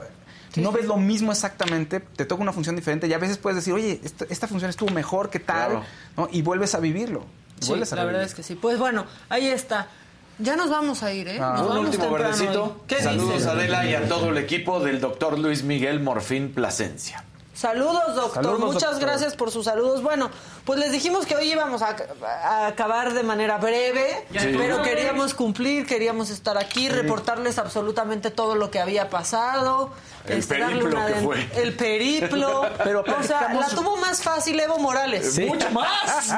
[0.56, 3.74] no ves lo mismo exactamente, te toca una función diferente y a veces puedes decir,
[3.74, 5.84] oye, esta, esta función estuvo mejor que tal, Claro.
[6.16, 6.28] ¿no?
[6.32, 7.26] y vuelves a vivirlo.
[7.60, 8.54] Sí, la verdad es que sí.
[8.54, 9.88] Pues bueno, ahí está.
[10.38, 11.38] Ya nos vamos a ir, ¿eh?
[11.40, 11.52] Ah.
[11.56, 12.80] Nos Un vamos último temprano verdecito.
[12.86, 13.46] ¿Qué Saludos dices?
[13.46, 17.24] a Adela y a todo el equipo del doctor Luis Miguel Morfín Plasencia.
[17.54, 18.44] Saludos, doctor.
[18.44, 19.08] Saludos, Muchas doctor.
[19.08, 20.02] gracias por sus saludos.
[20.02, 20.28] Bueno,
[20.66, 21.96] pues les dijimos que hoy íbamos a,
[22.44, 24.54] a acabar de manera breve, Sí.
[24.58, 29.90] pero queríamos cumplir, queríamos estar aquí, reportarles absolutamente todo lo que había pasado.
[30.26, 31.50] El este, periplo una que de- fue.
[31.54, 32.66] El periplo.
[32.84, 35.32] Pero o sea, la tuvo más fácil Evo Morales.
[35.34, 35.46] Sí.
[35.46, 36.34] ¡Mucho más!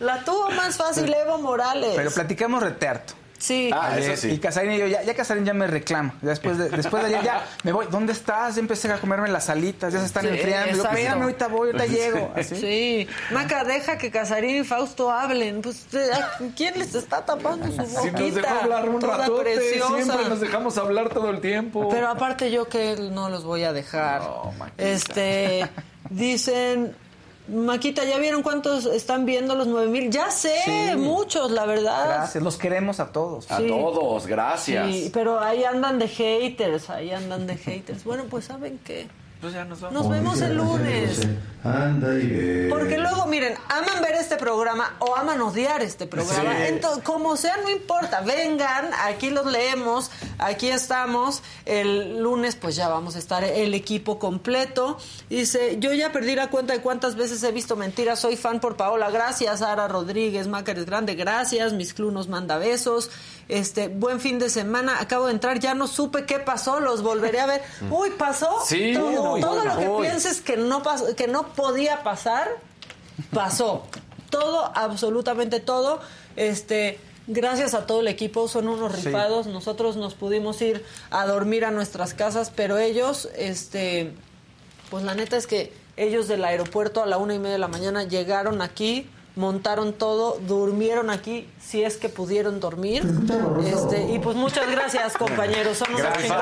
[0.00, 1.92] La tuvo más fácil Evo Morales.
[1.96, 3.16] Pero platicamos de teatro.
[3.38, 3.70] sí.
[3.72, 4.30] Ah, Ayer, eso sí.
[4.32, 6.14] Y Casarín y yo, ya, ya Casarín ya me reclama.
[6.22, 7.86] Después de, después de ayer, ya me voy.
[7.90, 8.54] ¿Dónde estás?
[8.56, 10.76] Ya empecé a comerme las alitas, ya se están Sí, enfriando.
[10.76, 12.32] Yo, espérame, ahorita voy, ahorita llego.
[12.36, 12.56] Así.
[12.56, 15.62] Sí, Maca, deja que Casarín y Fausto hablen.
[15.62, 15.86] Pues,
[16.56, 18.00] ¿quién les está tapando su boquita?
[18.02, 19.94] Si nos dejó hablar un Toda ratote, preciosa.
[20.02, 21.88] siempre nos dejamos hablar todo el tiempo.
[21.90, 24.20] Pero aparte yo que no los voy a dejar.
[24.22, 24.82] No, Maquita.
[24.82, 25.68] este,
[26.10, 26.96] dicen
[27.48, 30.10] Maquita, ¿ya vieron cuántos están viendo los 9 mil?
[30.10, 30.96] Ya sé, Sí.
[30.96, 32.06] muchos, la verdad.
[32.08, 33.50] Gracias, los queremos a todos.
[33.50, 34.86] A todos, gracias.
[34.90, 38.02] Sí, pero ahí andan de haters, ahí andan de haters.
[38.04, 39.06] Bueno, pues ¿saben qué?
[39.46, 40.02] Pues ya nos vamos.
[40.02, 41.20] Nos vemos el lunes.
[41.62, 42.66] Anda y ve.
[42.68, 46.50] Porque luego, miren, aman ver este programa o aman odiar este programa.
[46.56, 46.62] Sí.
[46.66, 48.22] Entonces, como sea, no importa.
[48.22, 51.44] Vengan, aquí los leemos, aquí estamos.
[51.64, 54.98] El lunes, pues ya vamos a estar el equipo completo.
[55.30, 58.18] Dice, yo ya perdí la cuenta de cuántas veces he visto mentiras.
[58.18, 59.10] Soy fan por Paola.
[59.10, 61.14] Gracias, Sara Rodríguez, Mácares Grande.
[61.14, 61.72] Gracias.
[61.72, 63.10] Mis Clu nos manda besos.
[63.48, 65.00] Este, buen fin de semana.
[65.00, 66.80] Acabo de entrar, ya no supe qué pasó.
[66.80, 67.62] Los volveré a ver.
[67.90, 68.48] Uy, pasó.
[68.66, 72.48] Sí, todo, todo lo que pienses que no pasó, que no podía pasar,
[73.32, 73.82] pasó.
[74.30, 76.00] todo, absolutamente todo.
[76.34, 76.98] Este,
[77.28, 79.06] gracias a todo el equipo, son unos Sí.
[79.06, 79.46] rifados.
[79.46, 84.12] Nosotros nos pudimos ir a dormir a nuestras casas, pero ellos, este,
[84.90, 87.68] pues la neta es que ellos del aeropuerto a la una y media de la
[87.68, 93.04] mañana llegaron aquí, montaron todo, durmieron aquí, si es que pudieron dormir.
[93.64, 95.78] Este, y pues muchas gracias, compañeros.
[95.78, 96.32] Son unos Gracias,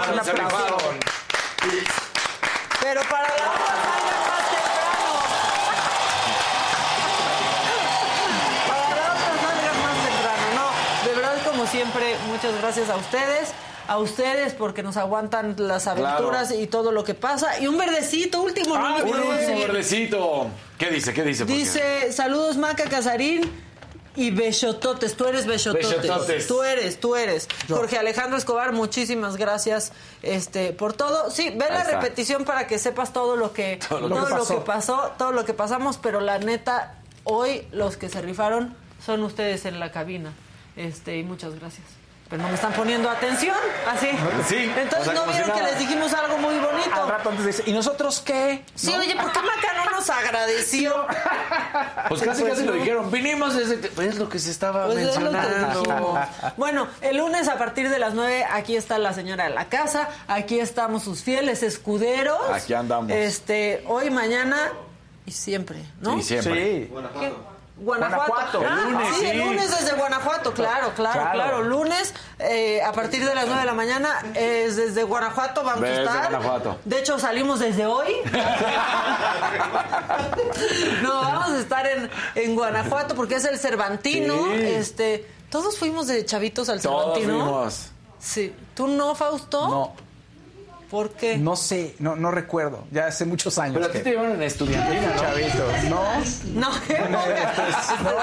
[2.84, 5.08] Pero para la otra salgan más temprano.
[8.68, 10.44] Para la otra salgan más temprano.
[10.54, 13.54] No, de verdad, como siempre, muchas gracias a ustedes.
[13.88, 17.58] A ustedes porque nos aguantan las aventuras y todo lo que pasa.
[17.58, 18.74] Y un verdecito, último.
[18.76, 20.48] Ah, un último verdecito.
[20.76, 21.14] ¿Qué dice?
[21.14, 21.46] ¿Qué dice?
[21.46, 23.50] Dice, saludos Maca Casarín
[24.16, 25.16] y Bechototes.
[25.16, 26.02] Tú eres Bechototes.
[26.02, 26.46] Bechototes.
[26.46, 27.48] Tú eres, tú eres.
[27.68, 29.92] Jorge Alejandro Escobar, muchísimas gracias
[30.22, 31.30] este, por todo.
[31.30, 32.00] Sí, ve la está.
[32.00, 34.54] repetición para que sepas todo lo que, Todo lo todo que lo pasó.
[34.54, 39.22] que pasó, todo lo que pasamos, pero la neta, hoy los que se rifaron son
[39.22, 40.32] ustedes en la cabina.
[40.76, 41.86] Este, y muchas gracias.
[42.34, 43.54] Pero no me están poniendo atención,
[43.88, 44.08] así.
[44.48, 45.70] Sí, Entonces o sea, no si vieron que nada.
[45.70, 47.00] les dijimos algo muy bonito.
[47.00, 48.64] Al rato antes dice, ¿y nosotros qué?
[48.74, 48.98] Sí, ¿No?
[48.98, 51.06] oye, ¿por qué Maca no nos agradeció?
[52.08, 52.78] Pues casi Pues casi lo no.
[52.78, 53.10] dijeron.
[53.12, 53.76] Vinimos desde...
[53.88, 56.18] Pues es lo que se estaba Pues es lo que mencionando.
[56.56, 60.08] Bueno, el lunes a partir de las 9, aquí está la señora de la casa,
[60.26, 62.40] aquí estamos sus fieles escuderos.
[62.52, 63.10] Aquí andamos.
[63.12, 64.72] Este, hoy, mañana
[65.24, 66.18] y siempre, ¿no?
[66.18, 66.88] Y siempre.
[66.88, 66.92] Sí.
[67.76, 68.60] Guanajuato.
[68.60, 68.62] Guanajuato.
[68.62, 71.32] El lunes, sí, el lunes desde Guanajuato, claro, claro, claro.
[71.32, 71.62] Claro.
[71.64, 76.02] Lunes eh, a partir de las 9 de la mañana es desde Guanajuato vamos Desde
[76.02, 76.30] a estar.
[76.30, 76.78] Guanajuato.
[76.84, 78.14] De hecho, salimos desde hoy.
[81.02, 84.44] no, vamos a estar en, en Guanajuato porque es el Cervantino.
[84.44, 84.50] Sí.
[84.62, 87.44] Este, todos fuimos de chavitos al Todos Cervantino.
[87.44, 87.86] fuimos.
[88.18, 88.54] Sí.
[88.74, 89.68] ¿Tú no, Fausto?
[89.68, 89.92] No,
[90.94, 91.36] ¿Por qué?
[91.38, 92.84] no sé, no, no recuerdo.
[92.92, 93.74] Ya hace muchos años.
[93.74, 95.20] Pero a ti te llevaron en estudiantina, ¿no?
[95.20, 96.60] Chavitos, ¿no?
[96.60, 96.96] No, ¿qué?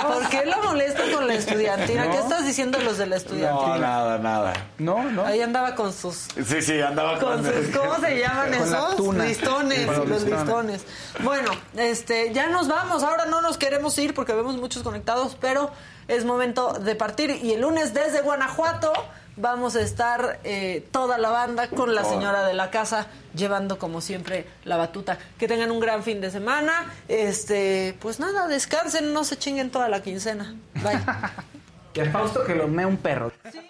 [0.08, 2.10] ¿por qué lo molesta con la estudiantina?
[2.10, 3.78] ¿Qué estás diciendo los de la No, estudiantina?
[3.78, 4.54] nada, nada.
[4.78, 5.26] No, no.
[5.26, 7.46] Ahí andaba con sus Sí, sí, andaba con con...
[7.46, 8.96] sus, ¿cómo se llaman Con esos?
[8.96, 9.26] tuna.
[9.26, 10.82] Listones, Con los los listones.
[10.82, 10.86] listones.
[11.24, 13.04] Bueno, este, ya nos vamos.
[13.04, 15.72] Ahora no nos queremos ir porque vemos muchos conectados, pero
[16.08, 17.32] es momento de partir.
[17.32, 18.94] Y el lunes desde Guanajuato
[19.36, 24.02] vamos a estar eh, toda la banda con la señora de la casa llevando como
[24.02, 25.18] siempre la batuta.
[25.38, 26.94] Que tengan un gran fin de semana.
[27.08, 30.56] Este, pues nada, descansen, no se chinguen toda la quincena.
[30.76, 31.00] Bye.
[32.02, 33.34] A Fausto que lo mea un perro.
[33.52, 33.62] Se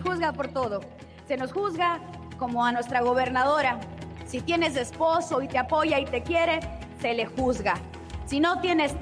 [0.00, 0.80] juzga por todo.
[1.26, 2.00] Se nos juzga
[2.38, 3.80] como a nuestra gobernadora.
[4.26, 6.60] Si tienes esposo y te apoya y te quiere,
[7.00, 7.74] se le juzga.
[8.26, 8.94] Si no tienes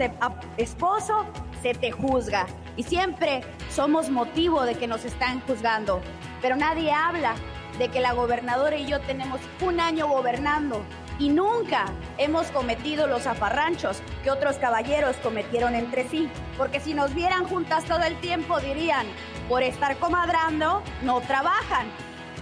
[0.57, 1.25] esposo,
[1.62, 2.47] se te juzga.
[2.77, 6.01] Y siempre somos motivo de que nos están juzgando.
[6.43, 7.35] Pero nadie habla
[7.79, 10.85] de que la gobernadora y yo tenemos un año gobernando
[11.19, 11.87] y nunca
[12.19, 16.29] hemos cometido los zafarranchos que otros caballeros cometieron entre sí.
[16.59, 19.07] Porque si nos vieran juntas todo el tiempo dirían,
[19.49, 21.87] por estar comadrando, no trabajan.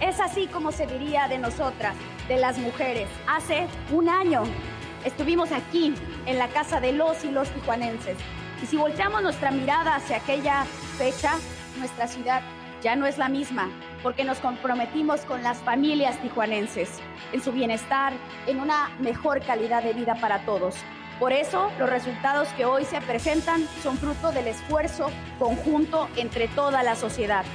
[0.01, 1.95] Es así como se diría de nosotras,
[2.27, 3.07] de las mujeres.
[3.27, 4.43] Hace un año
[5.05, 5.93] estuvimos aquí,
[6.25, 8.17] en la casa de los y los tijuanenses.
[8.61, 10.65] Y si volteamos nuestra mirada hacia aquella
[10.97, 11.33] fecha,
[11.77, 12.41] nuestra ciudad
[12.81, 13.69] ya no es la misma,
[14.01, 16.99] porque nos comprometimos con las familias tijuanenses,
[17.31, 18.13] en su bienestar,
[18.45, 20.75] en una mejor calidad de vida para todos.
[21.19, 25.09] Por eso, los resultados que hoy se presentan son fruto del esfuerzo
[25.39, 27.45] conjunto entre toda la sociedad.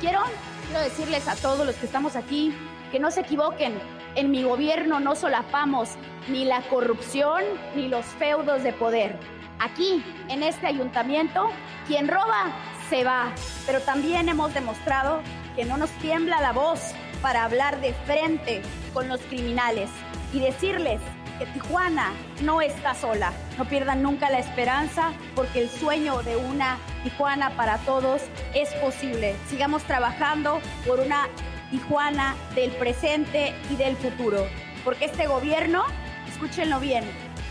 [0.00, 0.20] Quiero,
[0.66, 2.54] quiero decirles a todos los que estamos aquí
[2.90, 3.78] que no se equivoquen.
[4.14, 5.90] En mi gobierno no solapamos
[6.28, 7.42] ni la corrupción
[7.74, 9.18] ni los feudos de poder.
[9.58, 11.50] Aquí, en este ayuntamiento,
[11.86, 12.52] quien roba
[12.88, 13.32] se va,
[13.66, 15.20] pero también hemos demostrado
[15.56, 16.80] que no nos tiembla la voz
[17.20, 18.62] para hablar de frente
[18.94, 19.90] con los criminales
[20.32, 21.00] y decirles
[21.38, 22.12] que Tijuana
[22.42, 23.32] no está sola.
[23.56, 28.22] No pierdan nunca la esperanza porque el sueño de una Tijuana para todos
[28.54, 29.36] es posible.
[29.48, 31.28] Sigamos trabajando por una
[31.70, 34.46] Tijuana del presente y del futuro.
[34.84, 35.84] Porque este gobierno,
[36.28, 37.04] escúchenlo bien,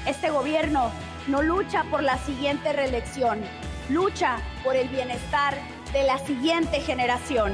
[0.05, 0.91] este gobierno
[1.27, 3.41] no lucha por la siguiente reelección,
[3.89, 5.55] lucha por el bienestar
[5.93, 7.53] de la siguiente generación.